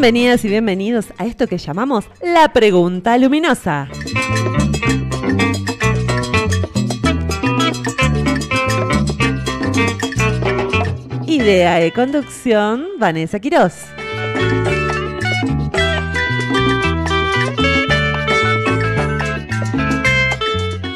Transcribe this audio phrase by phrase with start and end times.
[0.00, 3.86] Bienvenidas y bienvenidos a esto que llamamos la pregunta luminosa.
[11.26, 13.74] Idea de conducción, Vanessa Quiroz.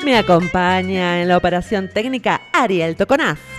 [0.02, 3.53] Me acompaña en la operación técnica Ariel Toconaz.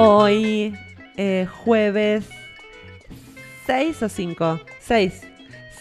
[0.00, 0.76] Hoy,
[1.16, 2.30] eh, jueves
[3.66, 5.26] 6 o 5, 6,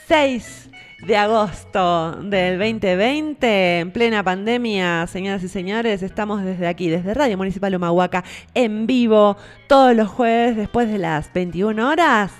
[0.07, 0.69] 6
[1.05, 7.37] de agosto del 2020, en plena pandemia, señoras y señores, estamos desde aquí, desde Radio
[7.37, 8.23] Municipal Humahuaca,
[8.55, 9.37] en vivo,
[9.67, 12.31] todos los jueves después de las 21 horas,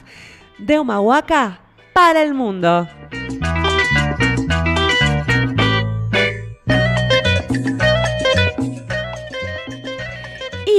[0.58, 1.60] de Humahuaca
[1.94, 2.88] para el mundo.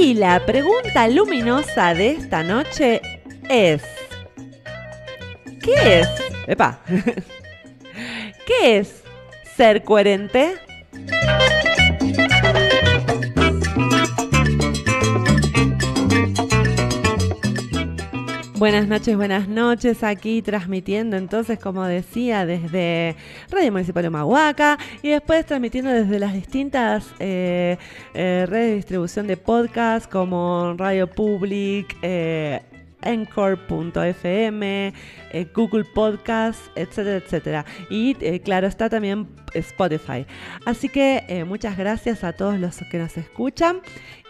[0.09, 2.99] Y la pregunta luminosa de esta noche
[3.47, 3.83] es,
[5.61, 6.07] ¿qué es?
[6.47, 6.79] Epa.
[8.47, 9.03] ¿Qué es
[9.55, 10.55] ser coherente?
[18.59, 23.15] Buenas noches, buenas noches, aquí transmitiendo entonces, como decía, desde
[23.49, 27.77] Radio Municipal de Mahuaca y después transmitiendo desde las distintas eh,
[28.13, 32.61] eh, redes de distribución de podcast como Radio Public, eh,
[33.01, 33.25] eh,
[35.55, 37.65] Google Podcast, etcétera, etcétera.
[37.89, 40.25] Y claro, está también Spotify.
[40.65, 43.79] Así que muchas gracias a todos los que nos escuchan.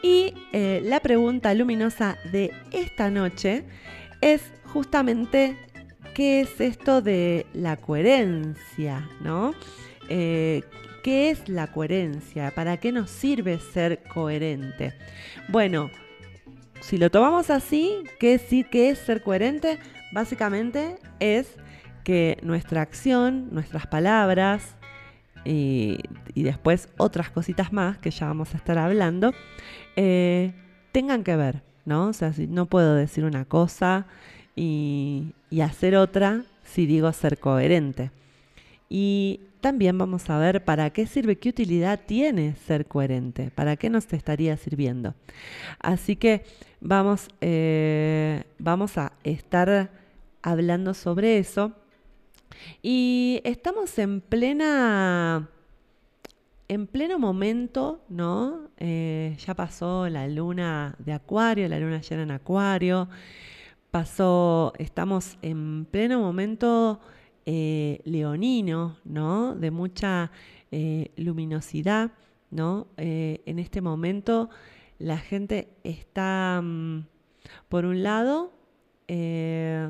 [0.03, 3.66] Y la pregunta luminosa de esta noche
[4.22, 5.56] es justamente
[6.13, 9.53] qué es esto de la coherencia, ¿no?
[10.07, 10.63] ¿Qué
[11.30, 12.52] es la coherencia?
[12.52, 14.94] ¿Para qué nos sirve ser coherente?
[15.47, 15.90] Bueno,
[16.81, 19.80] si lo tomamos así, ¿qué es, ¿qué es ser coherente?
[20.12, 21.56] Básicamente es
[22.03, 24.75] que nuestra acción, nuestras palabras
[25.46, 26.00] y,
[26.36, 29.34] después otras cositas más que ya vamos a estar hablando,
[29.96, 30.53] eh,
[30.91, 32.07] tengan que ver, ¿no?
[32.07, 34.05] O sea, si no puedo decir una cosa
[34.55, 38.11] y, hacer otra si digo ser coherente.
[38.89, 43.89] Y también vamos a ver para qué sirve, qué utilidad tiene ser coherente, para qué
[43.89, 45.16] nos estaría sirviendo.
[45.79, 46.44] Así que
[46.79, 49.89] vamos, eh, vamos a estar
[50.44, 51.73] hablando sobre eso.
[52.83, 55.50] Y estamos en plena,
[56.69, 58.69] en pleno momento, ¿no?
[58.78, 63.09] Eh, ya pasó la luna de Acuario, la luna llena en Acuario.
[63.91, 67.02] Pasó, estamos en pleno momento
[67.46, 69.56] eh, leonino, ¿no?
[69.56, 70.31] De mucha
[71.18, 72.12] luminosidad,
[72.52, 72.88] ¿no?
[72.96, 74.51] en este momento
[75.00, 77.07] la gente está, mm,
[77.69, 78.51] por un lado,
[79.07, 79.90] eh,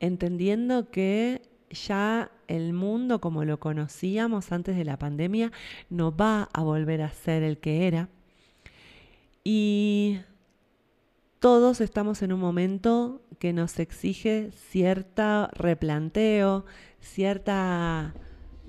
[0.00, 1.40] entendiendo que
[1.70, 5.52] ya el mundo como lo conocíamos antes de la pandemia
[5.90, 8.08] no va a volver a ser el que era.
[9.44, 10.20] Y
[11.40, 16.64] todos estamos en un momento que nos exige cierto replanteo,
[17.00, 18.14] cierta...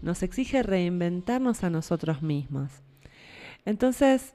[0.01, 2.71] nos exige reinventarnos a nosotros mismos.
[3.65, 4.33] Entonces,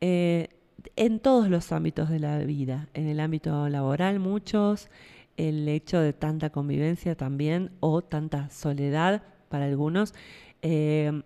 [0.00, 0.48] eh,
[0.96, 4.88] en todos los ámbitos de la vida, en el ámbito laboral muchos,
[5.36, 10.14] el hecho de tanta convivencia también o tanta soledad para algunos,
[10.62, 11.22] eh,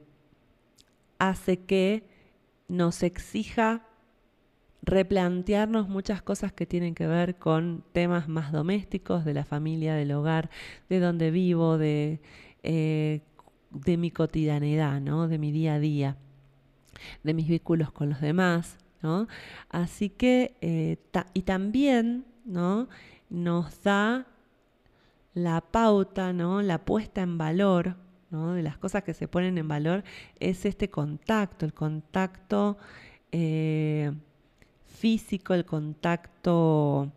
[1.18, 2.04] hace que
[2.68, 3.86] nos exija
[4.82, 10.12] replantearnos muchas cosas que tienen que ver con temas más domésticos, de la familia, del
[10.12, 10.50] hogar,
[10.88, 12.20] de donde vivo, de,
[12.62, 13.22] eh,
[13.70, 15.28] de mi cotidianidad, ¿no?
[15.28, 16.16] de mi día a día
[17.22, 19.28] de mis vínculos con los demás, ¿no?
[19.68, 20.96] Así que, eh,
[21.34, 22.88] y también, ¿no?
[23.28, 24.26] Nos da
[25.34, 26.62] la pauta, ¿no?
[26.62, 27.96] La puesta en valor,
[28.30, 28.54] ¿no?
[28.54, 30.04] De las cosas que se ponen en valor
[30.40, 32.78] es este contacto, el contacto
[33.32, 34.12] eh,
[34.86, 37.12] físico, el contacto,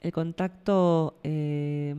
[0.00, 1.96] el contacto eh,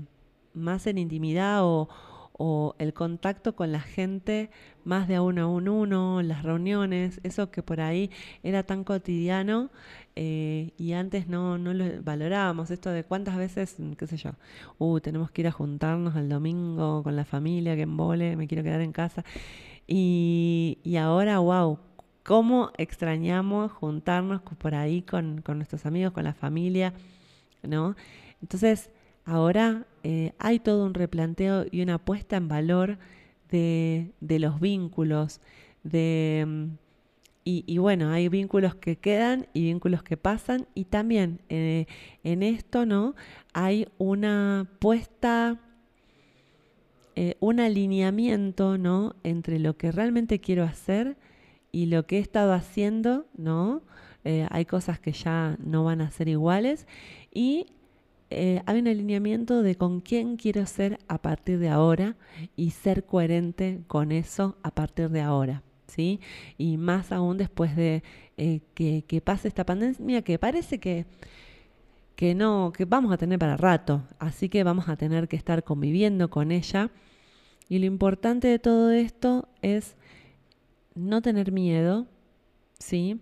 [0.53, 1.89] más en intimidad o,
[2.37, 4.49] o el contacto con la gente
[4.83, 8.09] más de a uno a uno, las reuniones, eso que por ahí
[8.43, 9.69] era tan cotidiano
[10.15, 14.31] eh, y antes no, no lo valorábamos, esto de cuántas veces, qué sé yo,
[14.77, 18.63] uh, tenemos que ir a juntarnos el domingo con la familia, que embole, me quiero
[18.63, 19.23] quedar en casa.
[19.87, 21.79] Y, y ahora, wow,
[22.23, 26.93] cómo extrañamos juntarnos por ahí con, con nuestros amigos, con la familia,
[27.61, 27.95] ¿no?
[28.41, 28.89] Entonces,
[29.25, 32.97] ahora eh, hay todo un replanteo y una puesta en valor
[33.49, 35.39] de, los vínculos,
[35.83, 36.69] de...
[37.47, 41.85] Y, bueno, hay vínculos que quedan y vínculos que pasan y también eh,
[42.23, 43.13] en esto, ¿no?
[43.53, 45.59] Hay una puesta,
[47.15, 49.15] eh, un alineamiento, ¿no?
[49.23, 51.17] Entre lo que realmente quiero hacer
[51.71, 53.83] y lo que he estado haciendo, ¿no?
[54.49, 56.87] hay cosas que ya no van a ser iguales
[57.31, 57.67] y
[58.31, 62.15] eh, hay un alineamiento de con quién quiero ser a partir de ahora
[62.55, 65.61] y ser coherente con eso a partir de ahora.
[65.87, 66.19] ¿Sí?
[66.57, 68.03] Y más aún después de
[68.37, 71.05] eh, que, pase esta pandemia que parece que,
[72.15, 74.03] que no, que vamos a tener para rato.
[74.19, 76.91] Así que vamos a tener que estar conviviendo con ella.
[77.69, 79.95] Y lo importante de todo esto es
[80.93, 82.07] no tener miedo,
[82.79, 83.19] ¿sí?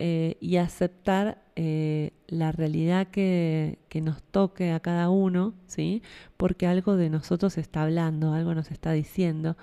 [0.00, 6.02] Eh, y aceptar eh, la realidad que, nos toque a cada uno, ¿sí?
[6.36, 9.56] Porque algo de nosotros está hablando, algo nos está diciendo.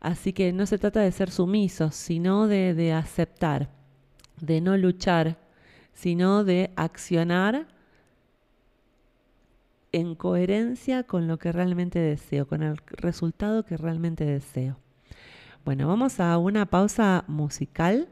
[0.00, 3.68] Así que no se trata de ser sumisos, sino de, de aceptar,
[4.40, 5.36] de no luchar,
[5.92, 7.66] sino de accionar
[9.92, 14.78] en coherencia con lo que realmente deseo, con el resultado que realmente deseo.
[15.66, 18.08] Bueno, vamos a una pausa musical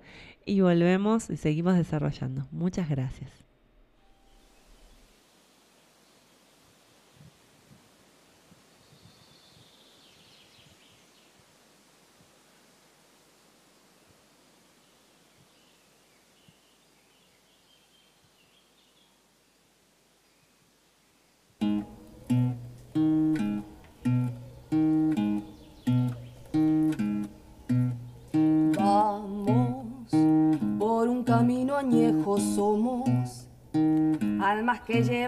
[0.47, 2.47] y volvemos y seguimos desarrollando.
[2.51, 3.44] Muchas gracias.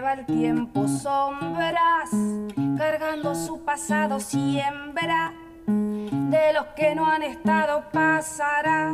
[0.07, 2.09] Lleva el tiempo sombras,
[2.77, 5.33] cargando su pasado siembra.
[5.65, 8.93] De los que no han estado pasará,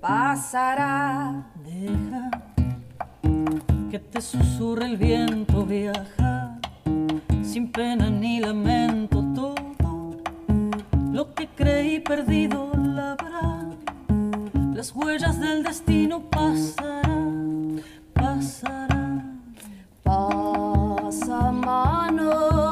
[0.00, 1.44] pasará.
[1.64, 2.30] Deja
[3.90, 6.58] que te susurre el viento, viaja
[7.42, 10.16] sin pena ni lamento todo.
[11.12, 13.68] Lo que creí perdido labrará,
[14.74, 16.22] las huellas del destino
[20.12, 21.02] Asamano.
[21.08, 22.71] Awesome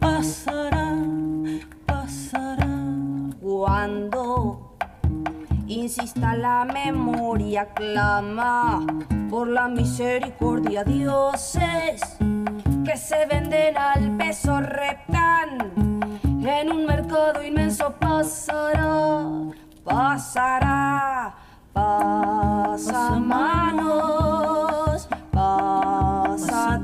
[0.00, 3.34] pasarán, pasarán.
[7.74, 8.84] clama
[9.30, 12.02] por la misericordia dioses
[12.84, 15.72] que se venden al peso reptan
[16.22, 19.24] en un mercado inmenso pasará,
[19.84, 21.34] pasará,
[21.72, 24.73] pasa manos,
[26.34, 26.82] pasa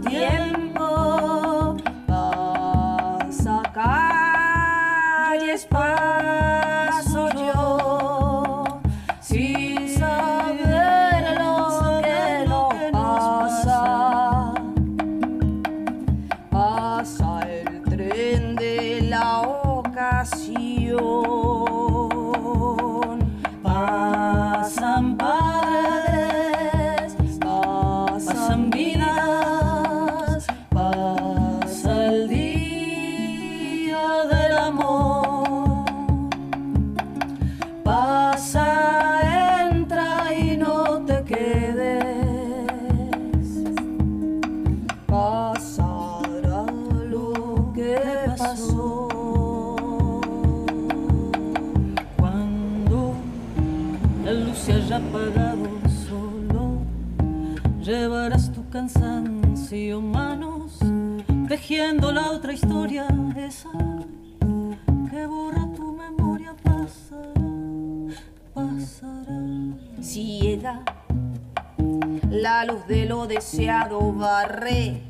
[72.91, 75.01] de lo deseado barré.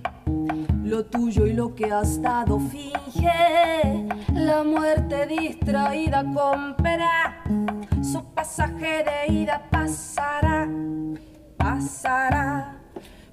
[0.85, 4.07] Lo tuyo y lo que has dado finge.
[4.35, 7.43] La muerte distraída compra.
[8.03, 10.69] Su pasaje de ida pasará.
[11.57, 12.77] Pasará.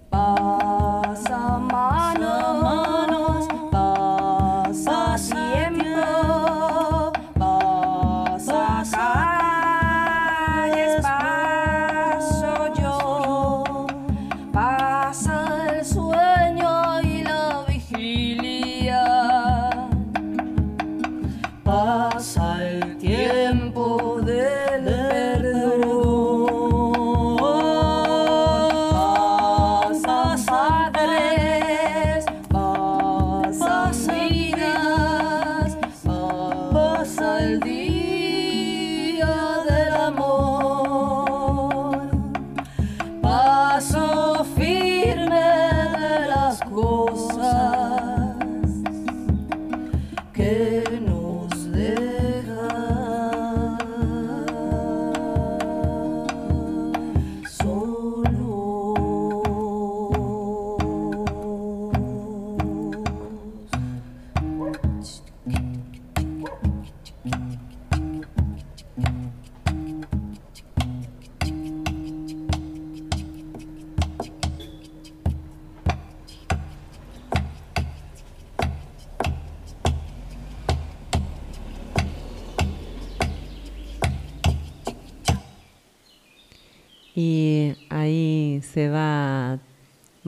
[0.10, 3.48] Pasa manos.
[3.70, 6.37] Pasa tiempo.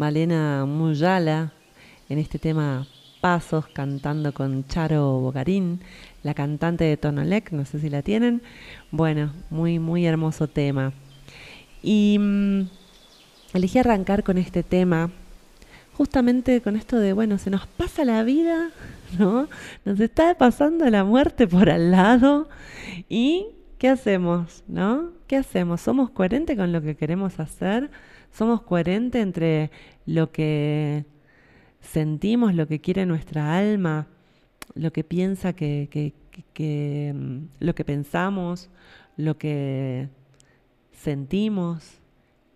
[0.09, 1.51] Malena Muyala
[2.09, 2.87] en este tema
[3.21, 5.81] Pasos, cantando con Charo Bogarín,
[6.23, 8.41] la cantante de Tonolec, no sé si la tienen.
[8.89, 10.93] Bueno, muy, muy hermoso tema.
[11.83, 12.61] Y mm,
[13.53, 15.11] elegí arrancar con este tema,
[15.93, 18.71] justamente con esto de, bueno, se nos pasa la vida,
[19.19, 19.47] ¿no?
[19.85, 22.49] Nos está pasando la muerte por al lado
[23.07, 23.45] y
[23.77, 25.11] ¿qué hacemos, no?
[25.27, 25.81] ¿Qué hacemos?
[25.81, 27.91] ¿Somos coherentes con lo que queremos hacer?
[28.31, 29.71] ¿Somos coherentes entre
[30.05, 31.05] lo que
[31.81, 34.07] sentimos, lo que quiere nuestra alma,
[34.75, 36.13] lo que piensa que, que-
[36.53, 38.69] que- mm, lo que pensamos,
[39.17, 40.09] lo que
[40.93, 41.99] sentimos,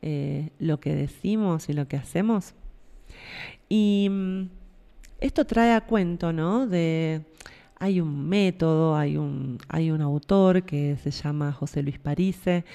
[0.01, 2.53] eh, lo que decimos y lo que hacemos?
[3.70, 4.44] Y mm,
[5.20, 6.68] esto trae a cuento, ¿no?
[6.68, 7.22] De
[7.80, 12.65] hay un método, hay un, hay un autor que se llama José Luis Parise,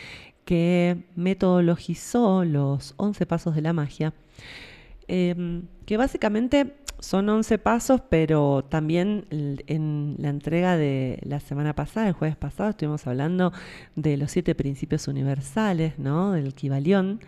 [0.48, 4.14] que metodologizó los 11 pasos de la magia,
[5.06, 12.08] em, que básicamente son 11 pasos, pero también en la entrega de la semana pasada,
[12.08, 13.52] el jueves pasado, estuvimos hablando
[13.94, 16.32] de los siete principios universales, ¿no?
[16.32, 17.20] Del Kibalión.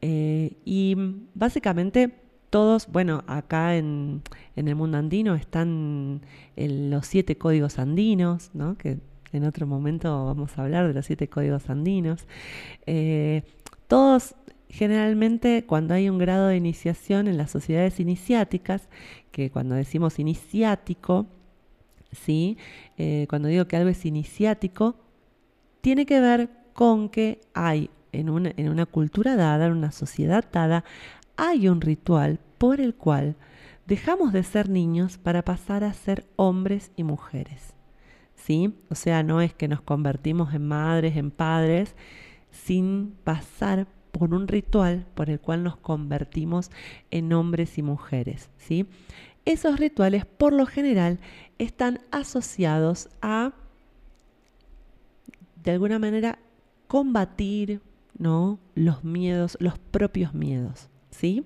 [0.00, 0.96] Eh, y
[1.34, 2.14] básicamente
[2.48, 4.22] todos, bueno, acá en,
[4.56, 6.22] en el mundo andino están
[6.56, 8.78] los siete códigos andinos, ¿no?
[8.78, 8.96] Que
[9.32, 12.26] en otro momento vamos a hablar de los siete códigos andinos.
[12.86, 13.42] Eh,
[13.88, 14.34] todos,
[14.68, 18.88] generalmente, cuando hay un grado de iniciación en las sociedades iniciáticas,
[19.30, 21.26] que cuando decimos iniciático,
[22.12, 22.56] ¿sí?
[22.96, 24.96] Eh, cuando digo que algo es iniciático,
[25.80, 30.44] tiene que ver con que hay en una, en una cultura dada, en una sociedad
[30.50, 30.84] dada,
[31.36, 33.36] hay un ritual por el cual
[33.86, 37.75] dejamos de ser niños para pasar a ser hombres y mujeres.
[38.46, 38.72] ¿Sí?
[38.90, 41.96] O sea, no es que nos convertimos en madres, en padres,
[42.52, 46.70] sin pasar por un ritual por el cual nos convertimos
[47.10, 48.48] en hombres y mujeres.
[48.56, 48.86] ¿sí?
[49.44, 51.18] Esos rituales, por lo general,
[51.58, 53.52] están asociados a,
[55.64, 56.38] de alguna manera,
[56.86, 57.80] combatir
[58.16, 58.60] ¿no?
[58.76, 60.88] los miedos, los propios miedos.
[61.10, 61.44] ¿sí?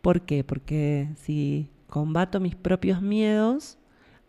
[0.00, 0.42] ¿Por qué?
[0.42, 3.76] Porque si combato mis propios miedos,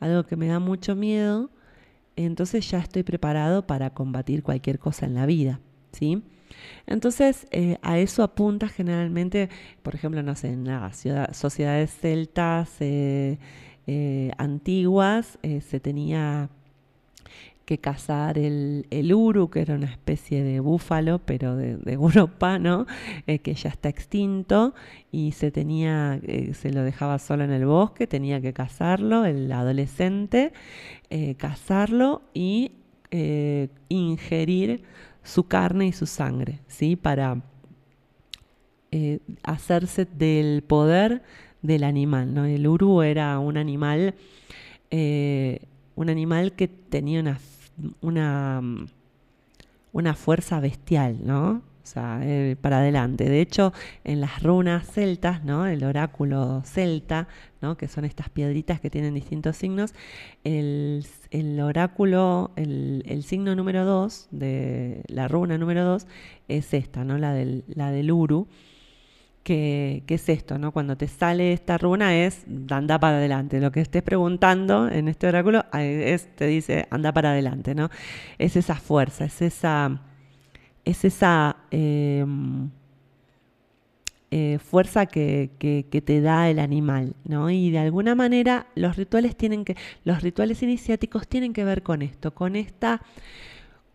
[0.02, 1.50] algo que me da mucho miedo,
[2.26, 5.60] entonces ya estoy preparado para combatir cualquier cosa en la vida,
[5.92, 6.24] ¿sí?
[6.88, 9.50] Entonces, eh, a eso apunta generalmente,
[9.84, 13.38] por ejemplo, no sé, en las sociedades celtas eh,
[13.88, 16.50] eh, antiguas se tenía
[17.70, 22.88] que cazar el, el uru, que era una especie de búfalo, pero de, Europa, ¿no?
[23.28, 24.74] Eh, que ya está extinto
[25.12, 29.52] y se tenía, eh, se lo dejaba solo en el bosque, tenía que cazarlo, el
[29.52, 30.52] adolescente,
[31.12, 32.72] eh, cazarlo y
[33.12, 34.82] eh, ingerir
[35.22, 36.96] su carne y su sangre, ¿sí?
[36.96, 37.44] Para
[38.92, 41.22] eh, hacerse del poder
[41.62, 42.46] del animal, ¿no?
[42.46, 44.16] El uru era un animal,
[44.92, 47.38] un animal que tenía una,
[48.02, 48.62] una,
[49.92, 51.62] una fuerza bestial, ¿no?
[51.90, 53.28] O sea, eh, para adelante.
[53.28, 55.66] De hecho, en las runas celtas, ¿no?
[55.66, 57.28] El oráculo celta,
[57.62, 57.78] ¿no?
[57.78, 59.96] Que son estas piedritas que tienen distintos signos.
[60.44, 66.06] El, el oráculo, el, el signo número 2 de la runa número 2
[66.48, 67.18] es esta, ¿no?
[67.18, 68.48] La del, la del uru
[69.50, 70.72] que, que es esto, ¿no?
[70.72, 73.60] Cuando te sale esta runa es anda para adelante.
[73.60, 77.90] Lo que estés preguntando en este oráculo te dice anda para adelante, ¿no?
[78.38, 80.02] Es esa fuerza, es esa,
[80.86, 82.26] es esa eh,
[84.32, 87.50] eh, fuerza que, que- que te da el animal, ¿no?
[87.50, 92.02] Y de alguna manera los rituales tienen que, los rituales iniciáticos tienen que ver con
[92.04, 93.02] esto, con esta,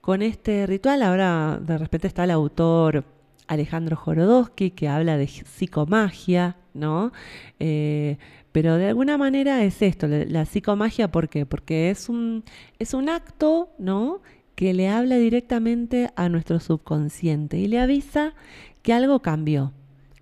[0.01, 1.03] con este ritual.
[1.03, 3.05] Ahora de repente está el autor
[3.47, 7.13] Alejandro Jorodowski que habla de psicomagia, ¿no?
[7.59, 8.19] Eh,
[8.53, 11.45] pero de alguna manera es esto, la, psicomagia, ¿por qué?
[11.45, 12.45] Porque es un,
[12.79, 14.23] es un acto, ¿no?
[14.55, 18.35] Que le habla directamente a nuestro subconsciente y le avisa
[18.83, 19.73] que algo cambió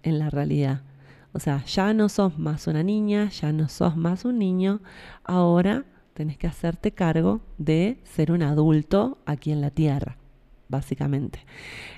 [0.03, 0.83] en la realidad.
[1.33, 4.81] O sea, ya no sos más una niña, ya no sos más un niño,
[5.25, 10.17] ahora tenés que hacerte cargo de ser un adulto aquí en la Tierra,
[10.69, 11.41] básicamente.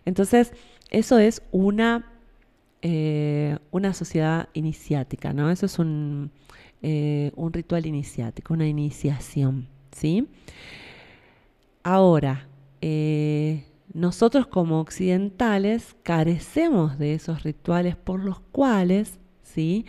[0.05, 0.53] Entonces,
[0.90, 2.07] eso es una,
[2.83, 5.51] eh, una sociedad iniciática, ¿no?
[5.51, 6.31] Eso es un,
[6.83, 10.29] eh, un ritual iniciático, una iniciación, ¿sí?
[11.83, 12.47] Ahora,
[12.81, 19.87] eh, nosotros como occidentales carecemos de esos rituales por los cuales, ¿sí?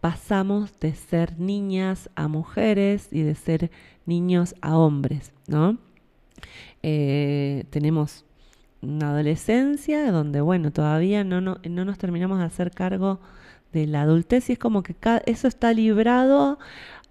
[0.00, 3.70] Pasamos de ser niñas a mujeres y de ser
[4.06, 5.78] niños a hombres, ¿no?
[6.80, 8.24] Tenemos
[8.82, 13.20] una adolescencia donde, bueno, todavía no, no, no nos terminamos de hacer cargo
[13.72, 14.94] de la adultez y es como que
[15.26, 16.58] eso está librado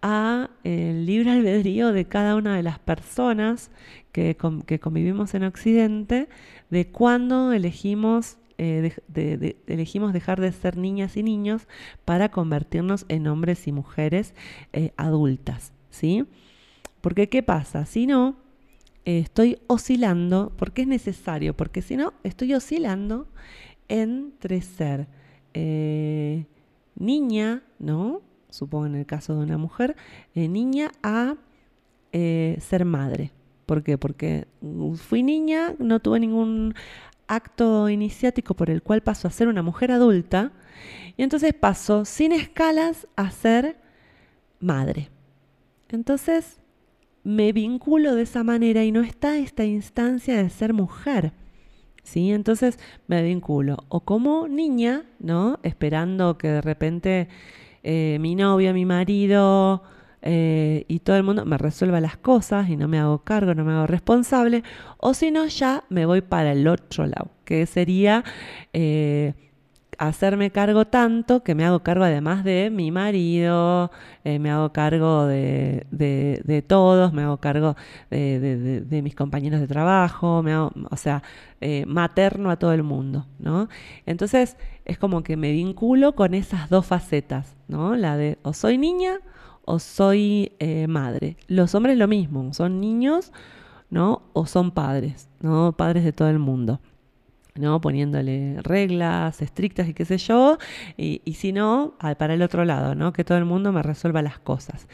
[0.02, 3.72] a el libre albedrío de cada una de las personas
[4.12, 6.28] que, que convivimos en Occidente,
[6.70, 8.96] de cuándo elegimos, eh,
[9.68, 11.68] elegimos dejar de ser niñas y niños
[12.06, 14.34] para convertirnos en hombres y mujeres
[14.74, 16.26] eh, adultas, ¿sí?
[17.02, 17.86] Porque ¿qué pasa?
[17.86, 18.36] Si no,
[19.06, 23.28] eh, estoy oscilando, porque es necesario, porque si no, estoy oscilando
[23.88, 25.08] entre ser
[25.54, 26.46] eh,
[26.96, 28.22] niña, ¿no?
[28.50, 29.96] Supongo en el caso de una mujer,
[30.36, 31.36] eh, niña a
[32.14, 33.32] ser madre.
[33.66, 33.98] ¿Por qué?
[33.98, 36.76] Porque mm, fui niña, no tuve ningún
[37.28, 40.52] acto iniciático por el cual paso a ser una mujer adulta,
[41.18, 43.78] y entonces paso sin escalas a ser
[44.60, 45.10] madre.
[45.90, 46.61] Entonces
[47.24, 51.34] me vinculo de esa manera y no está esta instancia de ser mujer.
[52.04, 52.32] ¿Sí?
[52.32, 55.60] Entonces me vinculo o como niña, ¿no?
[55.62, 57.28] Esperando que de repente
[57.84, 59.84] eh, mi novio, mi marido
[60.22, 63.66] eh, y todo el mundo me resuelva las cosas y no me hago cargo, no
[63.66, 64.64] me hago responsable,
[64.98, 68.24] o si no, ya me voy para el otro lado, que sería
[68.74, 69.34] eh,
[69.98, 73.92] hacerme cargo tanto que me hago cargo además de mi marido,
[74.24, 77.76] eh, me hago cargo de, de- todos, me hago cargo
[78.10, 81.24] de, de- de- de mis compañeros de trabajo, me hago- o sea,
[81.62, 83.70] eh, materno a todo el mundo, ¿no?
[84.06, 87.96] Entonces es como que me vinculo con esas dos facetas, ¿no?
[87.96, 89.20] La de o soy niña
[89.66, 91.38] o soy eh, madre.
[91.48, 93.32] Los hombres lo mismo, son niños,
[93.90, 94.24] ¿no?
[94.34, 95.74] O son padres, ¿no?
[95.74, 96.80] Padres de todo el mundo.
[97.56, 97.82] ¿No?
[97.82, 100.58] Poniéndole reglas estrictas y qué sé yo,
[100.98, 103.14] y, y si no, para el otro lado, ¿no?
[103.14, 104.88] Que todo el mundo me resuelva las cosas.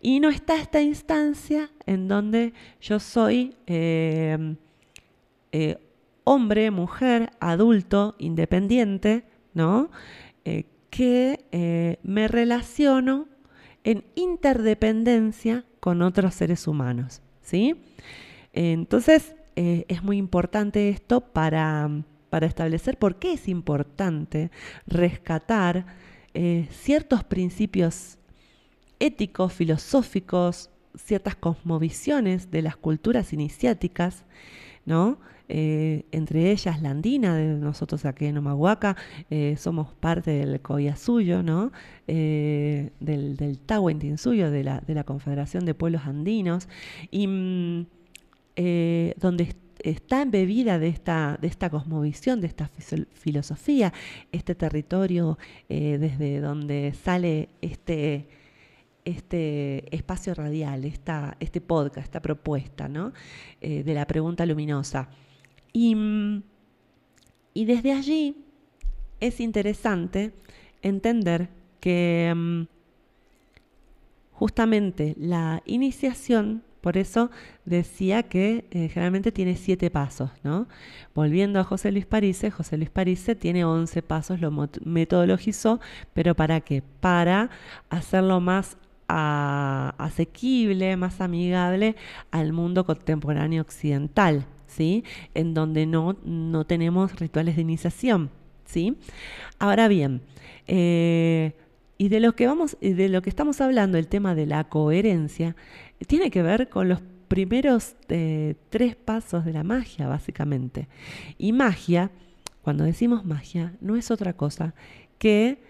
[0.00, 4.56] Y no está esta instancia en donde yo soy eh,
[5.52, 5.78] eh,
[6.24, 9.90] hombre, mujer, adulto, independiente, ¿no?
[10.44, 13.26] Eh, que me relaciono
[13.82, 17.74] en interdependencia con otros seres humanos, ¿sí?
[18.52, 21.88] Entonces, eh, es muy importante esto para,
[22.28, 24.50] para establecer por qué es importante
[24.86, 25.86] rescatar
[26.34, 28.18] eh, ciertos principios
[28.98, 34.24] éticos, filosóficos, ciertas cosmovisiones de las culturas iniciáticas,
[34.84, 35.18] ¿no?
[35.46, 38.96] Eh, entre ellas la andina, de nosotros aquí en Omahuaca
[39.58, 41.70] somos parte del Coyasuyo, ¿no?
[42.06, 46.68] Del, del Tahuantinsuyo, de la, de la Confederación de Pueblos Andinos,
[47.10, 47.86] y mm,
[48.56, 52.70] eh, donde est- está embebida de esta, de esta cosmovisión, de esta
[53.12, 53.92] filosofía,
[54.32, 55.38] este territorio
[55.68, 58.28] eh, desde donde sale este,
[59.04, 63.12] este espacio radial, esta, este podcast, esta propuesta ¿no?
[63.60, 65.08] Eh, de la pregunta luminosa.
[65.72, 65.94] Y,
[67.52, 68.36] y desde allí
[69.20, 70.32] es interesante
[70.82, 71.48] entender
[71.80, 72.62] que mm,
[74.32, 77.30] justamente la iniciación, por eso
[77.64, 80.68] decía que eh, generalmente tiene siete pasos, ¿no?
[81.14, 84.52] Volviendo a José Luis Parise, José Luis Parise tiene 11 pasos, lo
[84.84, 85.80] metodologizó,
[86.12, 86.82] pero ¿para qué?
[87.00, 87.48] Para
[87.88, 88.76] hacerlo más
[89.08, 91.96] asequible, más amigable
[92.30, 95.04] al mundo contemporáneo occidental, ¿sí?
[95.32, 98.28] En donde no, no tenemos rituales de iniciación,
[98.66, 98.98] ¿sí?
[99.58, 100.20] Ahora bien,
[100.66, 101.54] eh,
[101.96, 105.56] y de lo que vamos, de lo que estamos hablando, el tema de la coherencia,
[106.06, 110.88] tiene que ver con los primeros eh, tres pasos de la magia, básicamente.
[111.38, 112.10] Y magia,
[112.62, 114.74] cuando decimos magia, no es otra cosa
[115.18, 115.62] que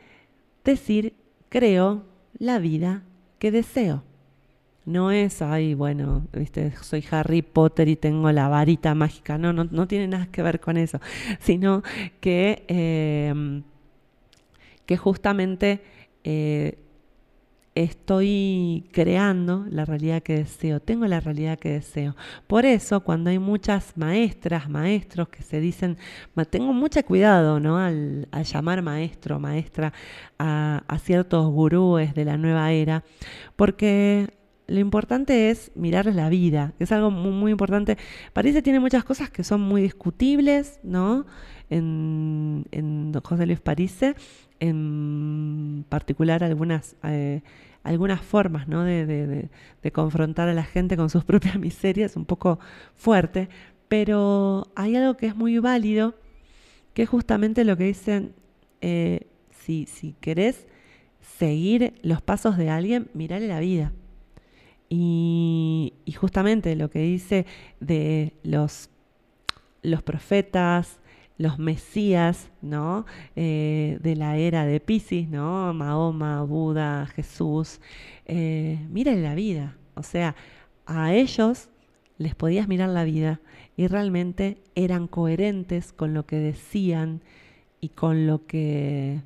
[0.65, 1.15] decir
[1.49, 2.05] creo
[2.39, 3.03] la vida
[3.39, 4.03] que deseo.
[4.87, 9.39] No es, ay, bueno, viste, soy Harry Potter y tengo la varita mágica.
[9.39, 11.01] No, no, no tiene nada que ver con eso.
[11.41, 11.83] Sino
[12.21, 13.63] que, eh,
[14.85, 15.83] que justamente
[16.23, 16.84] eh,
[17.75, 22.15] estoy creando la realidad que deseo, tengo la realidad que deseo.
[22.47, 25.99] Por eso, cuando hay muchas maestras, maestros que se dicen,
[26.51, 27.79] tengo mucho cuidado ¿no?
[27.79, 29.93] al, al llamar maestro, maestra
[30.39, 33.05] a, ciertos gurúes de la nueva era,
[33.57, 34.29] porque
[34.67, 37.99] lo importante es mirarles la vida, que es algo muy, muy importante.
[38.33, 41.27] Que tiene muchas cosas que son muy discutibles, ¿no?
[41.79, 44.15] En, José Luis Parise,
[44.61, 47.43] en particular algunas, eh,
[47.83, 48.83] algunas formas ¿no?
[48.83, 49.49] de-
[49.83, 52.59] de confrontar a la gente con sus propias miserias, un poco
[52.97, 53.49] fuerte,
[53.89, 56.15] pero hay algo que es muy válido,
[56.95, 58.33] que es justamente lo que dicen,
[58.81, 60.67] eh, si, si querés
[61.39, 63.93] seguir los pasos de alguien, mirale la vida.
[64.89, 67.47] Y, y justamente lo que dice
[67.81, 68.91] de los,
[69.83, 71.01] los profetas,
[71.37, 73.07] los mesías, ¿no?
[73.37, 75.73] Eh, de la era de Pisces, ¿no?
[75.75, 77.81] Mahoma, Buda, Jesús.
[78.27, 79.77] Eh, mírale la vida.
[79.95, 80.37] O sea,
[80.87, 81.69] a ellos
[82.19, 83.41] les podías mirar la vida
[83.77, 87.23] y realmente eran coherentes con lo que decían
[87.81, 89.21] y con lo que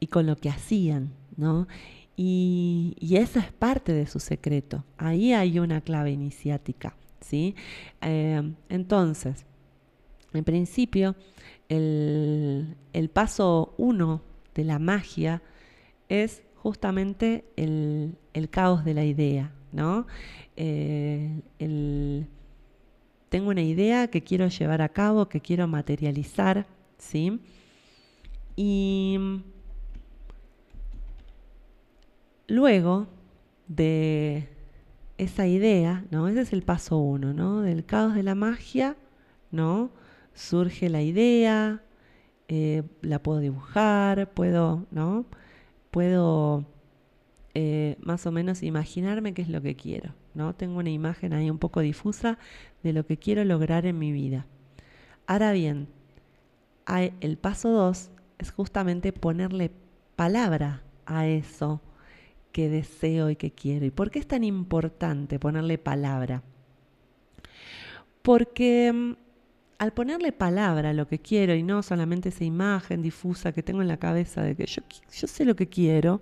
[0.00, 1.66] y con lo que hacían, ¿no?
[2.16, 4.84] Y, y eso es parte de su secreto.
[4.98, 7.54] Ahí hay una clave iniciática, ¿sí?
[8.02, 9.46] Eh, entonces,
[10.34, 11.16] en principio,
[11.68, 12.76] el,
[13.12, 14.22] paso uno
[14.54, 15.42] de la magia
[16.08, 18.16] es justamente el,
[18.50, 20.06] caos de la idea, ¿no?
[20.56, 21.40] Eh,
[23.28, 26.66] tengo una idea que quiero llevar a cabo, que quiero materializar,
[26.98, 27.40] ¿sí?
[28.56, 29.18] Y
[32.46, 33.08] luego
[33.66, 34.48] de
[35.18, 36.28] esa idea, ¿no?
[36.28, 37.62] Ese es el paso uno, ¿no?
[37.62, 38.96] Del caos de la magia,
[39.50, 39.90] ¿no?
[40.34, 41.82] Surge la idea,
[42.48, 45.26] eh, la puedo dibujar, puedo, ¿no?
[45.90, 46.66] Puedo
[47.54, 50.54] eh, más o menos imaginarme qué es lo que quiero, ¿no?
[50.54, 52.38] Tengo una imagen ahí un poco difusa
[52.82, 54.46] de lo que quiero lograr en mi vida.
[55.26, 55.88] Ahora bien,
[57.20, 59.70] el paso dos es justamente ponerle
[60.16, 61.80] palabra a eso
[62.52, 63.86] que deseo y que quiero.
[63.86, 66.42] ¿Y por qué es tan importante ponerle palabra?
[68.22, 69.12] Porque mm,
[69.78, 73.82] al ponerle palabra a lo que quiero y no solamente esa imagen difusa que tengo
[73.82, 74.82] en la cabeza de que yo,
[75.12, 76.20] yo sé lo que quiero,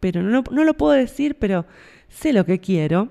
[0.00, 1.66] pero no, no lo puedo decir, pero
[2.08, 3.10] sé lo que quiero,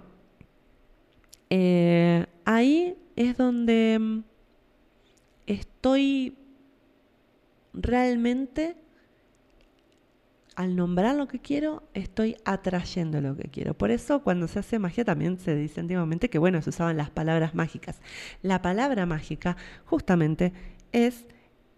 [1.49, 4.23] eh, ahí es donde mm,
[5.47, 6.35] estoy
[7.73, 8.75] realmente
[10.59, 13.73] al nombrar lo que quiero, estoy atrayendo lo que quiero.
[13.77, 17.09] Por eso cuando se hace magia también se dice antiguamente que, bueno, se usaban las
[17.09, 18.01] palabras mágicas.
[18.41, 20.51] La palabra mágica justamente
[20.91, 21.27] es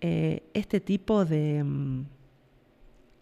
[0.01, 1.63] eh, este tipo de...
[1.63, 2.05] mm,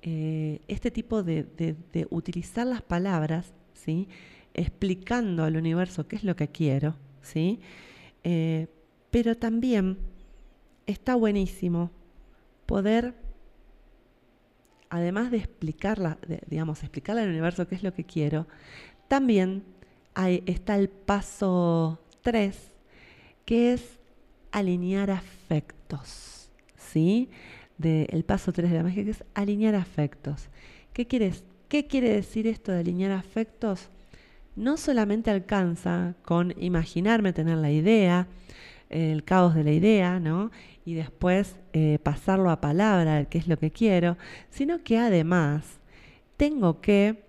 [0.01, 4.07] eh, este tipo de, de- utilizar las palabras, ¿sí?
[4.53, 7.59] explicando al universo qué es lo que quiero, ¿sí?
[8.23, 8.67] Eh,
[9.11, 9.97] pero también
[10.87, 11.91] está buenísimo
[12.65, 13.13] poder
[14.89, 18.47] además de explicarla, de- digamos, explicarle al universo qué es lo que quiero,
[19.07, 19.63] también
[20.45, 22.71] está el paso 3,
[23.45, 23.99] que es
[24.51, 27.29] alinear afectos, ¿sí?
[27.77, 30.49] Del paso 3 de la magia, que es alinear afectos.
[30.93, 33.89] ¿Qué, quieres, ¿Qué quiere decir esto de alinear afectos?
[34.55, 38.27] No solamente alcanza con imaginarme tener la idea,
[38.89, 40.51] el caos de la idea, ¿no?
[40.89, 44.17] Y después eh, pasarlo a palabra, qué es lo que quiero,
[44.49, 45.79] sino que además
[46.35, 47.25] tengo que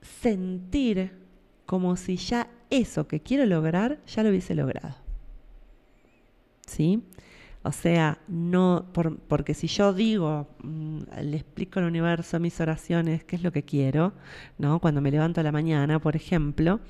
[0.00, 1.12] sentir
[1.66, 4.96] como si ya eso que quiero lograr ya lo hubiese logrado.
[6.66, 7.02] ¿Sí?
[7.62, 8.86] O sea, no,
[9.28, 13.62] porque si yo digo, mm, le explico al universo mis oraciones, qué es lo que
[13.62, 14.14] quiero,
[14.56, 14.80] ¿no?
[14.80, 16.80] Cuando me levanto a la mañana, por ejemplo,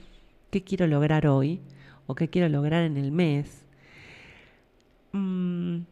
[0.53, 1.63] qué quiero lograr hoy
[2.07, 3.66] o qué quiero lograr en el mes,
[5.17, 5.87] mm,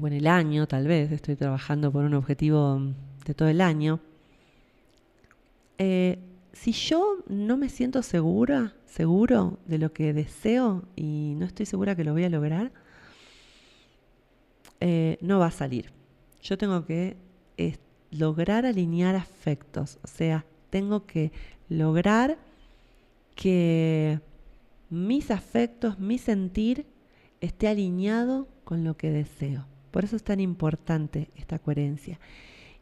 [0.00, 2.80] o en el año, tal vez, estoy trabajando por un objetivo
[3.24, 4.00] de todo el año.
[5.78, 6.18] Eh,
[6.52, 11.96] si yo no me siento segura, seguro de lo que deseo y no estoy segura
[11.96, 12.72] que lo voy a lograr,
[14.80, 15.92] eh, no va a salir.
[16.42, 17.16] Yo tengo que
[18.10, 21.32] lograr alinear afectos, o sea, tengo que
[21.68, 22.38] lograr
[23.34, 24.20] que
[24.88, 26.86] mis afectos, mi sentir
[27.40, 29.66] esté alineado con lo que deseo.
[29.90, 32.20] Por eso es tan importante esta coherencia.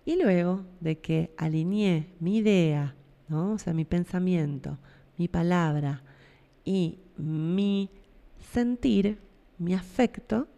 [0.05, 2.95] Y luego de que alineé mi idea,
[3.31, 4.79] o sea, mi pensamiento,
[5.17, 6.03] mi palabra
[6.65, 7.91] y mi
[8.53, 9.19] sentir,
[9.59, 10.49] mi afecto,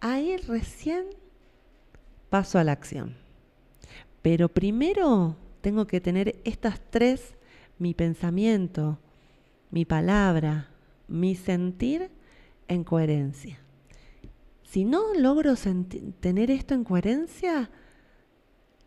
[0.00, 1.04] ahí recién
[2.30, 3.16] paso a la acción.
[4.22, 7.34] Pero primero tengo que tener estas tres,
[7.78, 8.98] mi pensamiento,
[9.70, 10.70] mi palabra,
[11.08, 12.10] mi sentir
[12.68, 13.58] en coherencia.
[14.62, 15.54] Si no logro
[16.20, 17.70] tener esto en coherencia,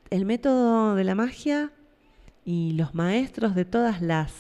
[0.10, 1.72] el método de la magia
[2.46, 4.34] y los maestros de todas las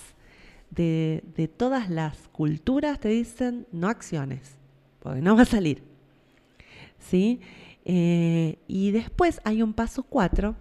[0.72, 4.58] de, todas las culturas te dicen no acciones,
[5.00, 5.84] porque no va a salir.
[7.00, 7.40] ¿Sí?
[7.86, 10.56] Eh, y después hay un paso cuatro,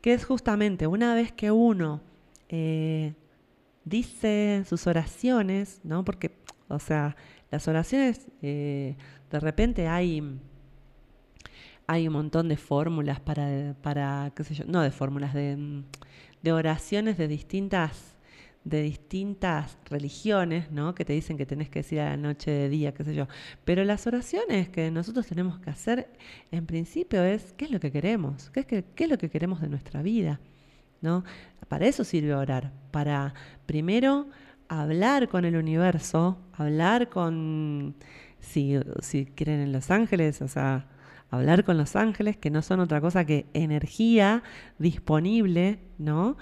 [0.00, 2.00] que es justamente una vez que uno
[2.48, 3.14] eh,
[3.84, 6.04] dice sus oraciones, ¿no?
[6.04, 6.36] Porque,
[6.68, 7.16] o sea,
[7.50, 8.96] las oraciones, eh,
[9.30, 10.40] de repente hay
[11.86, 15.82] hay un montón de fórmulas para, para, qué sé yo, no de fórmulas, de,
[16.40, 18.16] de oraciones de distintas
[18.64, 20.94] de distintas religiones, ¿no?
[20.94, 23.26] Que te dicen que tenés que decir a la noche de día, qué sé yo.
[23.64, 26.10] Pero las oraciones que nosotros tenemos que hacer,
[26.50, 29.60] en principio, es qué es lo que queremos, qué es, qué es lo que queremos
[29.60, 30.40] de nuestra vida,
[31.00, 31.24] ¿no?
[31.68, 33.34] Para eso sirve orar, para
[33.66, 34.28] primero
[34.70, 37.96] hablar con el universo, hablar con,
[38.38, 40.86] si, si quieren en Los Ángeles, o sea,
[41.28, 44.44] hablar con los ángeles, que no son otra cosa que energía
[44.78, 46.36] disponible, ¿no?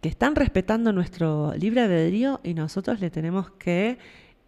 [0.00, 3.98] Que están respetando nuestro libre albedrío y nosotros le tenemos que,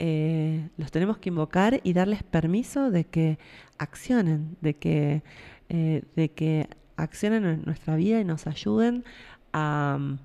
[0.00, 3.38] eh, los tenemos que invocar y darles permiso de que
[3.78, 5.22] accionen, de que,
[5.68, 9.04] eh, de que accionen en nuestra vida y nos ayuden
[9.52, 10.16] a,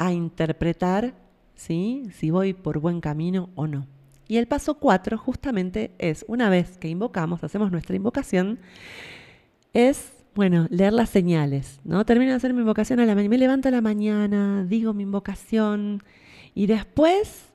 [0.00, 1.14] a interpretar
[1.54, 2.08] ¿sí?
[2.14, 3.86] si voy por buen camino o no.
[4.26, 8.58] Y el paso cuatro justamente es, una vez que invocamos, hacemos nuestra invocación,
[9.74, 12.06] es, bueno, leer las señales, ¿no?
[12.06, 15.02] Termino de hacer mi invocación a la mañana, me levanto a la mañana, digo mi
[15.02, 16.02] invocación
[16.54, 17.50] y después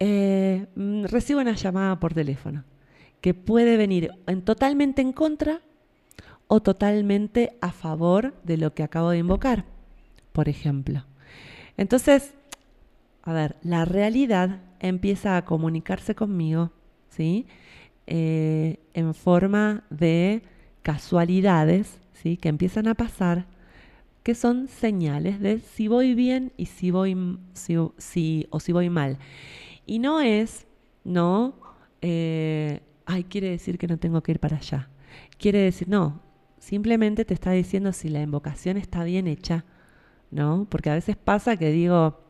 [0.00, 2.64] eh, mm, recibo una llamada por teléfono
[3.20, 5.60] que puede venir en, totalmente en contra
[6.48, 9.66] o totalmente a favor de lo que acabo de invocar,
[10.32, 11.04] por ejemplo.
[11.76, 12.34] Entonces,
[13.22, 16.70] a ver, la realidad empieza a comunicarse conmigo,
[17.08, 17.46] ¿sí?
[18.06, 20.42] Eh, en forma de
[20.82, 22.36] casualidades, ¿sí?
[22.36, 23.46] Que empiezan a pasar,
[24.22, 27.16] que son señales de si voy bien y si voy,
[27.54, 29.18] si, o si voy mal.
[29.86, 30.66] Y no es,
[31.04, 31.54] no,
[32.02, 34.90] eh, ay, quiere decir que no tengo que ir para allá.
[35.38, 36.20] Quiere decir, no,
[36.58, 39.64] simplemente te está diciendo si la invocación está bien hecha,
[40.34, 40.66] ¿no?
[40.68, 42.20] Porque a veces pasa que digo,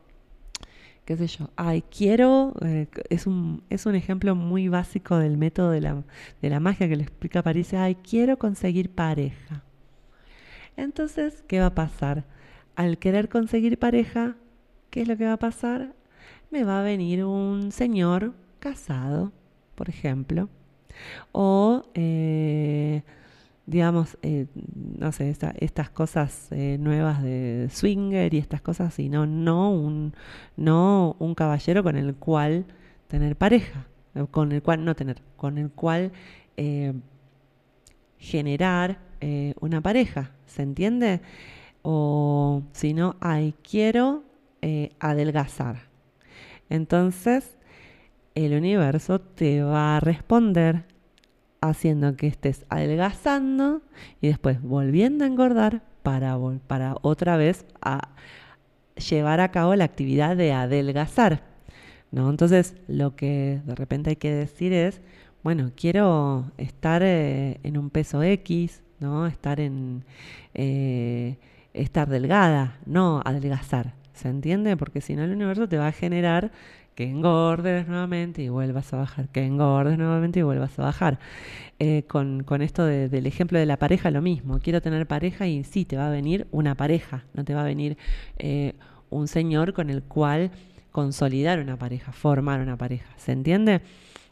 [1.06, 5.70] qué sé yo, ay, quiero, eh, es, un, es un ejemplo muy básico del método
[5.70, 6.04] de la,
[6.42, 9.64] de la magia que le explica París, ay, quiero conseguir pareja.
[10.76, 12.24] Entonces, ¿qué va a pasar?
[12.76, 14.36] Al querer conseguir pareja,
[14.90, 15.94] ¿qué es lo que va a pasar?
[16.50, 19.32] Me va a venir un señor casado,
[19.74, 20.50] por ejemplo,
[21.32, 21.84] o...
[21.94, 23.02] Eh,
[23.66, 24.46] digamos, eh,
[24.98, 30.14] no sé, estas cosas eh, nuevas de swinger y estas cosas, sino no un,
[30.56, 32.66] no un caballero con el cual
[33.08, 33.86] tener pareja,
[34.30, 36.12] con el cual no tener, con el cual
[36.56, 36.92] eh,
[38.18, 38.98] generar
[39.60, 41.22] una pareja, ¿se entiende?
[41.80, 44.22] O si no, ay, quiero
[45.00, 45.76] adelgazar.
[46.68, 47.56] Entonces,
[48.34, 50.84] el universo te va a responder
[51.68, 53.82] haciendo que estés adelgazando
[54.20, 58.10] y después volviendo a engordar para, para otra vez a
[58.96, 61.42] llevar a cabo la actividad de adelgazar.
[62.10, 62.30] ¿no?
[62.30, 65.00] Entonces, lo que de repente hay que decir es,
[65.42, 69.26] bueno, quiero estar eh, en un peso X, ¿no?
[69.26, 70.04] Estar en
[70.54, 71.36] eh,
[71.74, 73.94] estar delgada, no adelgazar.
[74.14, 74.76] ¿Se entiende?
[74.76, 76.52] Porque si no el universo te va a generar
[76.94, 81.18] que engordes nuevamente y vuelvas a bajar, que engordes nuevamente y vuelvas a bajar.
[81.80, 84.60] Eh, con, con esto de- del ejemplo de la pareja, lo mismo.
[84.60, 87.64] Quiero tener pareja y sí, te va a venir una pareja, no te va a
[87.64, 87.96] venir
[88.38, 88.74] eh,
[89.10, 90.52] un señor con el cual
[90.92, 93.06] consolidar una pareja, formar una pareja.
[93.16, 93.80] ¿Se entiende?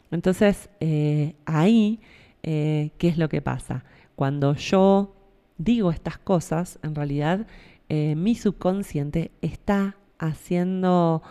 [0.09, 1.99] Entonces, eh, ahí,
[2.41, 3.83] ¿qué es lo que pasa?
[4.15, 5.13] Cuando yo
[5.57, 7.45] digo estas cosas, en realidad
[7.89, 11.21] mi subconsciente está haciendo,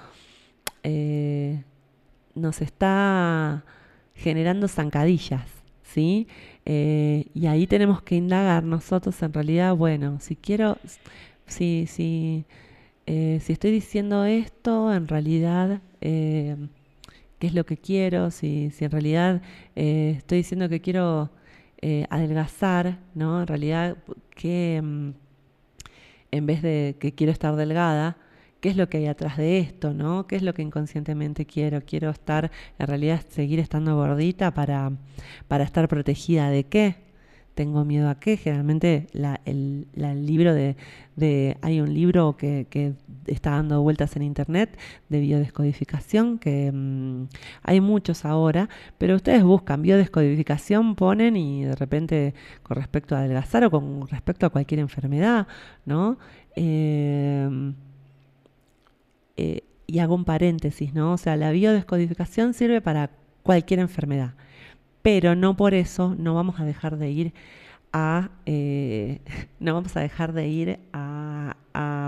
[0.83, 1.63] eh,
[2.35, 3.65] nos está
[4.15, 5.47] generando zancadillas,
[5.83, 6.29] ¿sí?
[6.65, 10.79] Eh, y ahí tenemos que indagar nosotros en realidad, bueno, si quiero,
[11.47, 12.45] si, si,
[13.07, 16.57] eh, si estoy diciendo esto, en realidad, ¿qué
[17.41, 18.31] es lo que quiero?
[18.31, 19.43] Si, si en realidad
[19.75, 21.31] estoy diciendo que quiero
[22.11, 23.41] adelgazar, ¿no?
[23.41, 23.97] En realidad,
[24.35, 25.11] que mm,
[26.33, 28.17] en vez de que quiero estar delgada,
[28.63, 30.29] ¿qué es lo que hay atrás de esto, no?
[30.29, 31.83] ¿Qué es lo que inconscientemente quiero?
[31.85, 34.93] Quiero estar, en realidad, seguir estando gordita para,
[35.49, 36.95] para estar protegida de qué?
[37.57, 38.37] Tengo miedo a qué?
[38.37, 39.09] Generalmente
[39.45, 39.89] el,
[40.25, 42.95] libro de, hay un libro que, que
[43.27, 47.27] está dando vueltas en internet de biodescodificación, que mm,
[47.65, 53.65] hay muchos ahora, pero ustedes buscan biodescodificación, ponen y de repente con respecto a adelgazar
[53.65, 55.49] o con respecto a cualquier enfermedad,
[55.85, 56.17] ¿no?
[56.55, 57.75] Eh,
[59.37, 61.13] eh, y hago un paréntesis, ¿no?
[61.13, 63.11] O sea, la biodescodificación sirve para
[63.43, 64.35] cualquier enfermedad,
[65.03, 67.35] pero no por eso no vamos a dejar de ir
[67.93, 69.21] a, eh,
[69.61, 71.57] no vamos a dejar de ir a,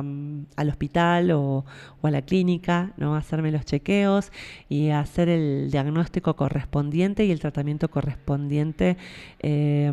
[0.02, 1.64] mm, al hospital o,
[2.00, 3.14] o a la clínica, ¿no?
[3.14, 4.32] A hacerme los chequeos
[4.68, 8.96] y hacer el diagnóstico correspondiente y el tratamiento correspondiente,
[9.40, 9.92] eh,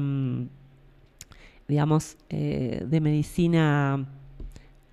[1.67, 4.05] digamos, eh, de medicina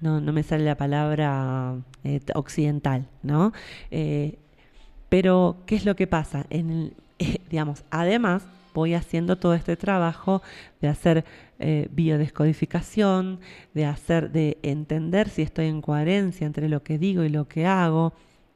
[0.00, 3.52] no, no me sale la palabra eh, occidental, ¿no?
[3.90, 4.38] Eh,
[5.08, 6.46] pero, ¿qué es lo que pasa?
[6.50, 10.42] En el- eh, digamos, además, voy haciendo todo este trabajo
[10.80, 11.24] de hacer
[11.90, 13.40] biodescodificación,
[13.74, 17.66] de hacer, de entender si estoy en coherencia entre lo que digo y lo que
[17.66, 18.12] hago,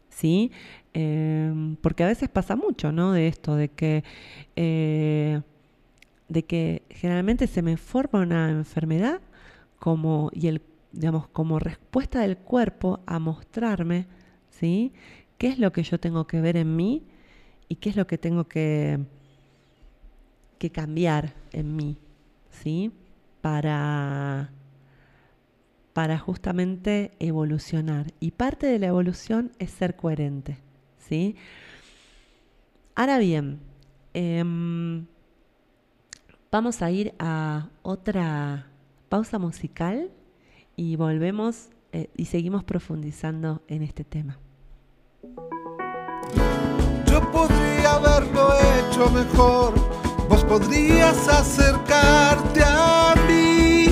[0.08, 0.52] ¿sí?
[0.94, 3.12] Em, porque a veces pasa mucho, ¿no?
[3.12, 4.04] De esto, de que,
[6.28, 9.20] de que generalmente se me forma una enfermedad
[9.78, 14.06] como, y el, digamos, como respuesta del cuerpo a mostrarme,
[14.50, 14.92] ¿sí?
[15.38, 17.04] ¿Qué es lo que yo tengo que ver en mí
[17.68, 19.00] y qué es lo que tengo que,
[20.58, 21.96] que cambiar en mí,
[22.50, 22.92] ¿sí?
[23.40, 24.52] Para,
[25.92, 28.12] para justamente evolucionar.
[28.20, 30.58] Y parte de la evolución es ser coherente,
[30.98, 31.36] ¿sí?
[32.94, 33.58] Ahora bien,
[34.12, 35.06] em,
[36.50, 38.66] vamos a ir a otra
[39.08, 40.10] pausa musical
[40.76, 44.38] y volvemos eh, y seguimos profundizando en este tema.
[47.06, 49.74] Yo podría haberlo hecho mejor,
[50.28, 53.86] vos podrías acercarte a mí.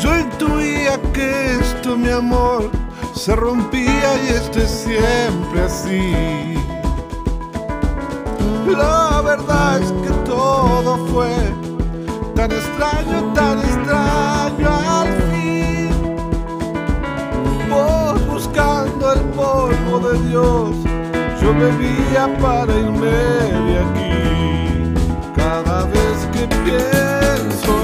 [0.00, 2.70] Yo intuía que esto, mi amor,
[3.14, 6.54] se rompía y esto es siempre así.
[8.66, 11.63] La verdad es que todo fue
[12.34, 15.90] tan extraño, tan extraño al fin.
[17.70, 20.76] Vos buscando el polvo de Dios,
[21.40, 23.06] yo bebía para irme
[23.68, 24.94] de aquí.
[25.36, 27.83] Cada vez que pienso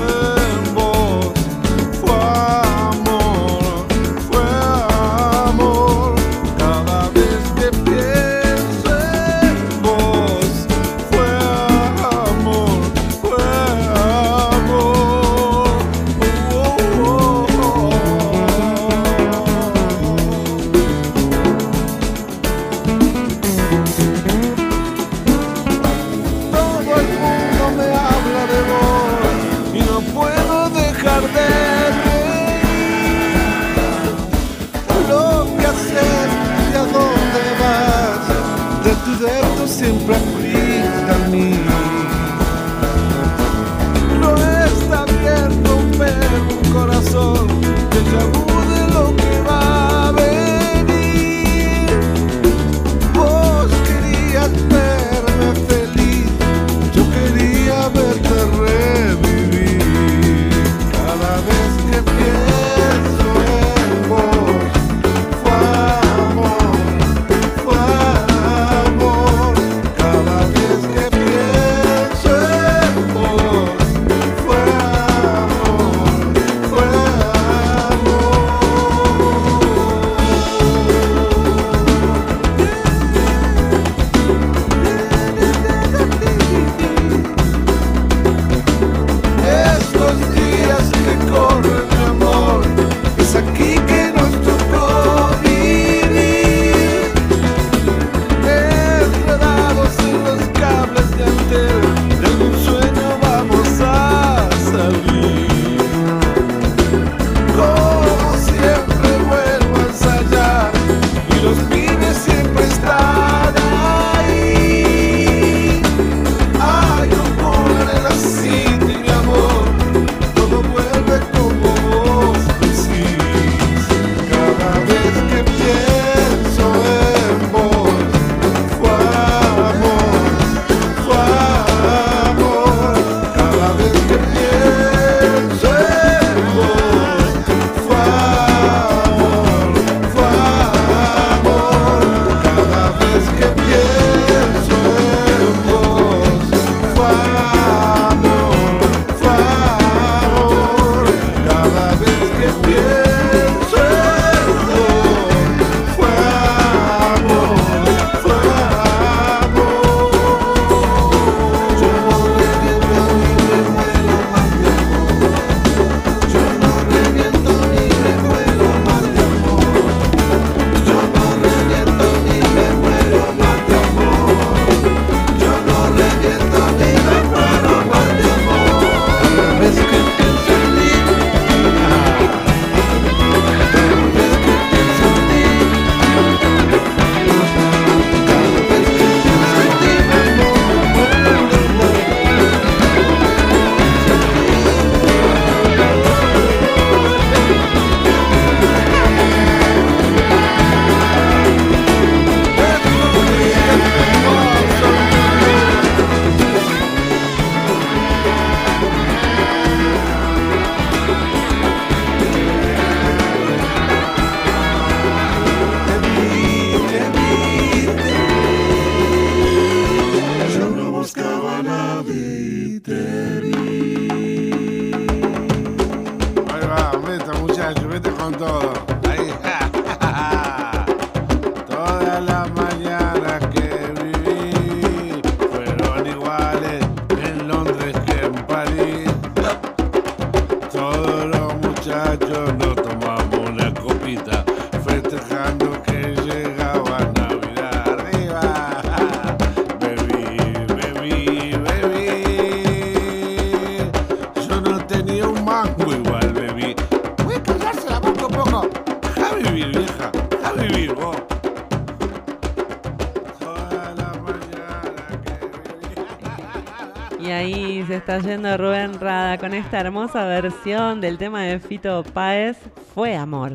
[268.11, 272.59] está yendo Rubén Rada con esta hermosa versión del tema de Fito Páez,
[272.93, 273.53] Fue Amor.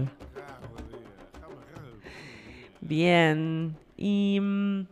[2.79, 3.75] Bien.
[3.97, 4.87] Y mm,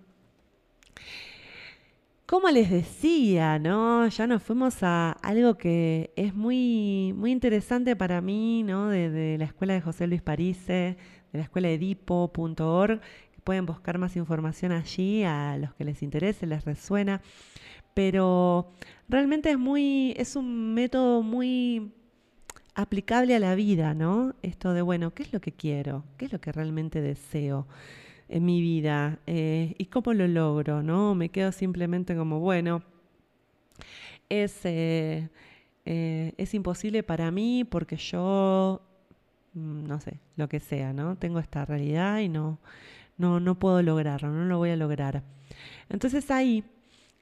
[2.26, 4.06] como les decía, ¿no?
[4.10, 8.90] Ya nos fuimos a algo que es muy, muy interesante para mí, ¿no?
[8.90, 10.98] De, de la escuela de José Luis Parise,
[11.32, 13.00] de la escuela edipo.org.
[13.46, 17.22] Pueden buscar más información allí a los que les interese, les resuena.
[17.94, 18.72] Pero
[19.10, 21.94] realmente es muy, es un método muy
[22.76, 24.36] aplicable a la vida, ¿no?
[24.42, 26.04] Esto de, bueno, ¿qué es lo que quiero?
[26.18, 27.68] ¿Qué es lo que realmente deseo
[28.30, 29.20] en mi vida?
[29.28, 31.16] Eh, ¿Y cómo lo logro, no?
[31.16, 32.84] Me quedo simplemente como, bueno,
[34.30, 35.30] es, eh,
[35.86, 38.82] eh, es imposible para mí porque yo,
[39.54, 41.16] mm, no sé, lo que sea, ¿no?
[41.18, 42.60] Tengo esta realidad y no,
[43.18, 45.24] no, no puedo lograrlo, no lo voy a lograr.
[45.90, 46.64] Entonces ahí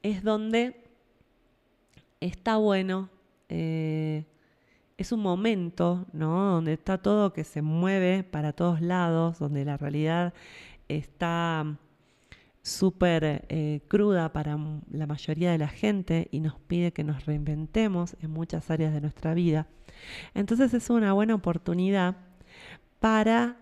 [0.04, 0.81] es donde
[2.22, 3.10] está bueno,
[3.50, 4.26] eh,
[4.98, 6.52] es un momento, ¿no?
[6.52, 10.34] Donde está todo que se mueve para todos lados, donde la realidad
[10.88, 11.78] está
[12.62, 14.58] súper eh, cruda para
[14.92, 19.02] la mayoría de la gente y nos pide que nos reinventemos en muchas áreas de
[19.02, 19.68] nuestra vida.
[20.36, 22.18] Entonces es una buena oportunidad
[23.00, 23.58] para,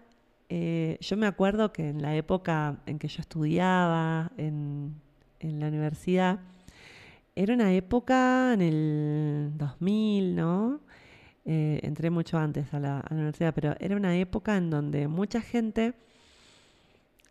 [0.50, 5.02] eh, yo me acuerdo que en la época en que yo estudiaba en
[5.40, 6.42] la universidad,
[7.36, 10.82] era una época en el 2000, ¿no?
[11.46, 15.96] Eh, entré mucho antes a la, universidad, pero era una época en donde mucha gente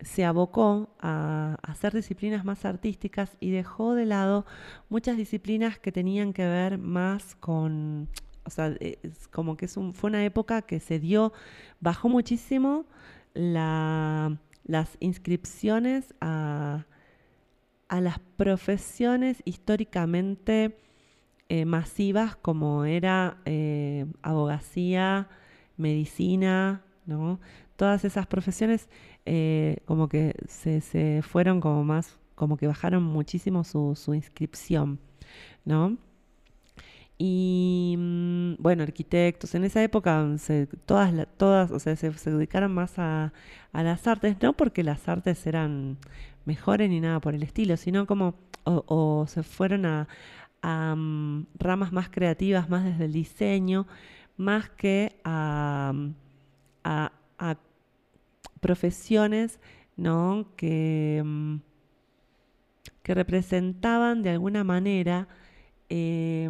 [0.01, 4.45] se abocó a, hacer disciplinas más artísticas y dejó de lado
[4.89, 8.09] muchas disciplinas que tenían que ver más con,
[8.45, 11.33] o sea, es como que es un- fue una época que se dio,
[11.79, 12.85] bajó muchísimo
[13.33, 16.85] la- las inscripciones a,
[17.89, 20.77] a las profesiones históricamente
[21.49, 25.29] eh, masivas como era eh, abogacía,
[25.77, 27.39] medicina, ¿no?
[27.75, 28.89] Todas esas profesiones
[29.25, 34.99] eh, como que se, se fueron como más, como que bajaron muchísimo su, inscripción,
[35.65, 35.97] ¿no?
[37.17, 42.73] Y mm, bueno, arquitectos, en esa época se- todas, todas, o sea, se, se dedicaron
[42.73, 43.33] más a,
[43.73, 45.97] a las artes, no porque las artes eran
[46.49, 48.35] mejores ni nada por el estilo, sino como,
[48.65, 50.07] o, se fueron a,
[50.95, 53.87] mm, ramas más creativas, más desde el diseño,
[54.37, 55.93] más que a,
[56.83, 57.57] a- a
[58.61, 59.59] profesiones,
[59.97, 60.47] ¿no?
[60.57, 61.55] Que, mm,
[63.03, 65.27] que representaban de alguna manera
[65.89, 66.49] eh,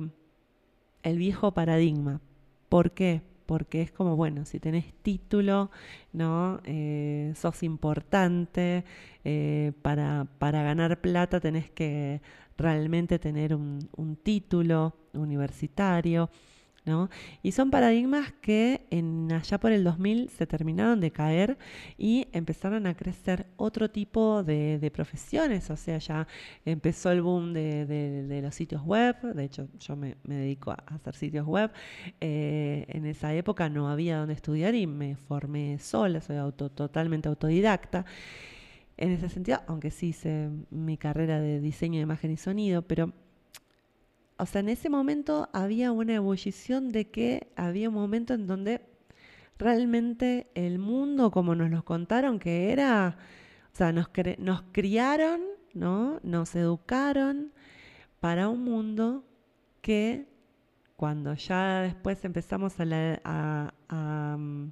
[1.04, 2.22] el viejo paradigma.
[2.70, 3.22] ¿Por qué?
[3.50, 5.72] Porque es como, bueno, si tenés título,
[6.14, 6.62] ¿no?
[6.66, 8.86] Eh, sos importante,
[9.24, 12.22] eh, para, para ganar plata tenés que
[12.58, 16.30] realmente tener un, un título universitario,
[17.44, 21.58] Y son paradigmas que en allá por el 2000 se terminaron de caer
[21.98, 26.28] y empezaron a crecer otro tipo de, profesiones, o sea, ya
[26.66, 31.46] empezó el boom de, los sitios web, de hecho yo me, dedico a hacer sitios
[31.46, 31.72] web,
[32.22, 38.06] Eh, en esa época no había donde estudiar y me formé sola, soy totalmente autodidacta.
[38.98, 43.14] En ese sentido, aunque sí hice mi carrera de diseño de imagen y sonido, pero
[44.40, 48.82] o sea, en ese momento había una ebullición de que había un momento en donde
[49.58, 53.18] realmente el mundo, como nos lo contaron, que era,
[53.74, 55.42] o sea, nos, nos criaron,
[55.74, 56.22] ¿no?
[56.24, 57.52] Nos educaron
[58.22, 59.26] para un mundo
[59.82, 60.26] que
[60.96, 64.72] cuando ya después empezamos a la, a, a, mm,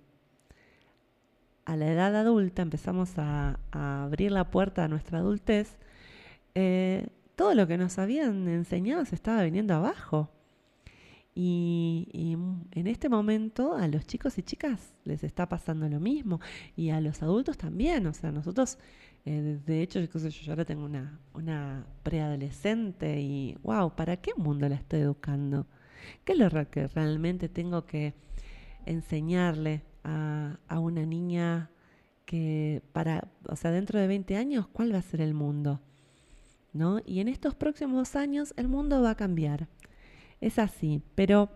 [1.68, 5.78] la edad adulta, empezamos a abrir la puerta a nuestra adultez,
[6.56, 7.08] eh,
[7.38, 10.30] todo lo que nos habían enseñado se estaba viniendo abajo.
[11.36, 12.36] Y,
[12.72, 16.42] en este momento a los chicos y chicas les está pasando lo mismo.
[16.76, 18.08] Y a los adultos también.
[18.08, 18.80] O sea, nosotros,
[19.24, 24.68] eh, de hecho, yo, yo, ahora tengo una, una preadolescente y, wow, ¿para qué mundo
[24.68, 25.68] la estoy educando?
[26.26, 28.16] ¿Qué es lo que realmente tengo que
[28.88, 31.70] enseñarle a, a una niña
[32.26, 35.82] que para, o sea, dentro de 20 años, ¿cuál va a ser el mundo?
[37.06, 39.68] Y en estos próximos años el mundo va a cambiar.
[40.42, 41.50] Es así, pero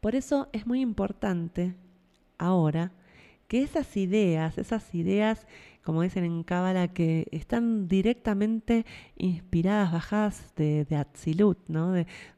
[0.00, 1.74] por eso es muy importante
[2.38, 2.92] ahora
[3.46, 5.46] que esas ideas, esas ideas,
[5.84, 8.86] como dicen en Cábala, que están directamente
[9.16, 11.58] inspiradas, bajadas de, de Atzilut,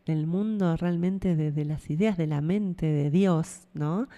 [0.04, 4.08] del mundo realmente, de, de las ideas de la mente de Dios, ¿no?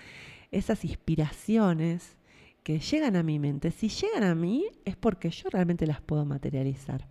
[0.51, 2.17] Esas inspiraciones
[2.65, 6.25] que llegan a mi mente, si llegan a mí es porque yo realmente las puedo
[6.25, 7.07] materializar.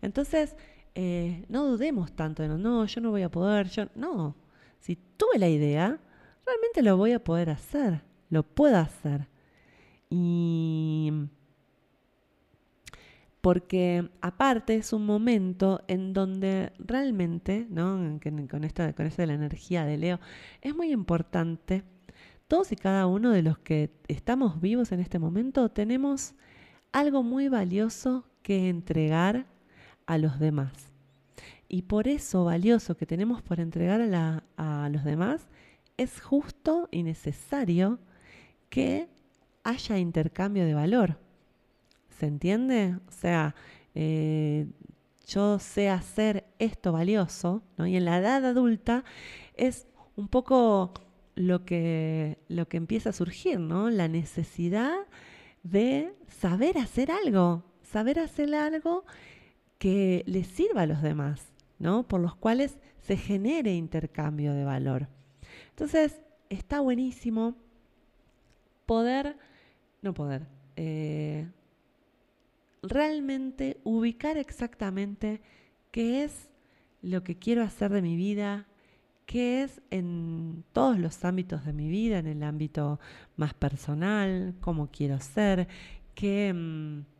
[0.00, 0.56] Entonces,
[0.94, 4.36] eh, no dudemos tanto de no, no, yo no voy a poder, yo no.
[4.80, 5.98] Si tuve la idea,
[6.46, 9.28] realmente lo voy a poder hacer, lo puedo hacer.
[10.10, 11.12] Y
[13.40, 18.20] porque aparte es un momento en donde realmente, ¿no?
[18.48, 20.20] Con esta, con esta de la energía de Leo,
[20.60, 21.82] es muy importante.
[22.46, 26.34] Todos y cada uno de los que estamos vivos en este momento tenemos
[26.92, 29.46] algo muy valioso que entregar
[30.06, 30.90] a los demás.
[31.68, 35.48] Y por eso valioso que tenemos por entregar a, los demás,
[35.96, 37.98] es justo y necesario
[38.68, 39.08] que
[39.64, 41.18] haya intercambio de valor.
[42.18, 42.98] ¿Se entiende?
[43.08, 43.54] O sea,
[43.94, 44.66] eh,
[45.26, 47.86] yo sé hacer esto valioso, ¿no?
[47.86, 49.04] Y en la edad adulta
[49.54, 49.86] es
[50.16, 50.92] un poco
[51.34, 53.90] lo que, lo que empieza a surgir, ¿no?
[53.90, 54.94] La necesidad
[55.62, 59.04] de saber hacer algo, saber hacer algo
[59.78, 62.08] que le sirva a los demás, ¿no?
[62.08, 65.08] Por los cuales se genere intercambio de valor.
[65.70, 67.54] Entonces, está buenísimo
[68.86, 69.36] poder,
[70.00, 71.48] no poder, eh,
[72.82, 75.42] realmente ubicar exactamente
[75.90, 76.48] qué es
[77.02, 78.66] lo que quiero hacer de mi vida,
[79.26, 83.00] qué es en todos los ámbitos de mi vida, en el ámbito
[83.36, 85.68] más personal, cómo quiero ser,
[86.14, 87.11] qué, mm,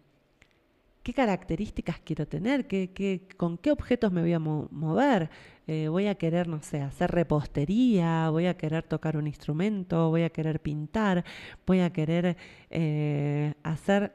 [1.02, 5.30] qué características quiero tener, qué, qué- con qué objetos me voy a mo- mover.
[5.66, 10.22] Eh, voy a querer, no sé, hacer repostería, voy a querer tocar un instrumento, voy
[10.22, 11.24] a querer pintar,
[11.66, 12.36] voy a querer
[12.70, 14.12] eh, hacer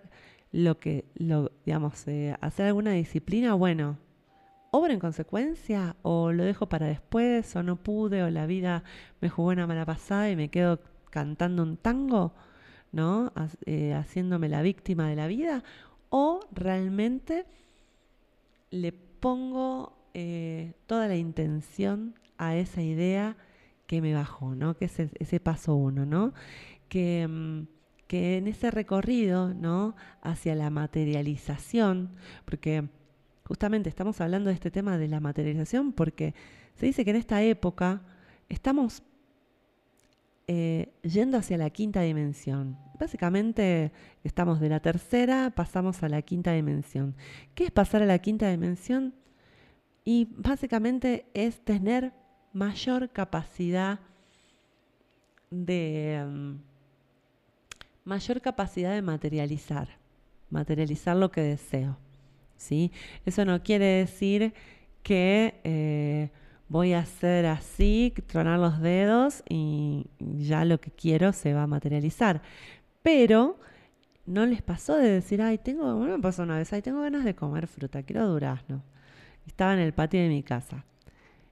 [0.51, 3.97] lo que, lo, digamos, eh, hacer alguna disciplina, bueno,
[4.71, 8.83] obra en consecuencia o lo dejo para después o no pude o la vida
[9.21, 10.79] me jugó una mala pasada y me quedo
[11.09, 12.33] cantando un tango,
[12.91, 13.31] ¿no?
[13.35, 13.47] Ha-
[13.99, 15.63] haciéndome la víctima de la vida
[16.09, 17.45] o realmente
[18.71, 23.37] le pongo eh, toda la intención a esa idea
[23.87, 24.75] que me bajó, ¿no?
[24.75, 26.33] Que es ese paso uno, ¿no?
[26.89, 27.67] Que, mm,
[28.07, 29.95] que en ese recorrido, ¿no?
[30.21, 32.11] Hacia la materialización,
[32.45, 32.87] porque
[33.47, 36.33] justamente estamos hablando de este tema de la materialización porque
[36.75, 38.01] se dice que en esta época
[38.49, 39.03] estamos
[40.47, 42.77] eh, yendo hacia la quinta dimensión.
[42.99, 43.91] Básicamente
[44.23, 47.15] estamos de la tercera, pasamos a la quinta dimensión.
[47.53, 49.13] ¿Qué es pasar a la quinta dimensión?
[50.03, 52.13] Y básicamente es tener
[52.53, 53.99] mayor capacidad
[55.51, 56.55] de mm,
[58.03, 59.89] mayor capacidad de materializar,
[60.49, 61.97] materializar lo que deseo.
[62.55, 62.91] ¿sí?
[63.25, 64.53] Eso no quiere decir
[65.03, 66.29] que eh,
[66.69, 71.67] voy a hacer así, tronar los dedos y ya lo que quiero se va a
[71.67, 72.41] materializar.
[73.07, 73.57] Pero
[74.25, 77.23] no les pasó de decir, ay, tengo, bueno, me pasó una vez, ay, tengo ganas
[77.23, 78.83] de comer fruta, quiero durazno.
[79.45, 80.83] Estaba en el patio de mi casa.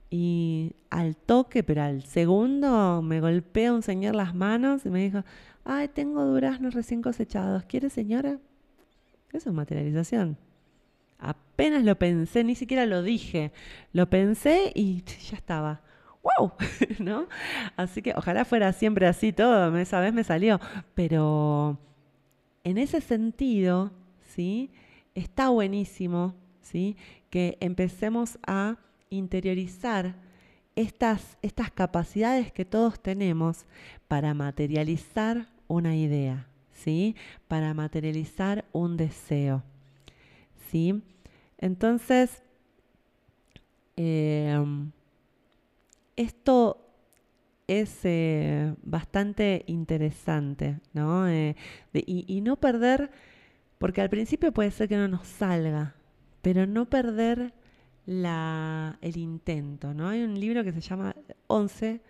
[0.09, 5.23] Y al toque, pero al segundo, me golpea un señor las manos y me dijo,
[5.63, 8.37] ay, tengo duraznos recién cosechados, ¿quiere señora?
[9.31, 10.37] Eso es materialización.
[11.19, 13.53] Apenas lo pensé, ni siquiera lo dije.
[13.93, 15.84] Lo pensé y ya estaba.
[16.25, 16.53] ¡Wow!
[16.99, 17.27] ¿No?
[17.77, 19.75] Así que ojalá fuera siempre así todo.
[19.77, 20.59] Esa vez me salió.
[20.93, 21.77] Pero
[22.63, 24.71] en ese sentido, ¿sí?
[25.13, 26.97] Está buenísimo, ¿sí?
[27.29, 28.77] Que empecemos a
[29.09, 30.15] interiorizar
[30.75, 33.65] estas, estas capacidades que todos tenemos
[34.07, 37.15] para materializar una idea, ¿sí?
[37.47, 39.63] Para materializar un deseo.
[40.75, 41.01] ¿sí?
[41.57, 42.43] Entonces,
[43.95, 44.61] eh,
[46.15, 46.85] esto
[47.67, 51.27] es eh, bastante interesante, ¿no?
[51.27, 51.55] Eh,
[51.93, 53.11] y, no perder,
[53.77, 55.95] porque al principio puede ser que no nos salga,
[56.41, 57.53] pero no perder
[58.07, 60.09] el intento, ¿no?
[60.09, 61.15] Hay un libro que se llama
[61.47, 62.01] 11,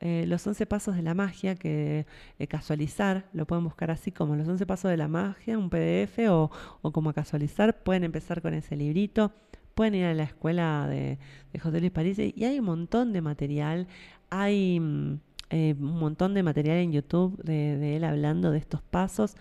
[0.00, 2.06] eh, Los 11 Pasos de la Magia, que
[2.38, 6.18] eh, casualizar, lo pueden buscar así como Los 11 Pasos de la Magia, un PDF
[6.30, 6.50] o,
[6.80, 9.32] o como casualizar, pueden empezar con ese librito,
[9.74, 11.18] pueden ir a la escuela de,
[11.52, 13.86] de José Luis París y hay un montón de material,
[14.30, 15.20] hay, mm,
[15.50, 19.36] eh, un montón de material en YouTube de, él hablando de estos pasos,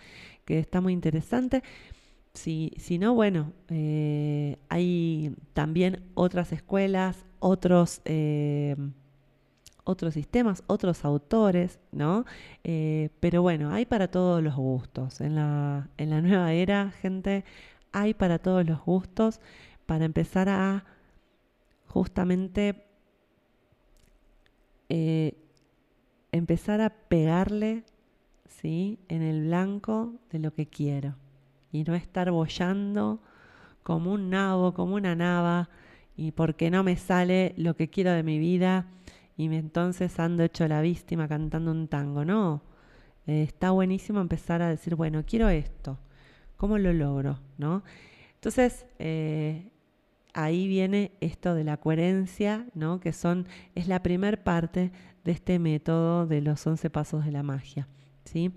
[0.46, 1.64] que está muy interesante.
[2.34, 8.76] Si, si no, bueno, eh, hay también otras escuelas, otros, eh,
[9.84, 12.26] otros sistemas, otros autores, ¿no?
[12.64, 15.22] Pero bueno, hay para todos los gustos.
[15.22, 17.44] En la, en la nueva era, gente,
[17.92, 19.42] hay para todos los gustos
[19.92, 20.86] para empezar a
[21.86, 22.86] justamente
[24.88, 25.36] eh,
[26.32, 27.84] empezar a pegarle,
[28.48, 29.00] ¿sí?
[29.10, 31.18] En el blanco de lo que quiero
[31.74, 33.22] y no estar bollando
[33.84, 35.68] como un nabo, como una nava,
[36.16, 38.88] y porque no me sale lo que quiero de mi vida,
[39.36, 42.24] y entonces ando hecho la víctima cantando un tango.
[42.24, 42.62] No,
[43.28, 45.98] eh, está buenísimo empezar a decir, bueno, quiero esto,
[46.56, 47.42] ¿cómo lo logro?
[47.58, 47.84] ¿No?
[48.36, 49.70] Entonces, eh,
[50.34, 53.00] ahí viene esto de la coherencia, ¿no?
[53.00, 54.92] que son, es la primer parte
[55.24, 57.88] de este método de los 11 pasos de la magia.
[58.26, 58.52] ¿sí?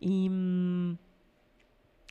[0.00, 0.28] Y.
[0.30, 0.96] mm,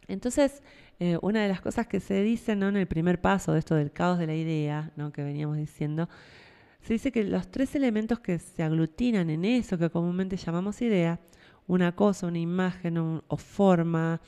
[0.07, 0.61] entonces,
[0.99, 2.67] eh, una de las cosas que se dice ¿no?
[2.69, 5.11] en el primer paso de esto del caos de la idea, ¿no?
[5.11, 6.09] que veníamos diciendo,
[6.81, 11.19] se dice que los tres elementos que se aglutinan en eso que comúnmente llamamos idea,
[11.67, 14.21] una cosa, una imagen un- o forma,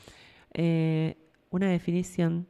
[0.53, 1.17] eh,
[1.49, 2.47] una definición,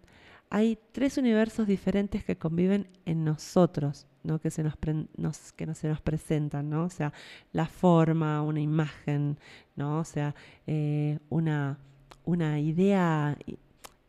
[0.56, 4.40] hay tres universos diferentes que conviven en nosotros, ¿no?
[4.40, 4.76] que, se nos,
[5.18, 6.86] nos- que no se nos presentan, ¿no?
[6.86, 7.12] o sea,
[7.54, 9.38] la forma, una imagen,
[9.76, 10.00] ¿no?
[10.00, 10.36] o sea,
[10.68, 11.80] eh, una,
[12.26, 13.38] una idea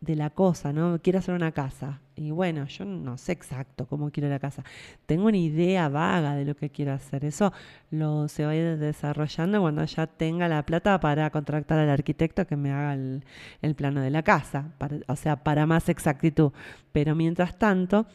[0.00, 0.98] de la cosa, ¿no?
[1.02, 2.00] Quiero hacer una casa.
[2.16, 4.62] Y bueno, yo no sé exacto cómo quiero la casa.
[5.06, 7.24] Tengo una idea vaga de lo que quiero hacer.
[7.24, 7.52] Eso
[7.90, 12.46] lo se va a ir desarrollando cuando ya tenga la plata para contratar al arquitecto
[12.46, 14.72] que me haga el, plano de la casa.
[14.78, 16.52] para- o sea, para más exactitud.
[16.92, 18.06] Pero mientras tanto,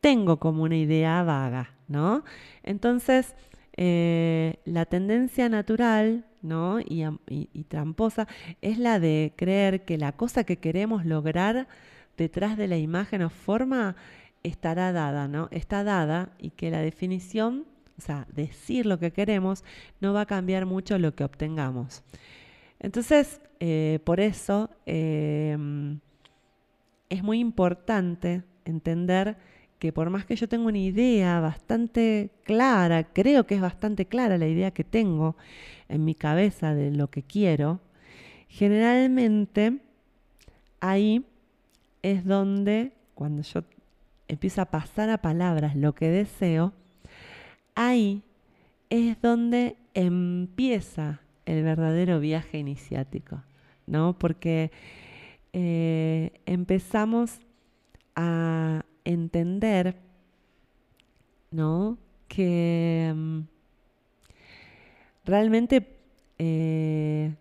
[0.00, 2.24] tengo como una idea vaga, ¿no?
[2.62, 3.34] Entonces,
[3.76, 6.80] eh, la tendencia natural, ¿no?
[6.80, 8.26] Y, y- y tramposa
[8.62, 11.68] es la de creer que la cosa que queremos lograr
[12.16, 13.96] detrás de la imagen o forma
[14.42, 15.48] estará dada, ¿no?
[15.50, 17.66] Está dada y que la definición,
[17.98, 19.64] o sea, decir lo que queremos,
[20.00, 22.02] no va a cambiar mucho lo que obtengamos.
[22.80, 25.56] Entonces, eh, por eso eh,
[27.08, 29.36] es muy importante entender
[29.78, 34.38] que por más que yo tenga una idea bastante clara, creo que es bastante clara
[34.38, 35.36] la idea que tengo
[35.88, 37.80] en mi cabeza de lo que quiero,
[38.48, 39.78] generalmente
[40.80, 41.24] ahí
[42.02, 43.62] es donde, cuando yo
[44.28, 46.72] empiezo a pasar a palabras lo que deseo,
[47.74, 48.22] ahí
[48.90, 53.42] es donde empieza el verdadero viaje iniciático,
[53.86, 54.18] ¿no?
[54.18, 54.70] Porque
[55.52, 57.40] eh, empezamos
[58.14, 59.96] a entender,
[61.50, 61.98] ¿no?
[62.28, 63.40] Que mm,
[65.24, 65.96] realmente
[66.38, 67.34] eh,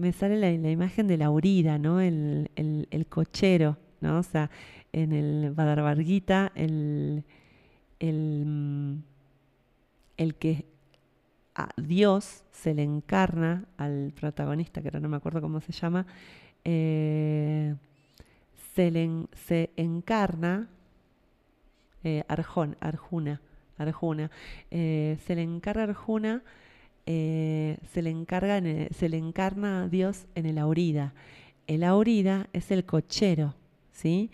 [0.00, 2.00] me sale la, imagen de la Aurida, ¿no?
[2.00, 4.18] El, el- el cochero, ¿no?
[4.18, 4.50] O sea,
[4.92, 7.24] en el Badarbarguita, el,
[8.00, 8.98] el, mm,
[10.16, 10.66] el que
[11.54, 16.06] a Dios se le encarna al protagonista, que ahora no me acuerdo cómo se llama,
[16.64, 17.74] eh,
[18.74, 20.68] se le se encarna
[22.04, 23.40] eh, Arjón, Arjuna,
[23.78, 24.30] Arjuna,
[24.70, 26.42] eh, se le encarga a Arjuna,
[27.12, 31.12] eh, se le encarga, se le encarna a Dios en el Aurida.
[31.66, 33.56] El Aurida es el cochero,
[33.90, 34.30] ¿sí?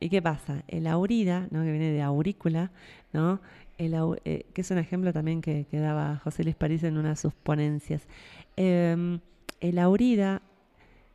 [0.00, 0.64] ¿Y qué pasa?
[0.66, 1.62] El Aurida, ¿no?
[1.62, 2.72] que viene de aurícula,
[3.12, 3.40] ¿no?
[3.76, 3.94] El
[4.24, 7.34] eh, que es un ejemplo también que, daba José Luis París en una de sus
[7.34, 8.08] ponencias.
[8.56, 9.20] Em,
[9.60, 10.42] el Aurida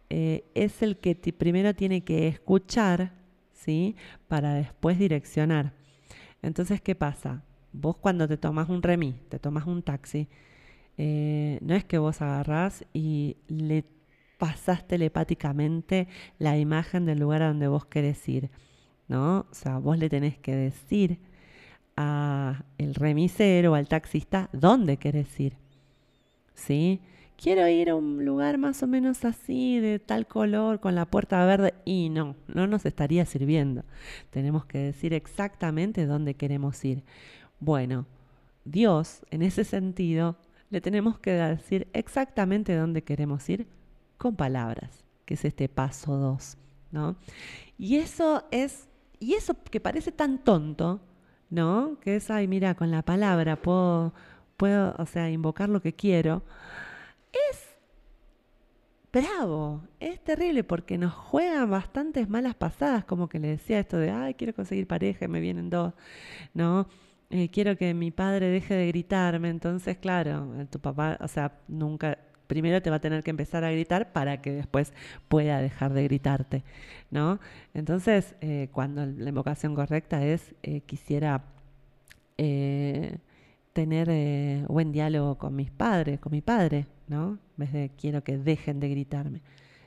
[0.10, 3.12] eh, es el que primero tiene que escuchar,
[3.51, 3.97] ¿sí?
[4.30, 5.74] Para después direccionar.
[6.41, 7.43] Entonces, ¿qué pasa?
[7.74, 10.30] Vos cuando te tomas un remis, te tomas un taxi,
[10.97, 13.85] eh, no es que vos agarrás y le
[14.37, 16.07] pasás telepáticamente
[16.39, 18.49] la imagen del lugar a donde vos querés ir,
[19.07, 19.47] ¿no?
[19.49, 21.19] O sea, vos le tenés que decir
[21.95, 25.53] a el remisero o al taxista dónde querés ir,
[26.53, 26.99] ¿sí?
[27.37, 31.45] Quiero ir a un lugar más o menos así, de tal color, con la puerta
[31.45, 33.83] verde, y no, no nos estaría sirviendo.
[34.29, 37.03] Tenemos que decir exactamente dónde queremos ir.
[37.59, 38.05] Bueno,
[38.65, 40.37] Dios, en ese sentido,
[40.74, 43.67] le tenemos que decir exactamente dónde queremos ir
[44.17, 46.57] con palabras, que es este paso 2,
[46.89, 47.15] ¿no?
[47.78, 50.99] Y eso es, y eso que parece tan tonto,
[51.51, 51.99] ¿no?
[52.01, 54.15] Que es, ay, mira, con la palabra puedo,
[54.57, 56.43] puedo, o sea, invocar lo que quiero.
[57.51, 57.69] Es
[59.11, 64.09] bravo, es terrible porque nos juegan bastantes malas pasadas, como que le decía esto de,
[64.09, 65.93] ay, quiero conseguir pareja, me vienen dos,
[66.55, 66.88] ¿no?
[67.36, 71.57] Eh, quiero que mi padre deje de gritarme, entonces, claro, eh, tu papá, o sea,
[71.67, 74.93] nunca, primero te va a tener que empezar a gritar para que después
[75.29, 76.63] pueda dejar de gritarte,
[77.09, 77.39] ¿no?
[77.73, 80.53] Entonces, eh, cuando la invocación correcta es,
[80.86, 81.43] quisiera
[83.73, 87.39] tener buen diálogo con mis padres, con mi padre, ¿no?
[87.57, 89.41] En vez de quiero que dejen de gritarme,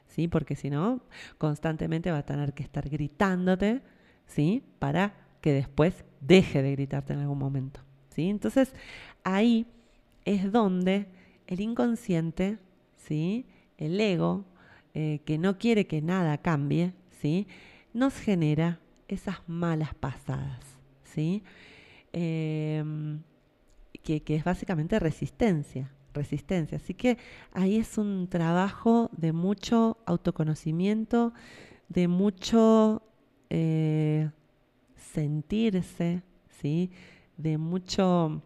[0.08, 0.26] ¿sí?
[0.26, 1.00] Porque si no,
[1.38, 3.82] constantemente va a tener que estar gritándote,
[4.26, 4.64] ¿sí?
[4.80, 7.78] Para que después deje de gritarte en algún momento,
[8.08, 8.30] ¿sí?
[8.30, 8.74] Entonces,
[9.22, 9.68] ahí
[10.24, 11.06] es donde
[11.46, 12.58] el inconsciente,
[12.96, 13.46] ¿sí?
[13.78, 14.44] El ego,
[14.92, 17.46] eh, que no quiere que nada cambie, ¿sí?
[17.94, 20.64] Nos genera esas malas pasadas,
[21.04, 21.44] ¿sí?
[22.12, 23.22] Em,
[24.02, 26.78] que, que es básicamente resistencia, resistencia.
[26.78, 27.18] Así que
[27.52, 31.32] ahí es un trabajo de mucho autoconocimiento,
[31.88, 33.00] de mucho
[33.48, 34.28] eh,
[35.16, 36.22] sentirse,
[36.60, 36.90] ¿sí?
[37.38, 38.42] de mucho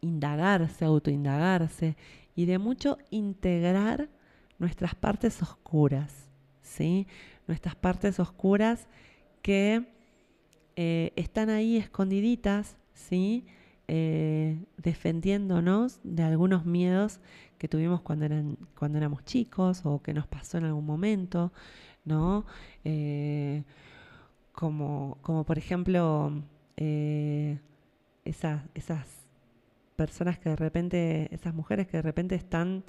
[0.00, 1.96] indagarse, autoindagarse
[2.36, 4.08] y de mucho integrar
[4.60, 6.30] nuestras partes oscuras,
[6.62, 7.08] ¿sí?
[7.48, 8.86] Nuestras partes oscuras
[9.42, 9.88] que
[10.76, 13.44] eh, están ahí escondiditas, ¿sí?
[13.88, 17.18] Eh, defendiéndonos de algunos miedos
[17.58, 21.52] que tuvimos cuando, eran, cuando éramos chicos o que nos pasó en algún momento,
[22.04, 22.46] ¿no?
[22.84, 23.64] Eh,
[24.58, 26.32] como, como por ejemplo
[26.76, 27.60] eh,
[28.24, 29.06] esas, esas
[29.94, 32.82] personas que de repente, esas mujeres que de repente están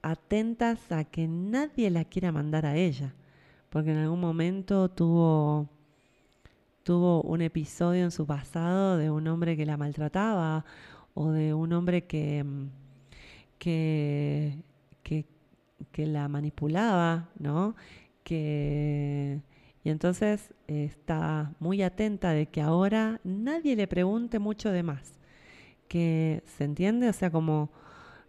[0.00, 3.12] atentas a que nadie la quiera mandar a ella,
[3.68, 5.68] porque en algún momento tuvo,
[6.84, 10.64] tuvo un episodio en su pasado de un hombre que la maltrataba
[11.12, 12.46] o de un hombre que,
[13.58, 14.56] que,
[15.02, 15.26] que,
[15.92, 17.76] que la manipulaba, ¿no?
[18.24, 19.42] Que,
[19.82, 25.18] y entonces está muy atenta de que ahora nadie le pregunte mucho de más.
[25.88, 27.70] Que se entiende, o sea, como,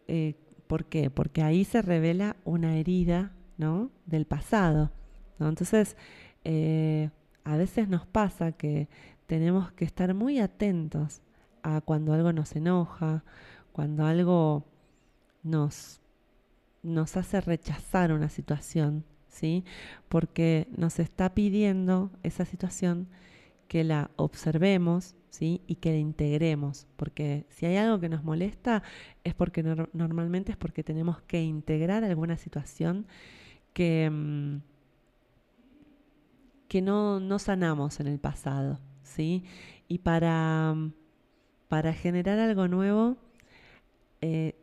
[0.07, 0.35] eh,
[0.67, 1.09] ¿por qué?
[1.09, 3.91] Porque ahí se revela una herida, ¿no?
[4.05, 4.91] Del pasado.
[5.39, 5.97] Entonces,
[6.43, 7.09] eh,
[7.43, 8.87] a veces nos pasa que
[9.27, 11.21] tenemos que estar muy atentos
[11.63, 13.23] a cuando algo nos enoja,
[13.71, 14.65] cuando algo
[15.43, 16.01] nos,
[16.83, 19.65] nos hace rechazar una situación, ¿sí?
[20.09, 23.09] Porque nos está pidiendo esa situación
[23.69, 25.61] que la observemos, ¿sí?
[25.67, 28.83] Y que la integremos, porque si hay algo que nos molesta
[29.23, 33.07] es porque nor- normalmente es porque tenemos que integrar alguna situación
[33.73, 34.57] que, mm,
[36.67, 39.43] que no, no sanamos en el pasado, ¿sí?
[39.87, 40.93] Y para, mm,
[41.67, 43.17] para generar algo nuevo
[44.21, 44.55] eh,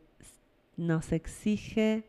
[0.76, 2.04] nos exige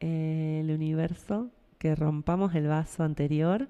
[0.00, 3.68] eh, el universo que rompamos el vaso anterior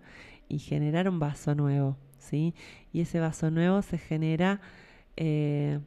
[0.49, 2.55] y generar un vaso nuevo, ¿sí?
[2.93, 4.61] Y ese vaso nuevo se genera
[5.17, 5.81] eh,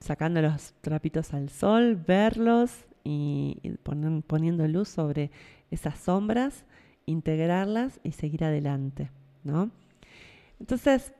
[0.00, 2.72] sacando los trapitos al sol, verlos
[3.04, 3.60] y,
[4.26, 5.30] poniendo luz sobre
[5.70, 6.64] esas sombras,
[7.06, 9.10] integrarlas y seguir adelante,
[9.44, 9.70] ¿no?
[10.58, 11.12] Entonces,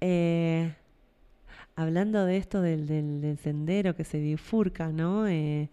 [0.00, 0.74] eh,
[1.76, 5.26] hablando de esto del, sendero que se bifurca, ¿no?
[5.26, 5.68] Eh,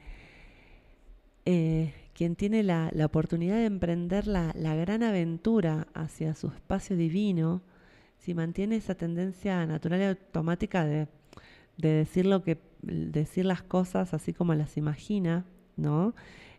[2.18, 7.62] quien tiene la, la oportunidad de emprender la, la gran aventura hacia su espacio divino,
[8.18, 11.08] si mantiene esa tendencia natural y automática de,
[11.78, 15.46] de decir lo que decir las cosas así como las imagina,
[15.76, 16.16] ¿no?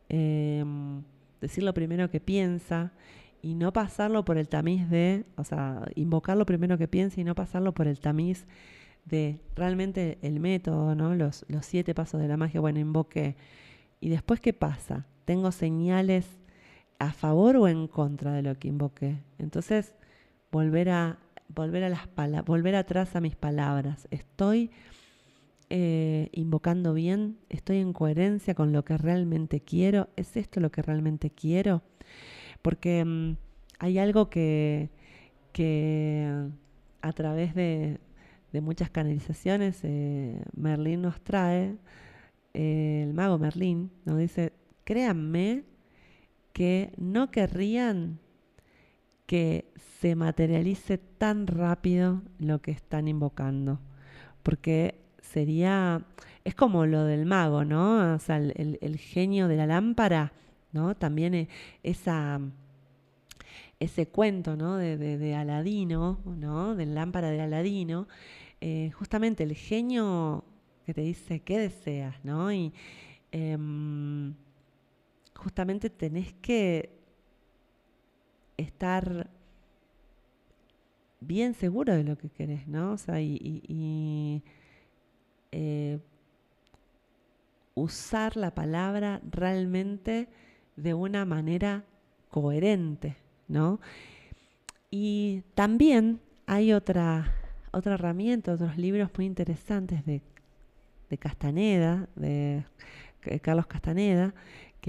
[0.08, 1.02] Em,
[1.40, 2.92] decir lo primero que piensa
[3.42, 7.24] y no pasarlo por el tamiz de, o sea, invocar lo primero que piensa y
[7.24, 8.46] no pasarlo por el tamiz
[9.06, 11.16] de realmente el método, ¿no?
[11.16, 13.34] Los, los siete pasos de la magia, bueno, invoqué.
[14.00, 15.08] ¿Y después qué pasa?
[15.28, 16.26] ¿Tengo señales
[16.98, 19.18] a favor o en contra de lo que invoqué?
[19.36, 19.92] Entonces,
[20.50, 21.18] volver a,
[21.48, 22.08] volver a las
[22.46, 24.08] volver atrás a mis palabras.
[24.10, 24.70] Estoy
[25.68, 30.08] eh, invocando bien, estoy en coherencia con lo que realmente quiero.
[30.16, 31.82] ¿Es esto lo que realmente quiero?
[32.62, 33.36] Porque mm,
[33.80, 34.88] hay algo que,
[35.52, 36.48] que
[37.02, 38.00] a través de,
[38.54, 41.76] de muchas canalizaciones eh, Merlín nos trae,
[42.54, 44.54] eh, el mago Merlín nos dice,
[44.88, 45.64] créanme
[46.52, 48.20] que no querrían
[49.26, 49.70] que
[50.00, 53.80] se materialice tan rápido lo que están invocando,
[54.42, 56.06] porque sería,
[56.44, 58.14] es como lo del mago, ¿no?
[58.14, 60.32] O sea, el, el- genio de la lámpara,
[60.72, 60.96] ¿no?
[60.96, 61.48] También eh,
[61.82, 62.40] esa,
[63.80, 64.76] ese cuento, ¿no?
[64.76, 66.74] De, de, de Aladino, ¿no?
[66.74, 68.08] Del lámpara de Aladino,
[68.60, 70.44] eh, justamente el genio
[70.84, 72.52] que te dice qué deseas, ¿no?
[72.52, 72.72] Y
[73.32, 74.34] em,
[75.38, 76.90] justamente tenés que
[78.58, 79.30] estar
[81.20, 82.92] bien seguro de lo que querés, ¿no?
[82.92, 84.42] O sea, y, y-
[85.52, 85.98] eh,
[87.74, 90.28] usar la palabra realmente
[90.76, 91.84] de una manera
[92.30, 93.16] coherente,
[93.48, 93.80] ¿no?
[94.90, 97.34] Y también hay otra,
[97.72, 100.22] otra herramienta, otros libros muy interesantes de,
[101.10, 102.64] de Castaneda, de
[103.22, 104.34] C- Carlos Castaneda,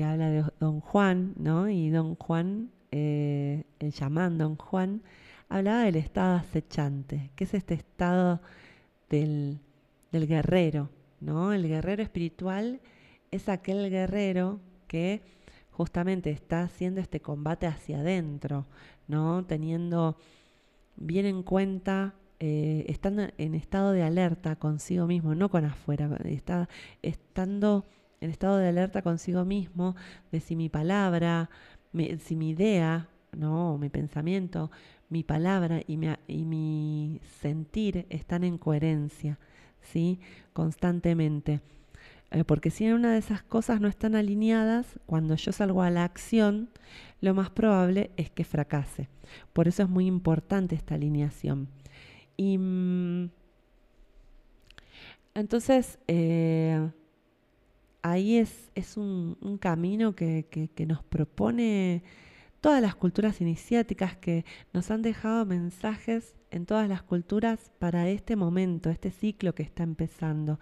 [0.02, 1.70] habla de Don Juan, ¿no?
[1.70, 5.02] Y Don Juan, eh, el chamán Don Juan,
[5.50, 8.42] hablaba del estado acechante, que es este estado
[9.10, 9.60] del,
[10.12, 10.90] del guerrero,
[11.20, 11.54] ¿no?
[11.54, 12.82] El guerrero espiritual
[13.32, 15.22] es aquel guerrero que
[15.72, 18.66] justamente está haciendo este combate hacia adentro,
[19.08, 19.46] ¿no?
[19.46, 20.18] Teniendo
[20.98, 26.70] bien en cuenta, eh, estando en estado de alerta consigo mismo, no con afuera, está
[27.02, 27.86] estando
[28.22, 29.96] en estado de alerta consigo mismo
[30.32, 31.50] de si mi palabra,
[32.20, 34.72] si mi idea, no, mi pensamiento,
[35.10, 39.40] mi palabra y mi, a- y mi sentir están en coherencia,
[39.82, 40.20] ¿sí?
[40.54, 41.62] Constantemente.
[42.32, 46.04] Eh, porque si una de esas cosas no están alineadas, cuando yo salgo a la
[46.04, 46.70] acción,
[47.22, 49.10] lo más probable es que fracase.
[49.54, 51.70] Por eso es muy importante esta alineación.
[52.38, 53.30] Y mm,
[55.34, 56.90] entonces, eh,
[58.20, 62.04] ahí es, un, camino que nos propone
[62.62, 68.36] todas las culturas iniciáticas que nos han dejado mensajes en todas las culturas para este
[68.36, 70.60] momento, este ciclo que está empezando.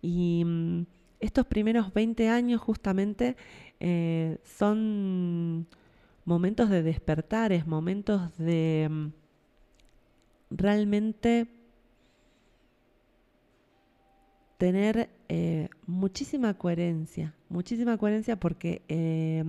[0.00, 0.82] Y mm,
[1.20, 3.36] estos primeros 20 años justamente
[3.80, 5.66] eh, son
[6.24, 9.06] momentos de despertares, momentos de mm,
[10.50, 11.48] realmente
[14.56, 19.42] tener eh, muchísima coherencia, muchísima coherencia porque eh,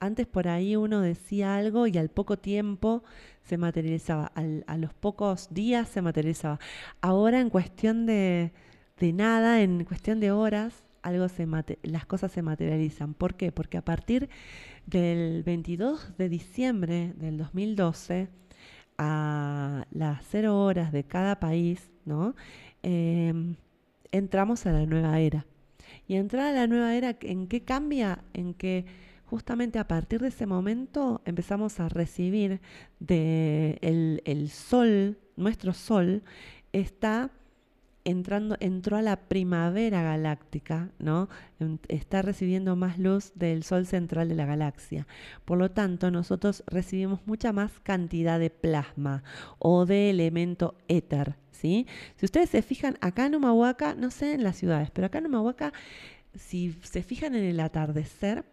[0.00, 3.02] antes por ahí uno decía algo y al poco tiempo
[3.42, 6.58] se materializaba, al- a los pocos días se materializaba.
[7.00, 8.52] Ahora en cuestión de,
[8.98, 11.46] de nada, en cuestión de horas, algo se
[11.82, 13.14] las cosas se materializan.
[13.14, 13.52] ¿Por qué?
[13.52, 14.28] Porque a partir
[14.86, 18.28] del 22 de diciembre del 2012
[18.98, 22.34] a las cero horas de cada país, ¿no?
[22.82, 23.56] Em,
[24.12, 25.46] entramos a la nueva era.
[26.06, 28.22] Y entrar a la nueva era, ¿en qué cambia?
[28.34, 28.86] En que
[29.32, 32.60] justamente a partir de ese momento empezamos a recibir
[33.00, 33.78] de
[34.24, 36.22] el, sol, nuestro sol,
[36.72, 37.30] está
[38.04, 41.30] entrando, entró a la primavera galáctica, ¿no?
[41.88, 45.06] Está recibiendo más luz del sol central de la galaxia.
[45.44, 49.22] Por lo tanto, nosotros recibimos mucha más cantidad de plasma
[49.58, 54.56] o de elemento éter, Si ustedes se fijan, acá en Humahuaca, no sé en las
[54.56, 55.72] ciudades, pero acá en Humahuaca,
[56.34, 58.44] si se fijan en el atardecer,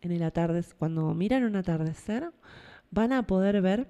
[0.00, 2.30] en el atardecer, cuando miran un atardecer,
[2.90, 3.88] van a poder ver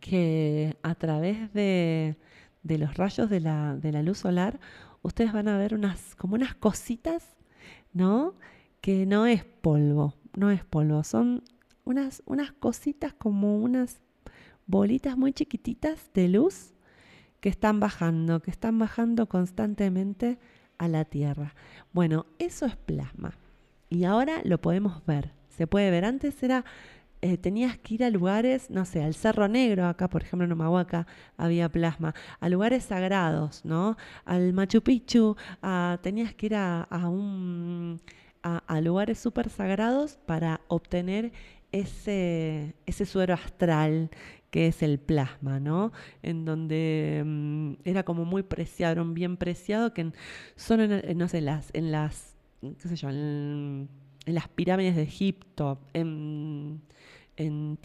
[0.00, 2.16] que a través de,
[2.62, 4.60] de los rayos de la, de la luz solar,
[5.02, 7.36] ustedes van a ver unas, como unas cositas,
[7.92, 8.34] ¿no?
[8.80, 11.42] Que no es polvo, no es polvo, son
[11.84, 14.00] unas, unas cositas como unas
[14.66, 16.74] bolitas muy chiquititas de luz
[17.40, 20.38] que están bajando, que están bajando constantemente
[20.78, 21.54] a la Tierra.
[21.92, 23.36] Bueno, eso es plasma.
[23.88, 25.32] Y ahora lo podemos ver.
[25.48, 26.04] Se puede ver.
[26.04, 26.64] Antes era,
[27.20, 30.52] eh, tenías que ir a lugares, no sé, al Cerro Negro, acá por ejemplo en
[30.52, 33.96] Humahuaca había plasma, a lugares sagrados, ¿no?
[34.24, 35.36] Al Machu Picchu,
[36.02, 38.00] tenías que ir a, a un,
[38.42, 41.32] a lugares súper sagrados para obtener
[41.72, 44.10] ese, ese suero astral
[44.50, 45.92] que es el plasma, ¿no?
[46.22, 50.14] En donde mm, era como muy preciado, un bien preciado que en-
[50.56, 53.88] solo en, no sé, las, en las, qué sé yo, en,
[54.26, 56.82] las pirámides de Egipto, en,
[57.36, 57.78] en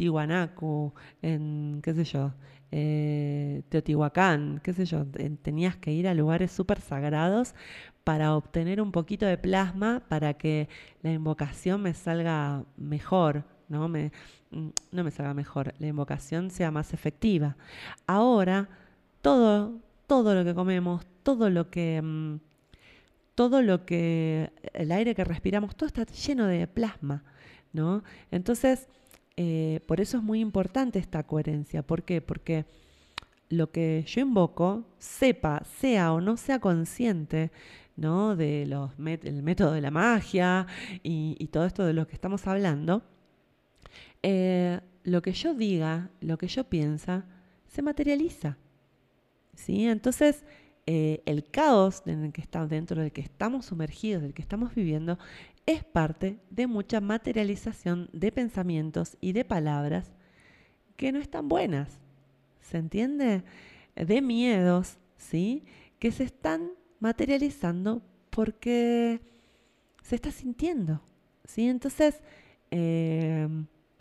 [1.21, 2.33] en, qué sé yo,
[2.71, 7.53] eh, Teotihuacán, qué sé yo, en- tenías que ir a lugares súper sagrados
[8.03, 10.67] para obtener un poquito de plasma para que
[11.01, 13.87] la invocación me salga mejor, ¿no?
[13.87, 14.11] Me,
[14.91, 17.57] no me salga mejor, la invocación sea más efectiva.
[18.07, 18.69] Ahora,
[19.21, 22.39] todo, todo lo que comemos, todo lo que, mm,
[23.35, 27.23] todo lo que, el aire que respiramos, todo está lleno de plasma,
[27.73, 28.03] ¿no?
[28.31, 28.87] Entonces,
[29.37, 31.81] eh, por eso es muy importante esta coherencia.
[31.83, 32.21] ¿Por qué?
[32.21, 32.65] Porque
[33.49, 37.51] lo que yo invoco, sepa, sea o no sea consciente,
[37.95, 38.35] ¿no?
[38.35, 40.67] De los el método de la magia
[41.03, 43.03] y todo esto de lo que estamos hablando,
[44.21, 47.25] eh, lo que yo diga, lo que yo piensa,
[47.67, 48.57] se materializa.
[49.55, 49.87] ¿sí?
[49.87, 50.43] Entonces,
[50.85, 54.75] eh, el caos en el que está, dentro del que estamos sumergidos, del que estamos
[54.75, 55.17] viviendo,
[55.65, 60.11] es parte de mucha materialización de pensamientos y de palabras
[60.97, 62.03] que no están buenas.
[62.63, 63.43] ¿se entiende?
[63.95, 65.63] De miedos, ¿sí?
[65.99, 69.21] Que se están materializando porque
[70.01, 71.01] se está sintiendo,
[71.45, 71.67] ¿sí?
[71.67, 72.21] Entonces,
[72.71, 73.47] eh,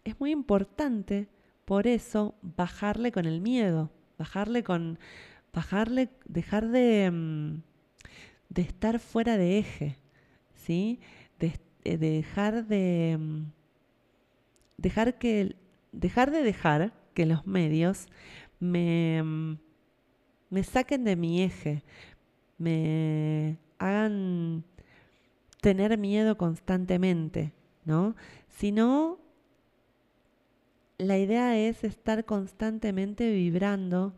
[0.05, 1.29] es muy importante
[1.65, 4.99] por eso bajarle con el miedo, bajarle con,
[5.53, 7.63] bajarle, dejar de, mm,
[8.49, 9.99] de estar fuera de eje,
[10.55, 11.01] ¿sí?
[11.39, 11.53] De,
[11.85, 13.43] eh, de dejar de mm,
[14.79, 15.57] dejar que
[15.93, 18.07] dejar de dejar que los medios
[18.61, 19.59] me, mm,
[20.51, 21.83] me saquen de mi eje,
[22.59, 24.65] me hagan
[25.61, 27.53] tener miedo constantemente,
[27.85, 28.17] ¿no?
[28.49, 29.19] Sino
[31.03, 34.15] la idea es estar constantemente vibrando,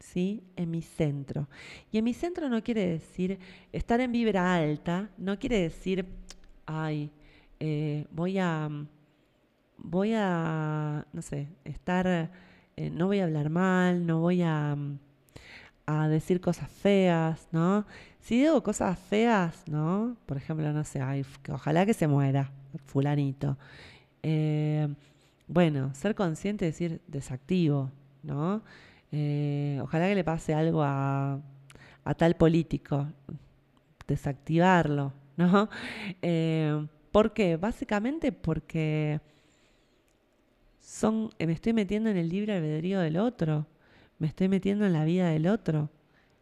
[0.00, 0.42] ¿sí?
[0.56, 1.48] En mi centro.
[1.90, 3.38] Y en mi centro no quiere decir
[3.72, 6.06] estar en vibra alta, no quiere decir,
[6.66, 7.10] ay,
[7.60, 8.68] eh, voy a,
[9.78, 12.06] voy a, no sé, estar,
[12.76, 14.76] eh, no voy a hablar mal, no voy a,
[16.08, 17.86] decir cosas feas, ¿no?
[18.20, 20.16] Si digo cosas feas, ¿no?
[20.26, 22.50] Por ejemplo, no sé, ay, ojalá que se muera,
[22.86, 23.58] fulanito.
[24.22, 24.88] Eh,
[25.46, 27.90] bueno, ser consciente, decir desactivo,
[28.22, 28.62] ¿no?
[29.12, 31.40] Eh, ojalá que le pase algo a,
[32.04, 33.06] a tal político,
[34.06, 35.68] desactivarlo, ¿no?
[36.22, 37.56] Eh, ¿Por qué?
[37.56, 39.20] Básicamente porque
[40.80, 43.66] son, me estoy metiendo en el libre albedrío del otro,
[44.18, 45.90] me estoy metiendo en la vida del otro,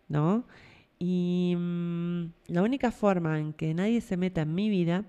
[0.08, 0.46] ¿no?
[0.98, 5.04] Y mm, la única forma en que nadie se meta en mi vida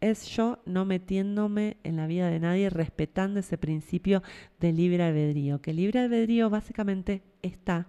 [0.00, 4.22] es yo no metiéndome en la vida de nadie, respetando ese principio
[4.58, 7.86] de libre albedrío, que libre albedrío básicamente está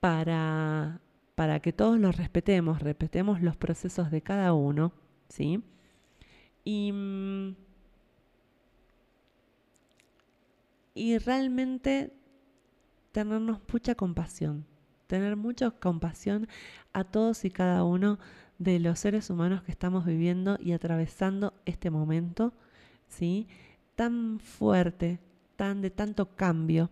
[0.00, 1.00] para,
[1.34, 4.92] para que todos los respetemos, respetemos los procesos de cada uno,
[5.28, 5.62] ¿sí?
[6.64, 6.92] Y,
[10.94, 12.12] y realmente
[13.12, 14.66] tenernos mucha compasión,
[15.06, 16.48] tener mucha compasión
[16.92, 18.18] a todos y cada uno
[18.58, 22.52] de los seres humanos que estamos viviendo y atravesando este momento,
[23.06, 23.46] ¿sí?
[23.94, 25.20] Tan fuerte,
[25.56, 26.90] tan de tanto cambio.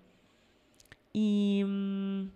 [1.12, 2.28] Y mm,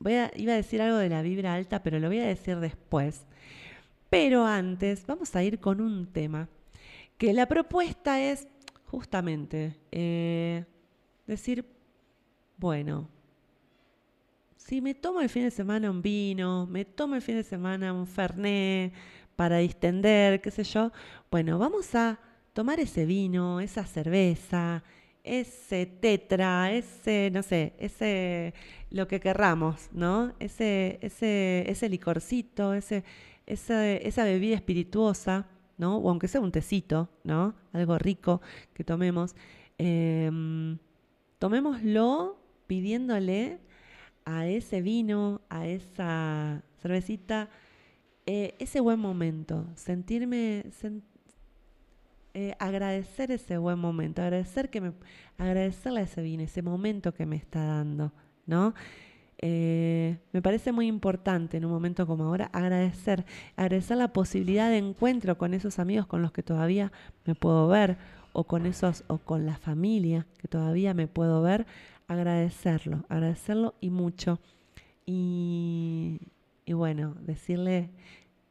[0.00, 3.26] iba a decir algo de la vibra alta, pero lo voy a decir después.
[4.10, 6.48] Pero antes vamos a ir con un tema,
[7.18, 8.48] que la propuesta es
[8.86, 10.64] justamente eh,
[11.26, 11.66] decir,
[12.56, 13.08] bueno,
[14.68, 17.94] si me tomo el fin de semana un vino, me tomo el fin de semana
[17.94, 18.92] un fernet
[19.34, 20.92] para distender, qué sé yo,
[21.30, 22.18] bueno, vamos a
[22.52, 24.84] tomar ese vino, esa cerveza,
[25.24, 28.52] ese tetra, ese, no sé, ese,
[28.90, 30.34] lo que querramos, ¿no?
[30.38, 33.04] Ese, ese, ese licorcito, ese,
[33.46, 35.46] esa, bebida espirituosa,
[35.78, 35.96] ¿no?
[35.96, 37.54] O aunque sea un tecito, ¿no?
[37.72, 38.42] Algo rico
[38.74, 39.34] que tomemos.
[39.78, 40.76] Em,
[41.38, 43.60] tomémoslo pidiéndole
[44.28, 47.48] a ese vino, a esa cervecita,
[48.26, 50.66] eh, ese buen momento, sentirme,
[52.34, 54.92] eh, agradecer ese buen momento, agradecer que me,
[55.38, 58.12] agradecerle ese vino, ese momento que me está dando,
[58.44, 58.74] ¿no?
[59.38, 63.24] Eh, me parece muy importante en un momento como ahora agradecer,
[63.56, 66.92] agradecer la posibilidad de encuentro con esos amigos con los que todavía
[67.24, 67.96] me puedo ver,
[68.34, 71.66] o con esos, o con la familia que todavía me puedo ver,
[72.08, 74.40] agradecerlo, agradecerlo y mucho.
[75.06, 76.20] Y,
[76.64, 77.90] y bueno, decirle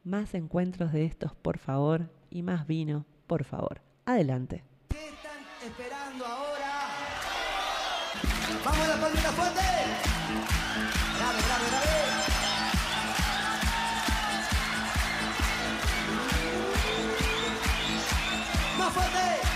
[0.04, 3.82] más encuentros de estos, por favor, y más vino, por favor.
[4.06, 4.64] Adelante.
[4.88, 6.88] ¿Qué están esperando ahora?
[8.64, 9.60] ¡Vamos a la palmita fuerte!
[11.18, 11.88] ¡Grave, grave, grave!
[18.78, 19.47] ¡Más fuerte!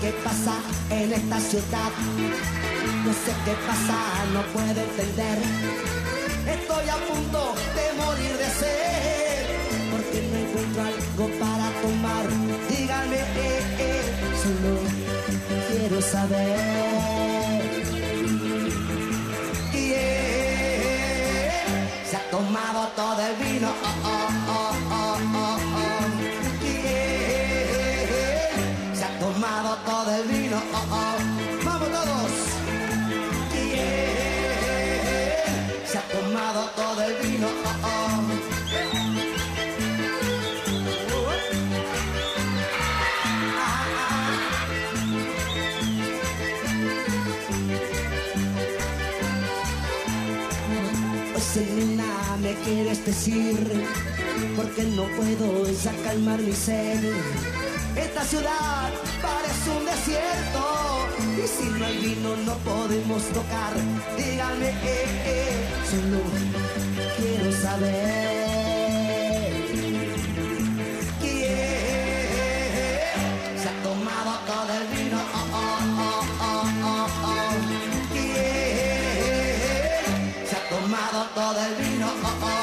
[0.00, 0.54] Qué pasa
[0.90, 1.90] en esta ciudad.
[3.04, 3.98] No sé qué pasa,
[4.32, 5.99] no puedo entender.
[6.56, 7.40] Estoy a punto
[7.76, 9.44] de morir de sed.
[9.92, 12.26] Porque no encuentro algo para tomar.
[12.68, 14.04] Díganme, eh, eh,
[14.42, 14.72] solo
[15.68, 17.60] quiero saber.
[19.72, 20.40] Yeah.
[22.08, 23.68] Se ha tomado todo el vino.
[54.56, 57.12] Porque no puedo ya calmar mi sed.
[57.94, 58.90] Esta ciudad
[59.20, 61.06] parece un desierto
[61.36, 63.74] y si no hay vino no podemos tocar.
[64.16, 66.22] Dígame, eh, eh, solo
[67.18, 68.00] quiero saber.
[71.20, 71.50] ¿Quién
[73.60, 75.18] se ha tomado todo el vino?
[75.52, 75.78] Oh,
[76.08, 77.52] oh, oh.
[78.12, 78.40] ¿Quién
[80.48, 82.59] se ha tomado todo el vino?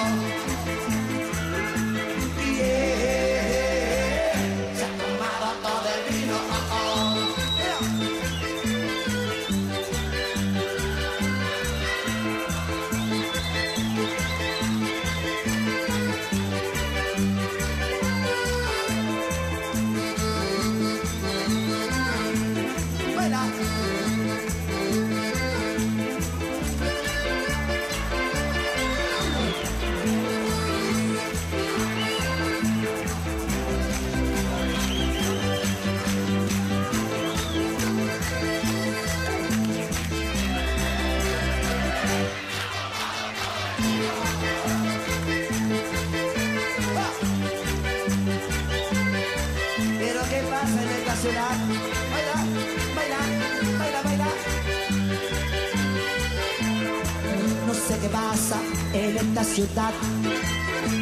[59.19, 59.93] En esta ciudad.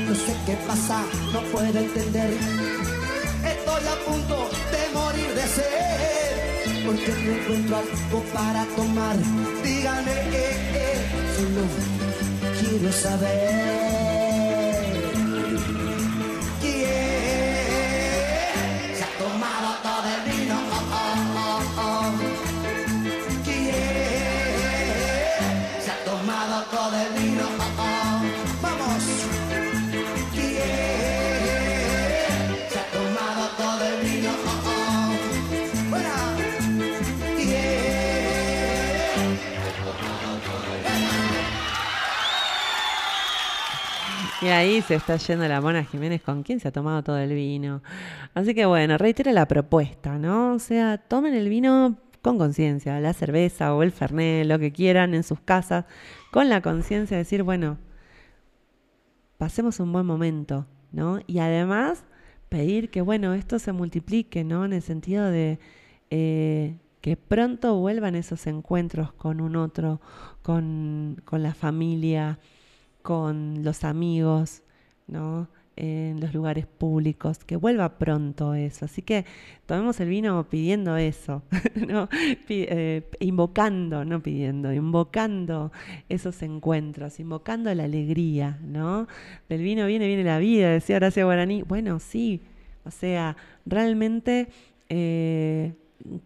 [0.08, 2.30] No sé qué pasa, no puedo entender.
[3.54, 6.86] Estoy a punto de morir de sed.
[6.86, 9.18] Porque no encuentro algo para tomar.
[9.64, 10.98] Díganme, eh, eh,
[11.38, 11.64] solo
[12.60, 13.95] quiero saber.
[44.46, 47.34] Y ahí se está yendo la Mona Jiménez con quién se ha tomado todo el
[47.34, 47.82] vino.
[48.36, 50.54] Así que bueno, reitero la propuesta, ¿no?
[50.54, 55.16] O sea, tomen el vino con conciencia, la cerveza o el fernet, lo que quieran
[55.16, 55.86] en sus casas,
[56.30, 57.80] con la conciencia de decir, bueno,
[59.40, 61.22] pasemos un buen momento, ¿no?
[61.26, 62.04] Y además
[62.48, 64.64] pedir que, bueno, esto se multiplique, ¿no?
[64.64, 65.58] En el sentido de
[66.12, 70.02] eh, que pronto vuelvan esos encuentros con un otro,
[70.44, 72.38] con, con la familia,
[73.06, 74.64] con los amigos,
[75.06, 75.48] ¿no?
[75.76, 78.86] En los lugares públicos, que vuelva pronto eso.
[78.86, 79.26] Así que
[79.68, 81.44] tomemos el vino pidiendo eso,
[81.88, 82.10] ¿no?
[82.50, 85.72] Eh, invocando, no pidiendo, invocando
[86.10, 89.08] esos encuentros, invocando la alegría, ¿no?
[89.50, 91.62] Del vino viene, viene la vida, decía Horacio Guaraní.
[91.62, 92.42] Bueno, sí,
[92.86, 93.38] o sea,
[93.68, 94.48] realmente
[94.90, 95.76] eh,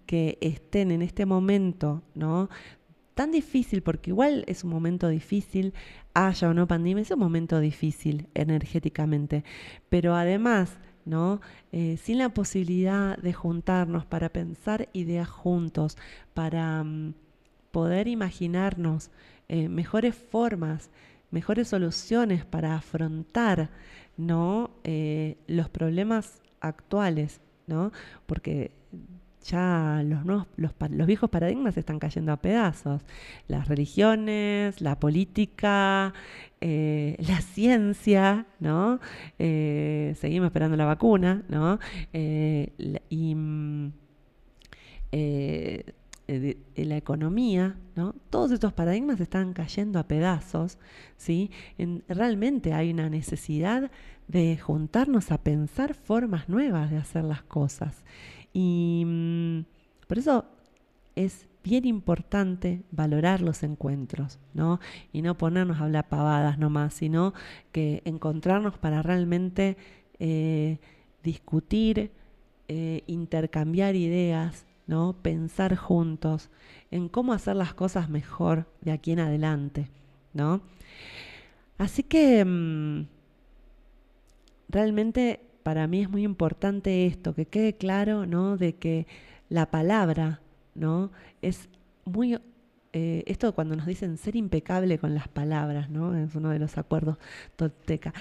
[0.06, 2.50] que estén en este momento, ¿no?
[3.20, 5.74] Tan difícil, porque igual es un momento difícil,
[6.14, 9.44] haya o no pandemia, es un momento difícil energéticamente,
[9.90, 11.42] pero además, ¿no?
[11.74, 15.98] Eh, sin la posibilidad de juntarnos para pensar ideas juntos,
[16.34, 17.14] para mm,
[17.72, 19.12] poder imaginarnos
[19.50, 20.90] eh, mejores formas,
[21.30, 23.70] mejores soluciones para afrontar,
[24.16, 24.72] ¿no?
[24.86, 27.92] Eh, los problemas actuales, ¿no?
[28.26, 28.72] Porque
[29.44, 33.02] ya los, viejos paradigmas están cayendo a pedazos.
[33.48, 36.14] Las religiones, la política,
[36.62, 39.00] eh, la ciencia, ¿no?
[39.40, 41.80] Eh, seguimos esperando la vacuna, ¿no?
[42.14, 42.74] Eh,
[43.10, 43.92] y mm,
[46.76, 48.14] la economía, ¿no?
[48.30, 50.78] Todos estos paradigmas están cayendo a pedazos,
[51.18, 51.52] ¿sí?
[51.78, 53.92] En- realmente hay una necesidad
[54.28, 58.04] de juntarnos a pensar formas nuevas de hacer las cosas.
[58.54, 59.60] Y mm,
[60.08, 60.46] por eso
[61.16, 64.80] es bien importante valorar los encuentros, ¿no?
[65.12, 67.34] Y no ponernos a hablar pavadas nomás, sino
[67.72, 69.78] que encontrarnos para realmente
[70.20, 70.80] eh,
[71.24, 72.12] discutir,
[72.68, 75.14] eh, intercambiar ideas, ¿no?
[75.22, 76.50] Pensar juntos
[76.92, 79.90] en cómo hacer las cosas mejor de aquí en adelante,
[80.34, 80.62] ¿no?
[81.78, 83.06] Así que mm,
[84.70, 88.58] realmente para mí es muy importante esto, que quede claro, ¿no?
[88.58, 89.06] De que
[89.50, 90.42] la palabra,
[90.74, 91.12] ¿no?
[91.44, 91.70] Es
[92.06, 92.40] muy
[92.92, 96.18] eh, esto cuando nos dicen ser impecable con las palabras, ¿no?
[96.18, 97.20] Es uno de los acuerdos
[97.56, 98.16] tolteca.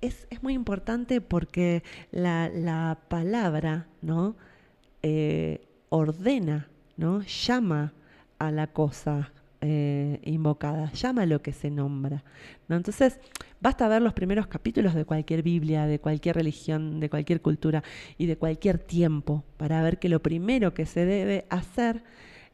[0.00, 4.36] Es, es muy importante porque la, la palabra, ¿no?
[5.02, 7.22] Eh, ordena, ¿no?
[7.22, 7.94] Llama
[8.38, 9.32] a la cosa,
[9.64, 12.24] eh, invocada, llama lo que se nombra.
[12.66, 12.74] ¿no?
[12.74, 13.20] Entonces,
[13.60, 17.84] basta ver los primeros capítulos de cualquier Biblia, de cualquier religión, de cualquier cultura
[18.18, 22.02] y de cualquier tiempo para ver que lo primero que se debe hacer,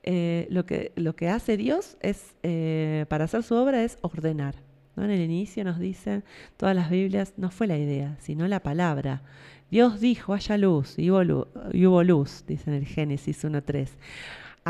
[0.03, 4.57] eh, lo, que, lo que hace Dios es, eh, para hacer su obra es ordenar.
[4.95, 5.05] ¿no?
[5.05, 6.25] En el inicio nos dicen,
[6.59, 9.23] todas las Biblias, no fue la idea, sino la palabra.
[9.71, 13.89] Dios dijo, haya luz, y hubo luz, y hubo luz dice en el Génesis 1.3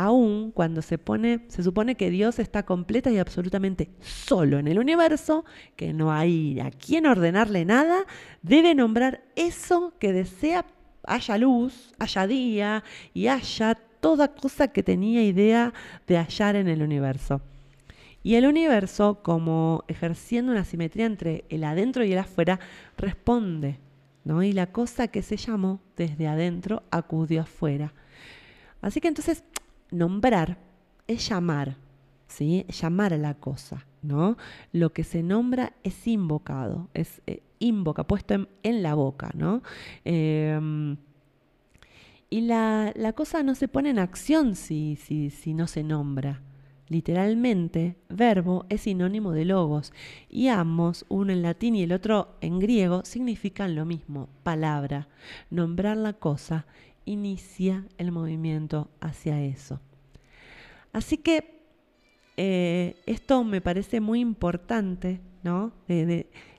[0.03, 4.79] aún cuando se pone, se supone que Dios está completa y absolutamente solo en el
[4.79, 5.43] universo,
[5.75, 8.05] que no hay a quien ordenarle nada,
[8.41, 10.65] debe nombrar eso que desea
[11.03, 15.73] haya luz, haya día y haya toda cosa que tenía idea
[16.07, 17.41] de hallar en el universo.
[18.23, 22.59] Y el universo, como ejerciendo una simetría entre el adentro y el afuera,
[22.97, 23.79] responde.
[24.23, 24.43] ¿no?
[24.43, 27.93] Y la cosa que se llamó desde adentro acudió afuera.
[28.81, 29.43] Así que entonces
[29.91, 30.57] nombrar
[31.07, 31.77] es llamar,
[32.27, 32.65] ¿sí?
[32.69, 34.37] Llamar a la cosa, ¿no?
[34.71, 39.61] Lo que se nombra es invocado, es eh, invoca, puesto en, la boca, ¿no?
[40.05, 40.97] Em,
[42.29, 46.41] y la, la, cosa no se pone en acción si, si, si no se nombra.
[46.87, 49.93] Literalmente, verbo es sinónimo de logos
[50.27, 55.07] y ambos, uno en latín y el otro en griego, significan lo mismo, palabra.
[55.51, 56.65] Nombrar la cosa
[57.09, 59.79] inicia el movimiento hacia eso.
[60.93, 61.59] Así que
[62.37, 65.73] eh, esto me parece muy importante, ¿no?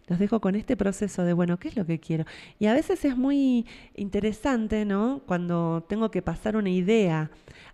[0.08, 2.24] los dejo con este proceso de, bueno, ¿qué es lo que quiero?
[2.58, 3.64] Y a veces es muy
[3.94, 5.22] interesante, ¿no?
[5.24, 7.30] Cuando tengo que pasar una idea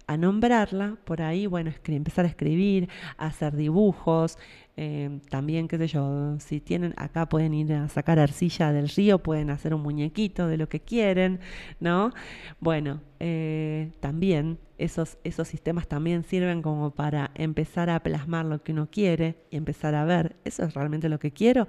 [0.06, 4.38] a nombrarla, por ahí, bueno, empezar a escribir, a hacer dibujos,
[4.76, 9.22] eh, también, qué sé yo, si tienen, acá pueden ir a sacar arcilla del río,
[9.22, 11.40] pueden hacer un muñequito de lo que quieren,
[11.80, 12.12] ¿no?
[12.60, 18.72] Bueno, eh, también esos, esos sistemas también sirven como para empezar a plasmar lo que
[18.72, 21.68] uno quiere y empezar a ver, ¿eso es realmente lo que quiero?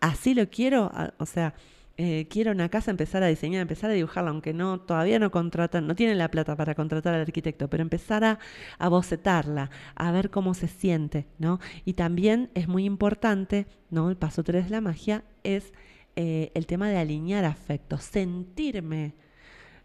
[0.00, 0.92] ¿Así lo quiero?
[1.18, 1.54] O sea,
[1.96, 5.86] eh, quiero una casa, empezar a diseñar, empezar a dibujarla, aunque no todavía no contratan,
[5.86, 8.38] no tienen la plata para contratar al arquitecto, pero empezar a,
[8.78, 11.60] a bocetarla, a ver cómo se siente, ¿no?
[11.84, 14.08] Y también es muy importante, ¿no?
[14.10, 15.72] El paso 3 de la magia es
[16.16, 19.14] eh, el tema de alinear afectos, sentirme,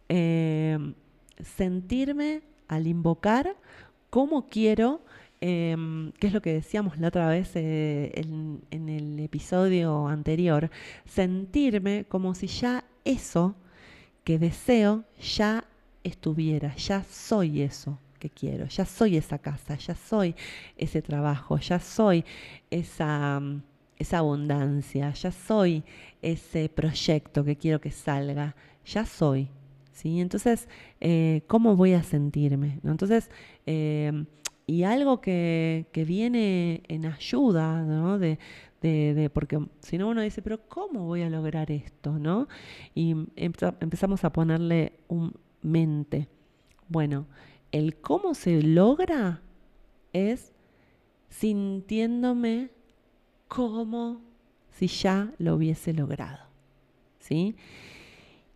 [0.09, 0.77] eh,
[1.41, 3.55] sentirme al invocar
[4.09, 5.05] cómo quiero
[5.41, 5.75] eh,
[6.19, 10.69] que es lo que decíamos la otra vez eh, en, el episodio anterior,
[11.05, 13.55] sentirme como si ya eso
[14.23, 15.65] que deseo ya
[16.03, 20.35] estuviera, ya soy eso que quiero, ya soy esa casa, ya soy
[20.75, 22.25] ese trabajo, ya soy
[22.71, 23.39] esa,
[23.99, 25.83] esa abundancia, ya soy
[26.21, 28.55] ese proyecto que quiero que salga,
[28.85, 29.49] ya soy.
[29.91, 30.19] ¿sí?
[30.19, 30.67] Entonces,
[30.99, 32.79] eh, ¿cómo voy a sentirme?
[32.81, 32.91] ¿no?
[32.91, 33.29] Entonces,
[33.67, 34.25] eh,
[34.67, 38.19] y algo que, que viene en ayuda, ¿no?
[38.19, 38.37] De,
[39.33, 42.19] porque si no uno dice, pero ¿cómo voy a lograr esto?
[42.19, 42.47] ¿no?
[42.93, 46.27] Y empezamos a ponerle un mente.
[46.87, 47.25] Bueno,
[47.71, 49.41] el cómo se logra
[50.13, 50.53] es
[51.29, 52.69] sintiéndome
[53.47, 54.21] como
[54.69, 56.45] si ya lo hubiese logrado.
[57.19, 57.55] ¿Sí?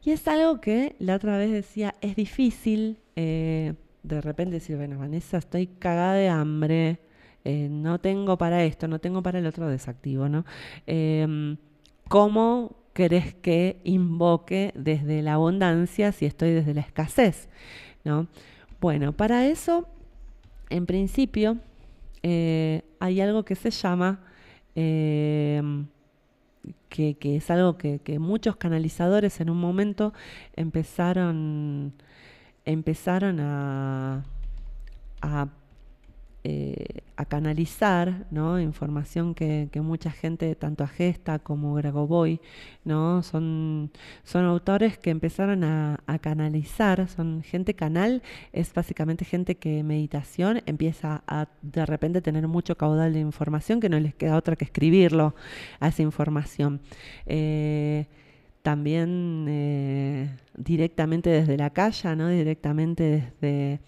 [0.04, 3.00] Y es algo que la otra vez decía, es difícil.
[3.16, 7.00] Eh, de repente decir, bueno, Vanessa, estoy cagada de hambre,
[7.44, 10.46] eh, no tengo para esto, no tengo para el otro desactivo, ¿no?
[10.88, 11.58] Em,
[12.08, 17.48] ¿Cómo querés que invoque desde la abundancia si estoy desde la escasez?
[18.04, 18.28] ¿no?
[18.80, 19.88] Bueno, para eso,
[20.70, 21.58] en principio,
[22.24, 24.20] eh, hay algo que se llama,
[24.76, 25.88] em,
[26.90, 30.14] que, que, es algo que, que muchos canalizadores en un momento
[30.56, 31.94] empezaron
[32.66, 34.24] empezaron a,
[35.22, 35.48] a,
[36.44, 38.26] eh, canalizar
[38.60, 42.42] información que, mucha gente, tanto Agesta como Gragoboy,
[42.84, 43.24] ¿no?
[43.24, 43.92] son,
[44.24, 48.22] son autores que empezaron a, a, canalizar, son gente canal,
[48.52, 53.88] es básicamente gente que meditación empieza a de repente tener mucho caudal de información que
[53.88, 55.36] no les queda otra que escribirlo
[55.80, 56.82] a esa información.
[57.28, 58.08] Eh,
[58.62, 62.30] también eh, directamente desde la calle, ¿no?
[62.30, 63.04] directamente
[63.42, 63.80] desde,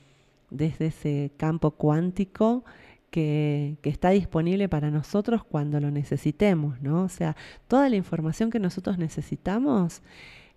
[0.50, 2.64] desde ese campo cuántico
[3.10, 6.82] que, que, está disponible para nosotros cuando lo necesitemos.
[6.82, 7.04] ¿no?
[7.04, 7.36] O sea,
[7.68, 10.02] toda la información que nosotros necesitamos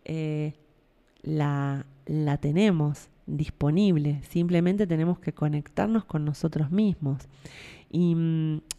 [0.04, 0.54] eh,
[1.22, 7.28] la, la tenemos disponible, simplemente tenemos que conectarnos con nosotros mismos.
[7.90, 8.14] Y,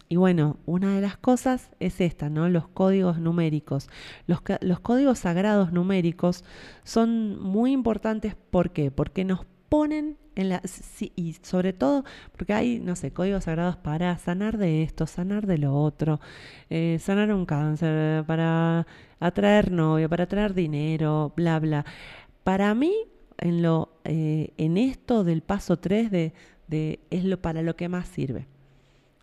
[0.08, 2.48] y, bueno, una de las cosas es esta, ¿no?
[2.48, 3.88] Los códigos numéricos.
[4.26, 6.44] Los, los códigos sagrados numéricos
[6.84, 8.90] son muy importantes, ¿por qué?
[8.90, 10.60] Porque nos ponen en la...
[10.64, 12.04] sí, y sobre todo
[12.36, 16.20] porque hay, no sé, códigos sagrados para sanar de esto, sanar de lo otro,
[16.70, 18.86] eh, sanar un cáncer, para
[19.20, 21.84] atraer novio, para atraer dinero, bla, bla.
[22.44, 22.94] Para mí,
[23.38, 26.32] en, lo, eh, en esto del paso 3 de,
[26.68, 28.46] de- es lo para lo que más sirve.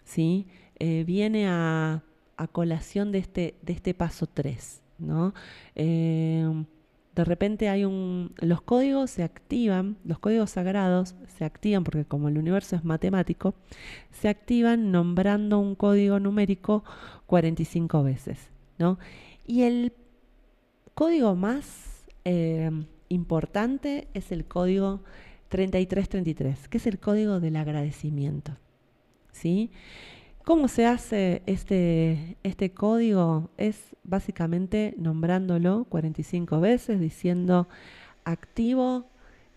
[0.03, 0.48] ¿sí?
[0.80, 2.03] Eh, viene a,
[2.38, 5.34] a colación de este, de este paso 3, ¿no?
[5.76, 6.65] Eh,
[7.15, 8.34] de repente hay un...
[8.39, 13.56] Los códigos se activan, los códigos sagrados se activan porque como el universo es matemático,
[14.11, 16.84] se activan nombrando un código numérico
[17.27, 18.99] 45 veces, ¿no?
[19.47, 19.93] Y el
[20.93, 22.69] código más eh,
[23.07, 25.02] importante es el código
[25.47, 28.57] 3333, que es el código del agradecimiento.
[29.35, 29.69] ¿sí?
[30.45, 33.49] ¿Cómo se hace este, este código?
[33.57, 37.67] Es básicamente nombrándolo 45 veces, diciendo
[38.26, 39.07] activo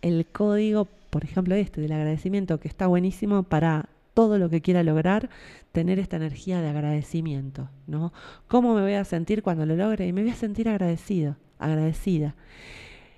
[0.00, 4.82] el código, por ejemplo este del agradecimiento, que está buenísimo para todo lo que quiera
[4.82, 5.28] lograr,
[5.72, 8.14] tener esta energía de agradecimiento, ¿no?
[8.46, 10.06] ¿Cómo me voy a sentir cuando lo logre?
[10.06, 12.34] Y me voy a sentir agradecido, agradecida.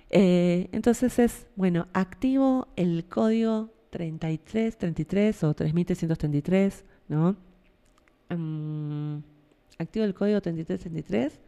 [0.09, 7.50] Eh, entonces es, bueno, activo el código 3333 o 3333, ¿no?
[8.35, 9.17] Mm,
[9.77, 11.39] activo el código 3333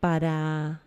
[0.00, 0.82] para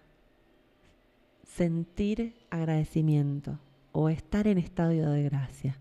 [1.43, 3.59] sentir agradecimiento
[3.91, 5.77] o estar en estado de gracia.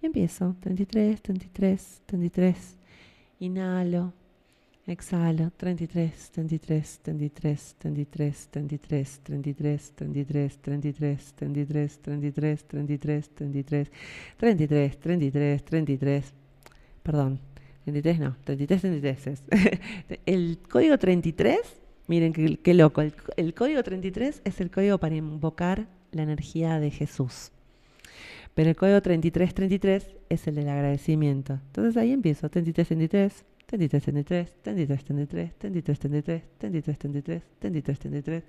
[0.00, 2.78] Y empiezo, 33, 33, 33,
[3.40, 4.12] inhalo,
[4.86, 13.90] exhalo, 33, 33, 33, 33, 33, 33, 33, 33, 33, 33, 33, 33,
[14.38, 16.34] 33, 33, 33,
[17.02, 17.40] perdón,
[17.92, 19.42] 33 no, 33, 33 es.
[20.26, 21.58] El código 33,
[22.06, 26.78] miren qué, qué loco, el, el código 33 es el código para invocar la energía
[26.80, 27.50] de Jesús.
[28.54, 31.54] Pero el código 3333 es el del agradecimiento.
[31.54, 32.50] Entonces ahí empiezo.
[32.50, 38.44] 3333, 3333, 3333, 3333, 3333, 3333,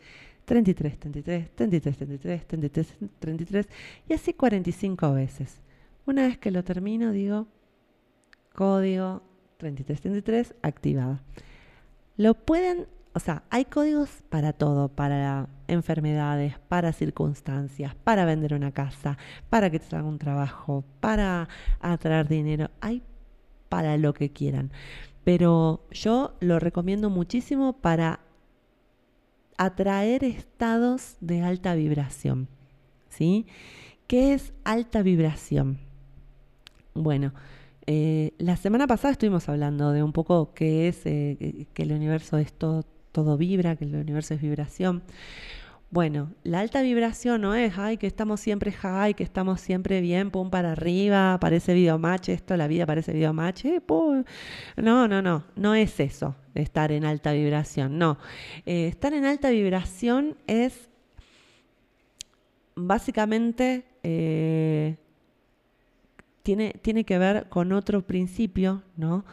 [0.45, 3.67] 3333, 3333, 3333
[4.09, 5.61] y así 45 veces.
[6.05, 7.47] Una vez que lo termino digo
[8.53, 9.28] código
[9.59, 11.19] 3333 activado.
[12.15, 18.71] Lo pueden, o sea, hay códigos para todo, para enfermedades, para circunstancias, para vender una
[18.71, 19.17] casa,
[19.49, 21.49] para que te haga un trabajo, para
[21.81, 23.03] atraer dinero, hay
[23.67, 24.71] para lo que quieran.
[25.25, 28.21] Pero yo lo recomiendo muchísimo para
[29.57, 32.47] atraer estados de alta vibración.
[33.09, 33.45] ¿Sí?
[34.07, 35.79] ¿Qué es alta vibración?
[36.93, 37.33] Bueno,
[37.91, 42.37] eh, la semana pasada estuvimos hablando de un poco qué es eh, que el universo
[42.37, 45.01] es todo, todo vibra, que el universo es vibración.
[45.89, 50.29] Bueno, la alta vibración no es, ay, que estamos siempre high, que estamos siempre bien,
[50.29, 54.23] pum, para arriba, parece videomatch, esto, la vida parece videomatch, eh, pum.
[54.77, 58.19] No, no, no, no es eso, estar en alta vibración, no.
[58.67, 60.91] Eh, estar en alta vibración es
[62.75, 63.83] básicamente,
[66.49, 69.23] tiene, tiene que ver con otro principio, ¿no?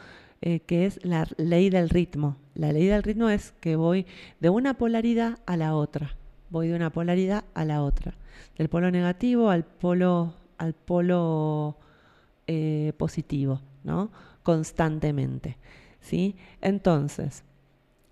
[0.43, 2.37] Eh, que es la ley del ritmo.
[2.55, 4.05] La ley del ritmo es que voy
[4.39, 6.15] de una polaridad a la otra
[6.51, 8.15] voy de una polaridad a la otra,
[8.59, 11.79] del polo negativo al polo, al polo
[12.47, 14.11] eh, positivo, ¿no?
[14.43, 15.57] Constantemente,
[16.01, 16.37] ¿sí?
[16.61, 17.45] Entonces,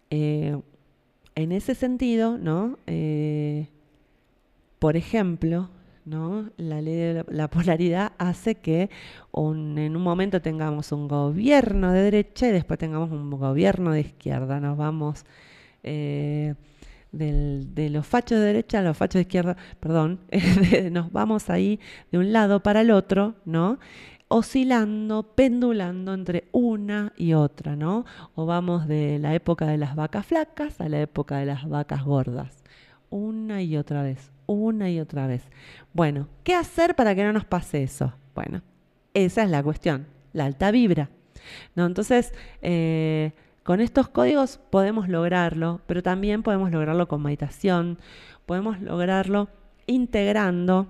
[0.09, 0.59] eh,
[1.35, 2.79] en ese sentido, ¿no?
[4.79, 5.69] Por ejemplo,
[6.05, 6.51] ¿no?
[6.57, 8.91] La ley de la, la polaridad hace que
[9.35, 14.61] en un momento tengamos un gobierno de derecha y después tengamos un gobierno de izquierda.
[14.61, 15.25] Nos vamos
[15.83, 16.55] eh,
[17.13, 20.21] de los fachos de derecha a los fachos de izquierda, perdón,
[20.91, 21.79] nos vamos ahí
[22.11, 23.79] de un lado para el otro, ¿no?
[24.29, 28.05] Oscilando, pendulando entre una y otra, ¿no?
[28.35, 32.05] O vamos de la época de las vacas flacas a la época de las vacas
[32.05, 32.65] gordas.
[33.11, 35.43] Una y otra vez, una y otra vez.
[35.93, 38.13] Bueno, ¿qué hacer para que no nos pase eso?
[38.35, 38.63] Bueno,
[39.15, 41.11] esa es la cuestión, la alta vibra.
[41.75, 41.87] ¿no?
[41.87, 47.99] Entonces, eh, con estos códigos podemos lograrlo, pero también podemos lograrlo con meditación,
[48.47, 49.49] podemos lograrlo
[49.87, 50.89] integrando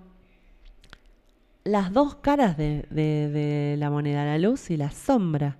[1.64, 5.56] las dos caras de, la moneda, la luz y la sombra.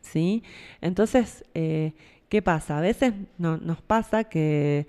[0.00, 0.42] ¿sí?
[0.80, 1.92] Entonces, eh,
[2.28, 2.78] ¿qué pasa?
[2.78, 4.86] A veces no- nos pasa que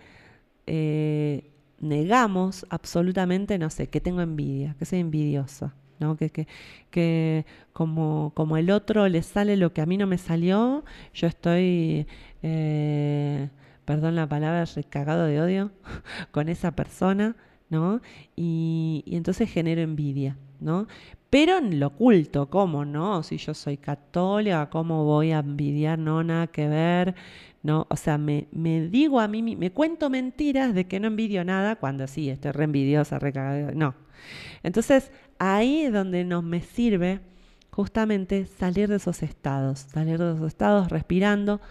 [0.66, 1.52] eh,
[1.84, 5.76] negamos absolutamente, no sé, que tengo envidia, que soy envidiosa.
[6.00, 6.18] ¿no?
[6.18, 6.48] Que, que,
[6.90, 10.84] que como, como el otro le sale lo que a mí no me salió,
[11.14, 12.08] yo estoy,
[12.42, 13.50] eh,
[13.86, 15.72] perdón la palabra, recagado de odio
[16.32, 17.36] con esa persona,
[17.70, 18.02] ¿no?
[18.36, 20.88] Y, y entonces genero envidia, ¿no?
[21.30, 23.24] Pero en lo oculto, ¿cómo no?
[23.24, 25.98] Si yo soy católica, ¿cómo voy a envidiar?
[25.98, 27.16] No, nada que ver,
[27.64, 27.88] ¿no?
[27.90, 31.78] O sea, me, me digo a mí, me cuento mentiras de que no envidio nada
[31.78, 33.96] cuando sí, estoy re envidiosa, re cagada, no.
[34.64, 37.22] Entonces, ahí es donde nos me sirve
[37.72, 41.62] justamente salir de esos estados, salir de esos estados respirando.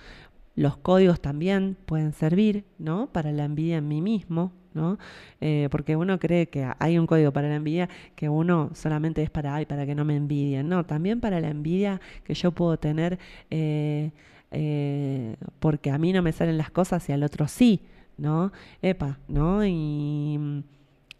[0.54, 3.06] Los códigos también pueden servir, ¿no?
[3.12, 4.98] Para la envidia en mí mismo, ¿no?
[5.40, 9.30] Eh, porque uno cree que hay un código para la envidia que uno solamente es
[9.30, 10.68] para, ay, para que no me envidien.
[10.68, 13.18] No, también para la envidia que yo puedo tener
[13.50, 14.12] eh,
[14.52, 17.80] eh, porque a mí no me salen las cosas y al otro sí,
[18.18, 18.52] ¿no?
[18.82, 19.64] Epa, ¿no?
[19.64, 20.62] Y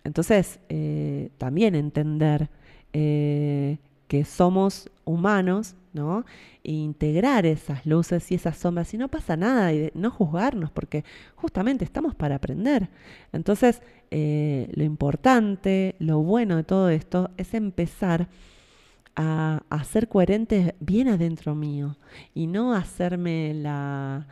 [0.04, 2.50] entonces eh, también entender
[2.92, 6.26] eh, que somos humanos, ¿no?
[6.62, 11.04] E integrar esas luces y esas sombras y no pasa nada y no juzgarnos porque
[11.34, 12.90] justamente estamos para aprender.
[13.32, 18.28] Entonces, lo importante, lo bueno de todo esto es empezar
[19.16, 21.96] a, a ser coherente bien adentro mío
[22.34, 24.26] y no hacerme la...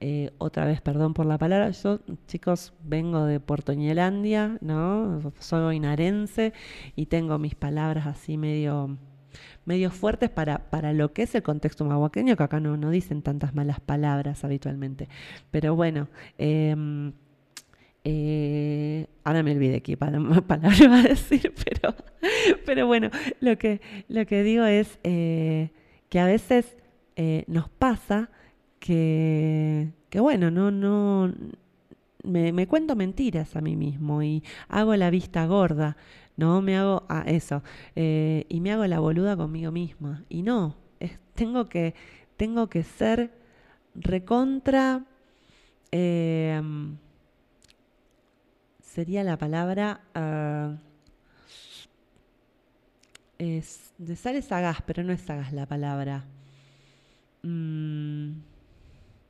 [0.00, 5.32] eh, otra vez, perdón por la palabra, yo, chicos, vengo de Portoñelandia, ¿no?
[5.38, 6.52] Soy boinarense
[6.96, 8.98] y tengo mis palabras así medio
[9.64, 13.22] medio fuertes para, para lo que es el contexto mahuaqueño, que acá no, no dicen
[13.22, 15.08] tantas malas palabras habitualmente.
[15.50, 17.12] Pero bueno, em,
[18.04, 21.94] eh, ahora me olvidé qué pala- palabra iba a decir, pero,
[22.66, 23.10] pero bueno,
[23.40, 25.70] lo que, lo que digo es eh,
[26.08, 26.76] que a veces
[27.16, 28.30] eh, nos pasa
[28.78, 31.32] que, que bueno, no, no,
[32.22, 35.96] me, me cuento mentiras a mí mismo y hago la vista gorda,
[36.36, 36.62] ¿no?
[36.62, 37.62] Me hago a eso,
[37.96, 40.24] eh, y me hago la boluda conmigo misma.
[40.28, 40.76] Y no,
[41.34, 41.94] tengo, que,
[42.36, 43.30] tengo que ser
[43.94, 45.04] recontra,
[48.94, 50.76] sería la palabra, ah,
[53.38, 56.24] es, de sale sagaz, pero no es sagaz la palabra.
[57.42, 58.34] Mm,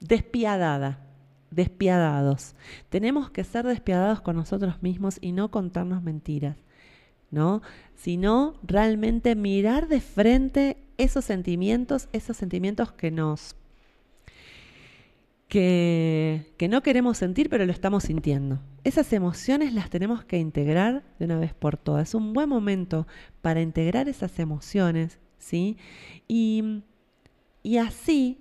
[0.00, 1.06] despiadada,
[1.50, 2.54] despiadados.
[2.90, 6.58] Tenemos que ser despiadados con nosotros mismos y no contarnos mentiras,
[7.30, 7.62] ¿no?
[7.94, 13.56] Sino realmente mirar de frente esos sentimientos, esos sentimientos que nos
[15.54, 18.58] que, no queremos sentir, pero lo estamos sintiendo.
[18.82, 22.08] Esas emociones las tenemos que integrar de una vez por todas.
[22.08, 23.06] Es un buen momento
[23.40, 25.76] para integrar esas emociones, ¿sí?
[26.26, 26.82] Y,
[27.62, 28.40] y así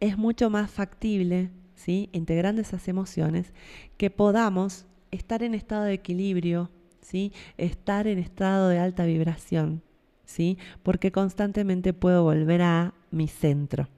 [0.00, 2.08] es mucho más factible, ¿sí?
[2.12, 3.52] integrando esas emociones,
[3.98, 6.70] que podamos estar en estado de equilibrio,
[7.02, 7.34] ¿sí?
[7.58, 9.82] estar en estado de alta vibración,
[10.24, 10.56] ¿sí?
[10.82, 13.88] porque constantemente puedo volver a mi centro.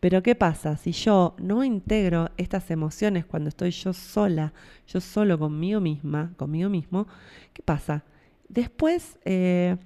[0.00, 0.76] Pero ¿qué pasa?
[0.76, 4.52] Si yo no integro estas emociones cuando estoy yo sola,
[4.86, 7.06] yo solo conmigo misma, conmigo mismo,
[7.52, 8.04] ¿qué pasa?
[8.48, 9.76] Después eh,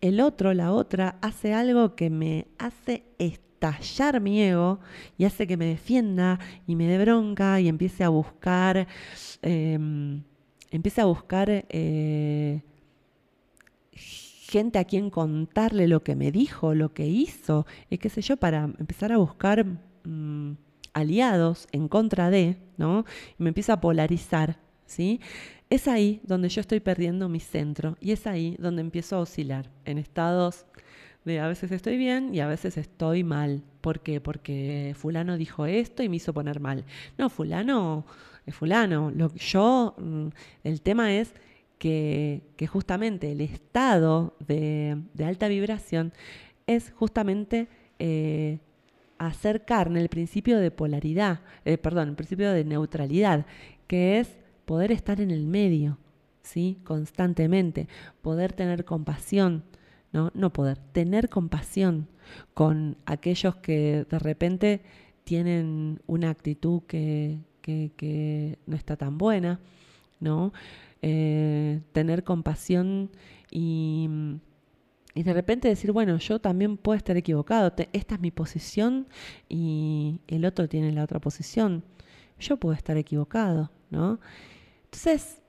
[0.00, 4.80] el otro, la otra, hace algo que me hace estallar mi ego
[5.18, 8.86] y hace que me defienda y me dé bronca y empiece a buscar,
[9.42, 9.78] eh,
[10.70, 12.62] empiece a buscar eh,
[14.50, 18.36] gente a quien contarle lo que me dijo, lo que hizo, y qué sé yo,
[18.36, 19.64] para empezar a buscar
[20.04, 20.52] mm,
[20.92, 23.04] aliados en contra de, ¿no?
[23.38, 25.20] Y me empieza a polarizar, ¿sí?
[25.70, 29.70] Es ahí donde yo estoy perdiendo mi centro y es ahí donde empiezo a oscilar
[29.84, 30.66] en estados
[31.24, 33.62] de a veces estoy bien y a veces estoy mal.
[33.80, 34.20] ¿Por qué?
[34.20, 36.84] Porque fulano dijo esto y me hizo poner mal.
[37.18, 38.04] No, fulano
[38.46, 39.10] es fulano.
[39.10, 40.28] Lo, yo, mm,
[40.64, 41.34] el tema es
[41.80, 46.12] que, justamente el estado de, alta vibración
[46.66, 48.58] es justamente eh,
[49.16, 53.46] hacer carne el principio de polaridad, eh, perdón, el principio de neutralidad,
[53.86, 54.36] que es
[54.66, 55.96] poder estar en el medio,
[56.42, 56.78] ¿sí?
[56.84, 57.88] Constantemente,
[58.20, 59.64] poder tener compasión,
[60.12, 60.30] ¿no?
[60.34, 62.08] No poder, tener compasión
[62.52, 64.82] con aquellos que de repente
[65.24, 69.60] tienen una actitud que, que no está tan buena,
[70.20, 70.52] ¿no?
[71.02, 73.10] Eh, tener compasión
[73.50, 74.08] y,
[75.14, 79.08] y, de repente decir, bueno, yo también puedo estar equivocado, esta es mi posición
[79.48, 81.84] y el otro tiene la otra posición,
[82.38, 84.20] yo puedo estar equivocado, ¿no?
[84.84, 85.40] Entonces,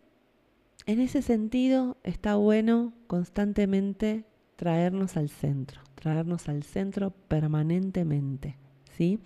[0.86, 4.26] en ese sentido, está bueno constantemente
[4.56, 8.58] traernos al centro, traernos al centro permanentemente,
[8.96, 9.20] ¿sí?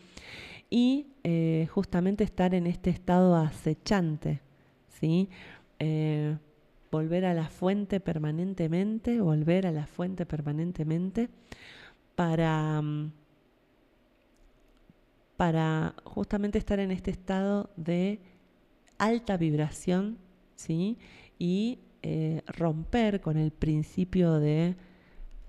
[0.69, 4.41] Y eh, justamente estar en este estado acechante,
[4.87, 5.29] ¿sí?
[5.79, 6.37] Eh,
[6.91, 11.29] volver a la fuente permanentemente, volver a la fuente permanentemente
[12.15, 12.81] para,
[15.37, 18.19] para justamente estar en este estado de
[18.97, 20.17] alta vibración,
[20.55, 20.97] ¿sí?
[21.39, 24.75] y eh, romper con el principio de,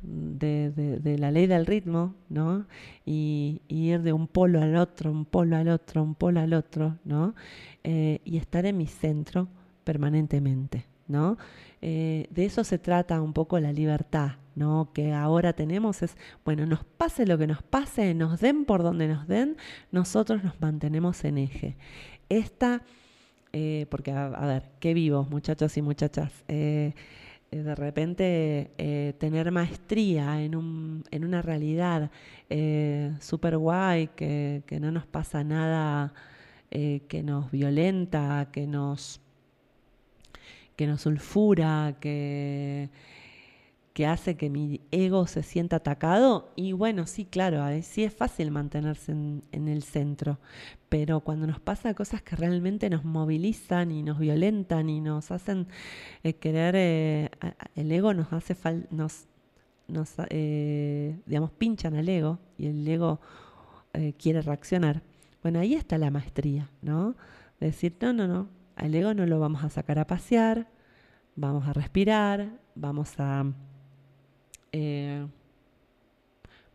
[0.02, 2.66] de, de- la ley del ritmo, ¿no?
[3.06, 6.54] Y, y ir de un polo al otro, un polo al otro, un polo al
[6.54, 7.34] otro, ¿no?
[7.84, 9.48] Eh, y estar en mi centro
[9.86, 11.38] permanentemente, ¿no?
[11.80, 14.90] Eh, de eso se trata un poco la libertad, ¿no?
[14.92, 19.06] Que ahora tenemos es, bueno, nos pase lo que nos pase, nos den por donde
[19.06, 19.56] nos den,
[19.92, 21.76] nosotros nos mantenemos en eje.
[22.28, 22.82] Esta,
[23.52, 26.32] eh, porque a, ver, qué vivos muchachos y muchachas.
[26.48, 26.92] Eh,
[27.52, 32.10] de repente tener maestría en, un, en una realidad
[33.20, 36.12] súper guay, que, que no nos pasa nada
[36.70, 39.22] que nos violenta, que nos,
[40.76, 42.90] que nos sulfura, que,
[43.92, 46.52] que hace que mi ego se sienta atacado.
[46.54, 50.38] Y bueno, sí, claro, ahí sí es fácil mantenerse en, el centro,
[50.90, 55.66] pero cuando nos pasa cosas que realmente nos movilizan y nos violentan y nos hacen
[56.24, 59.26] eh, querer, eh, a- a- el ego nos hace fal nos,
[59.88, 63.20] nos eh, digamos, pinchan al ego y el ego
[63.94, 65.02] eh, quiere reaccionar.
[65.42, 67.16] Bueno, ahí está la maestría, ¿no?
[67.60, 70.68] De decir, no, no, no, al ego no lo vamos a sacar a pasear,
[71.34, 73.44] vamos a respirar, vamos a,
[74.72, 75.26] eh,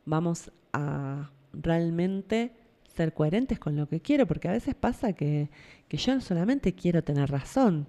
[0.05, 2.53] vamos a realmente
[2.87, 5.49] ser coherentes con lo que quiero, porque a veces pasa que,
[5.87, 7.87] que yo solamente quiero tener razón,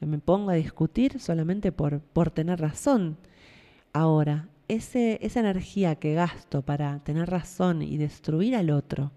[0.00, 3.18] me pongo a discutir solamente por, por tener razón.
[3.92, 9.12] Ahora, ese, esa energía que gasto para tener razón y destruir al otro,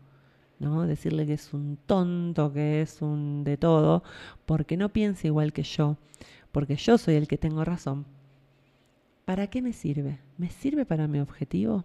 [0.64, 4.04] Decirle que es un tonto, que es un de todo,
[4.46, 5.98] porque no piensa igual que yo,
[6.52, 8.06] porque yo soy el que tengo razón.
[9.26, 10.20] ¿Para qué me sirve?
[10.38, 11.84] ¿Me sirve para mi objetivo?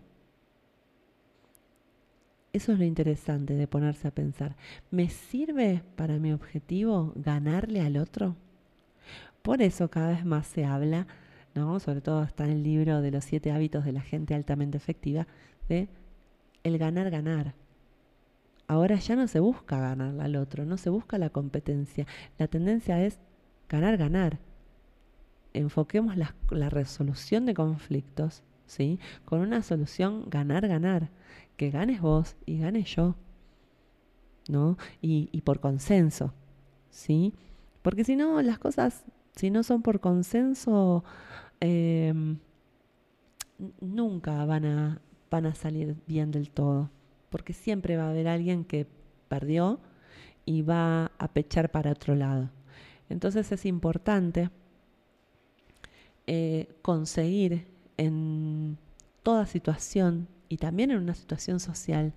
[2.53, 4.57] Eso es lo interesante de ponerse a pensar.
[4.91, 8.37] ¿Me sirve para mi objetivo ganarle al otro?
[9.43, 11.07] Por eso cada vez más se habla,
[11.55, 11.81] ¿no?
[11.81, 15.27] sobre todo está en el libro de los siete hábitos de la gente altamente efectiva,
[15.69, 15.89] de
[16.65, 17.55] el ganar, ganar.
[18.69, 22.07] Ahora ya no se busca ganar al otro, no se busca la competencia.
[22.39, 23.19] La tendencia es
[23.69, 24.39] ganar, ganar.
[25.55, 26.35] Enfoquemos la,
[26.71, 28.99] resolución de conflictos, ¿sí?
[29.25, 31.11] Con una solución ganar, ganar.
[31.57, 33.17] Que ganes vos y gane yo,
[34.49, 34.77] ¿no?
[35.01, 36.33] Y, y por consenso,
[36.91, 37.35] ¿sí?
[37.83, 39.05] Porque si no, las cosas,
[39.37, 41.05] si no son por consenso,
[41.61, 42.39] n-
[43.81, 45.01] nunca van a,
[45.31, 46.91] van a salir bien del todo.
[47.31, 48.87] Porque siempre va a haber alguien que
[49.29, 49.81] perdió
[50.45, 52.51] y va a pechar para otro lado.
[53.09, 54.51] Entonces es importante
[56.27, 58.79] eh, conseguir en
[59.23, 62.15] toda situación y también en una situación social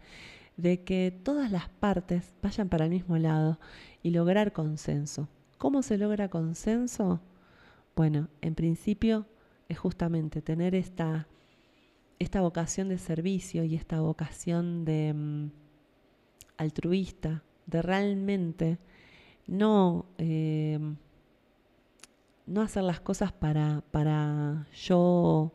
[0.57, 3.59] de que todas las partes vayan para el mismo lado
[4.03, 5.27] y lograr consenso.
[5.57, 7.21] ¿Cómo se logra consenso?
[7.95, 9.27] Bueno, en principio
[9.69, 11.27] es justamente tener esta,
[12.21, 15.51] esta vocación de servicio y esta vocación de mm,
[16.57, 18.77] altruista, de realmente
[19.47, 20.79] no, eh,
[22.45, 25.51] no hacer las cosas para, para yo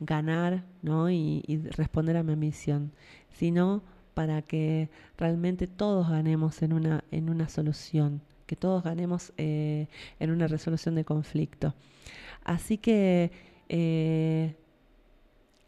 [0.00, 1.08] ganar ¿no?
[1.10, 2.92] y, responder a mi misión,
[3.30, 3.84] sino
[4.14, 9.86] para que realmente todos ganemos en una, en una solución, que todos ganemos eh,
[10.18, 11.76] en una resolución de conflicto.
[12.42, 13.30] Así que
[13.68, 14.56] eh,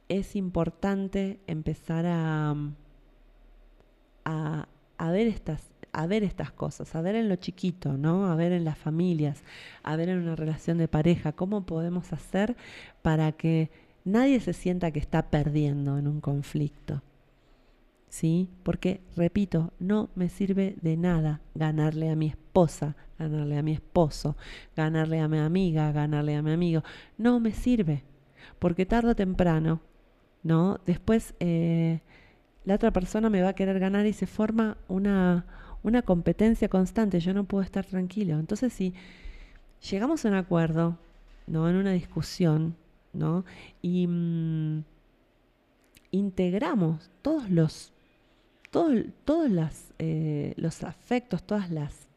[0.09, 2.55] es importante empezar a,
[4.24, 4.68] a,
[4.98, 8.26] a ver estas a ver estas cosas, a ver en lo chiquito, ¿no?
[8.26, 9.43] A ver en las familias,
[9.82, 12.56] a ver en una relación de pareja, cómo podemos hacer
[13.01, 13.70] para que
[14.05, 17.02] nadie se sienta que está perdiendo en un conflicto.
[18.09, 18.48] ¿Sí?
[18.62, 24.36] Porque, repito, no me sirve de nada ganarle a mi esposa, ganarle a mi esposo,
[24.76, 26.85] ganarle a mi amiga, ganarle a mi amigo.
[27.18, 28.05] No me sirve.
[28.60, 29.81] Porque tarde o temprano,
[30.45, 30.81] ¿no?
[30.87, 32.01] Después eh,
[32.65, 35.47] la otra persona me va a querer ganar y se forma una,
[35.83, 37.21] una competencia constante.
[37.21, 38.39] Yo no puedo estar tranquilo.
[38.39, 38.95] Entonces, si
[39.91, 40.99] llegamos a un acuerdo,
[41.49, 41.69] ¿no?
[41.69, 42.77] En una discusión,
[43.12, 43.45] ¿no?
[43.83, 44.85] Y mm,
[46.11, 47.93] integramos todos los
[48.71, 48.93] todo-
[49.25, 52.09] todos las, eh, los afectos, todas las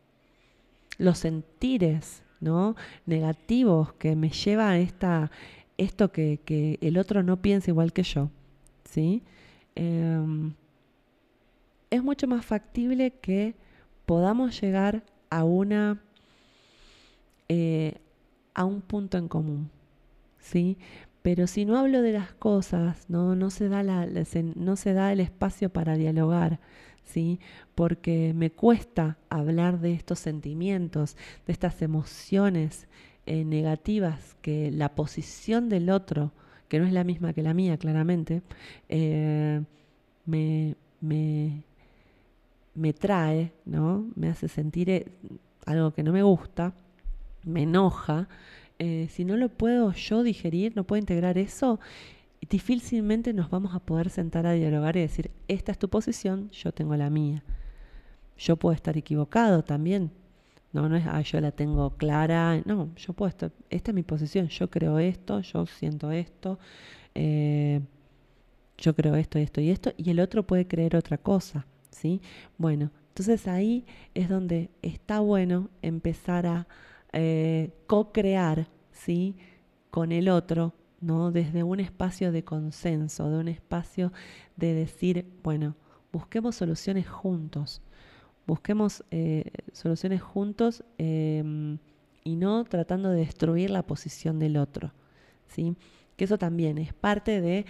[0.97, 2.75] los sentires ¿no?
[3.05, 5.29] negativos que me lleva a esta,
[5.77, 8.29] esto que, que el otro no piensa igual que yo.
[8.83, 9.23] ¿sí?
[9.75, 10.53] Em,
[11.89, 13.55] es mucho más factible que
[14.05, 16.01] podamos llegar a una
[17.49, 17.95] eh,
[18.53, 19.69] a un punto en común.
[20.39, 20.77] ¿sí?
[21.21, 24.07] Pero si no hablo de las cosas, no, no, se, da la,
[24.55, 26.59] no se da el espacio para dialogar,
[27.03, 27.41] ¿sí?
[27.75, 32.87] Porque me cuesta hablar de estos sentimientos, de estas emociones
[33.27, 36.31] eh, negativas que la posición del otro,
[36.69, 38.41] que no es la misma que la mía, claramente,
[38.89, 39.61] eh,
[40.25, 41.63] me, me,
[42.73, 44.07] me trae, ¿no?
[44.15, 45.05] Me hace sentir eh,
[45.65, 46.73] algo que no me gusta,
[47.43, 48.27] me enoja.
[49.09, 51.79] Si no lo puedo yo digerir, no puedo integrar eso,
[52.49, 56.71] difícilmente nos vamos a poder sentar a dialogar y decir, esta es tu posición, yo
[56.71, 57.43] tengo la mía.
[58.37, 60.11] Yo puedo estar equivocado también.
[60.73, 62.61] No, no es, ah, yo la tengo clara.
[62.65, 66.59] No, yo puedo estar, esta es mi posición, yo creo esto, yo siento esto,
[67.15, 67.81] eh,
[68.77, 72.21] yo creo esto, esto y esto, y el otro puede creer otra cosa, ¿sí?
[72.57, 76.67] Bueno, entonces ahí es donde está bueno empezar a
[77.13, 79.35] eh, co-crear, ¿sí?
[79.89, 81.31] Con el otro, ¿no?
[81.31, 84.13] Desde un espacio de consenso, de un espacio
[84.55, 85.75] de decir, bueno,
[86.11, 87.81] busquemos soluciones juntos,
[88.47, 89.43] busquemos eh,
[89.73, 91.77] soluciones juntos em,
[92.23, 94.93] y no tratando de destruir la posición del otro,
[95.47, 95.75] ¿sí?
[96.15, 97.65] Que eso también es parte de,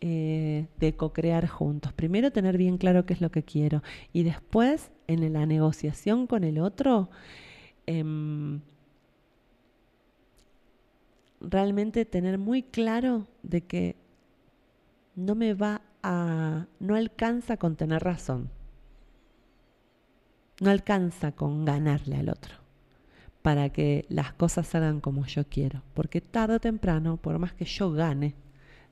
[0.00, 1.92] eh, de co-crear juntos.
[1.92, 3.82] Primero tener bien claro qué es lo que quiero
[4.12, 7.10] y después en la negociación con el otro,
[7.86, 8.60] em,
[11.40, 13.96] realmente tener muy claro de que
[15.14, 18.50] no me va a, no alcanza con tener razón,
[20.62, 22.54] no alcanza con ganarle al otro
[23.42, 27.64] para que las cosas salgan como yo quiero, porque tarde o temprano, por más que
[27.64, 28.34] yo gane,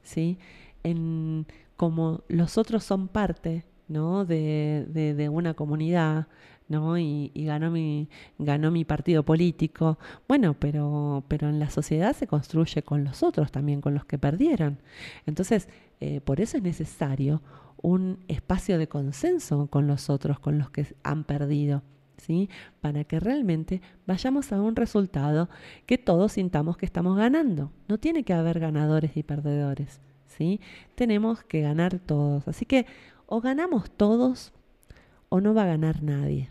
[0.03, 0.39] ¿sí?
[0.83, 4.25] En, como los otros son parte ¿no?
[4.25, 4.87] de,
[5.17, 6.27] de, una comunidad,
[6.69, 6.99] ¿no?
[6.99, 9.99] Y, y, ganó, mi, ganó mi partido político.
[10.29, 14.19] Bueno, pero, pero en la sociedad se construye con los otros también, con los que
[14.19, 14.79] perdieron.
[15.27, 15.69] Entonces,
[16.01, 17.43] eh, por eso es necesario
[17.83, 21.83] un espacio de consenso con los otros, con los que han perdido.
[22.17, 22.51] ¿Sí?
[22.83, 25.49] Para que realmente vayamos a un resultado
[25.87, 27.73] que todos sintamos que estamos ganando.
[27.89, 30.61] No tiene que haber ganadores y perdedores, ¿sí?
[30.97, 32.47] Tenemos que ganar todos.
[32.47, 32.85] Así que
[33.25, 34.53] o ganamos todos
[35.31, 36.51] o no va a ganar nadie.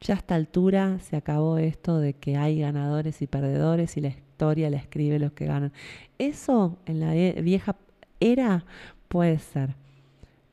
[0.00, 4.08] Ya a esta altura se acabó esto de que hay ganadores y perdedores y la
[4.08, 5.72] historia la escribe los que ganan.
[6.18, 7.76] Eso en la vieja
[8.18, 8.66] era
[9.08, 9.79] puede ser.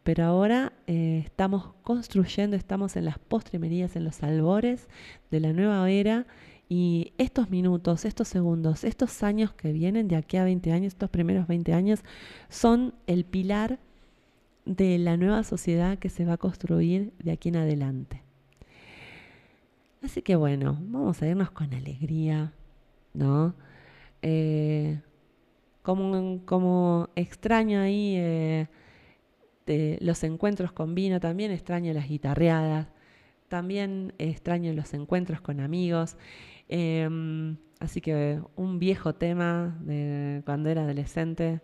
[0.07, 4.87] Pero ahora eh, estamos construyendo, estamos en las postrimerías, en los albores
[5.31, 6.25] de la nueva era
[6.69, 11.09] y estos minutos, estos segundos, estos años que vienen de aquí a 20 años, estos
[11.09, 12.05] primeros 20 años,
[12.47, 13.79] son el pilar
[14.63, 18.21] de la nueva sociedad que se va a construir de aquí en adelante.
[20.01, 22.53] Así que bueno, vamos a irnos con alegría,
[23.13, 23.55] ¿no?
[24.21, 25.01] Eh,
[25.81, 28.67] como, como, extraño ahí eh,
[29.67, 32.87] de los encuentros con vino, también extraño las guitarreadas,
[33.49, 36.17] también extraño los encuentros con amigos.
[36.69, 37.07] Eh,
[37.79, 41.61] así que un viejo tema de cuando era adolescente.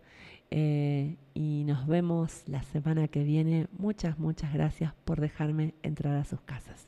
[0.55, 3.65] Eh, y nos vemos la semana que viene.
[3.71, 6.87] Muchas, muchas gracias por dejarme entrar a sus casas.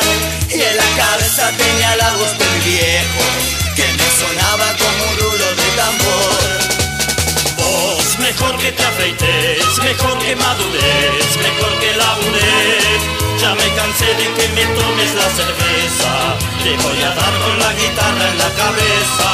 [0.97, 3.23] Cabeza tenía la voz del viejo
[3.75, 6.41] que me sonaba como un rulo de tambor.
[7.57, 12.99] Vos, mejor que te afeites, mejor que madures, mejor que labures.
[13.39, 16.11] Ya me cansé de que me tomes la cerveza,
[16.63, 19.29] te voy a dar con la guitarra en la cabeza.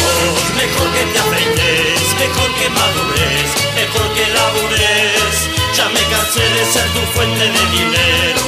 [0.00, 5.57] Vos, mejor que te afeites, mejor que madures, mejor que labures.
[5.78, 8.42] Ya me cansé de ser tu fuente de dinero,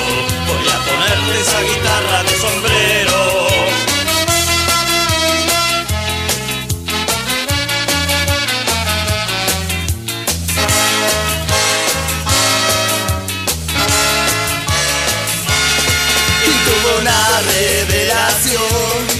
[0.49, 3.19] voy a ponerte esa guitarra de sombrero.
[16.47, 19.20] y tuvo una revelación.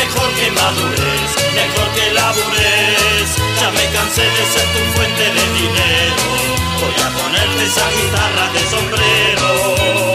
[0.00, 3.28] mejor que madures, mejor que labures.
[3.60, 6.24] Ya me cansé de ser tu fuente de dinero,
[6.80, 10.09] voy a ponerte esa guitarra de sombrero.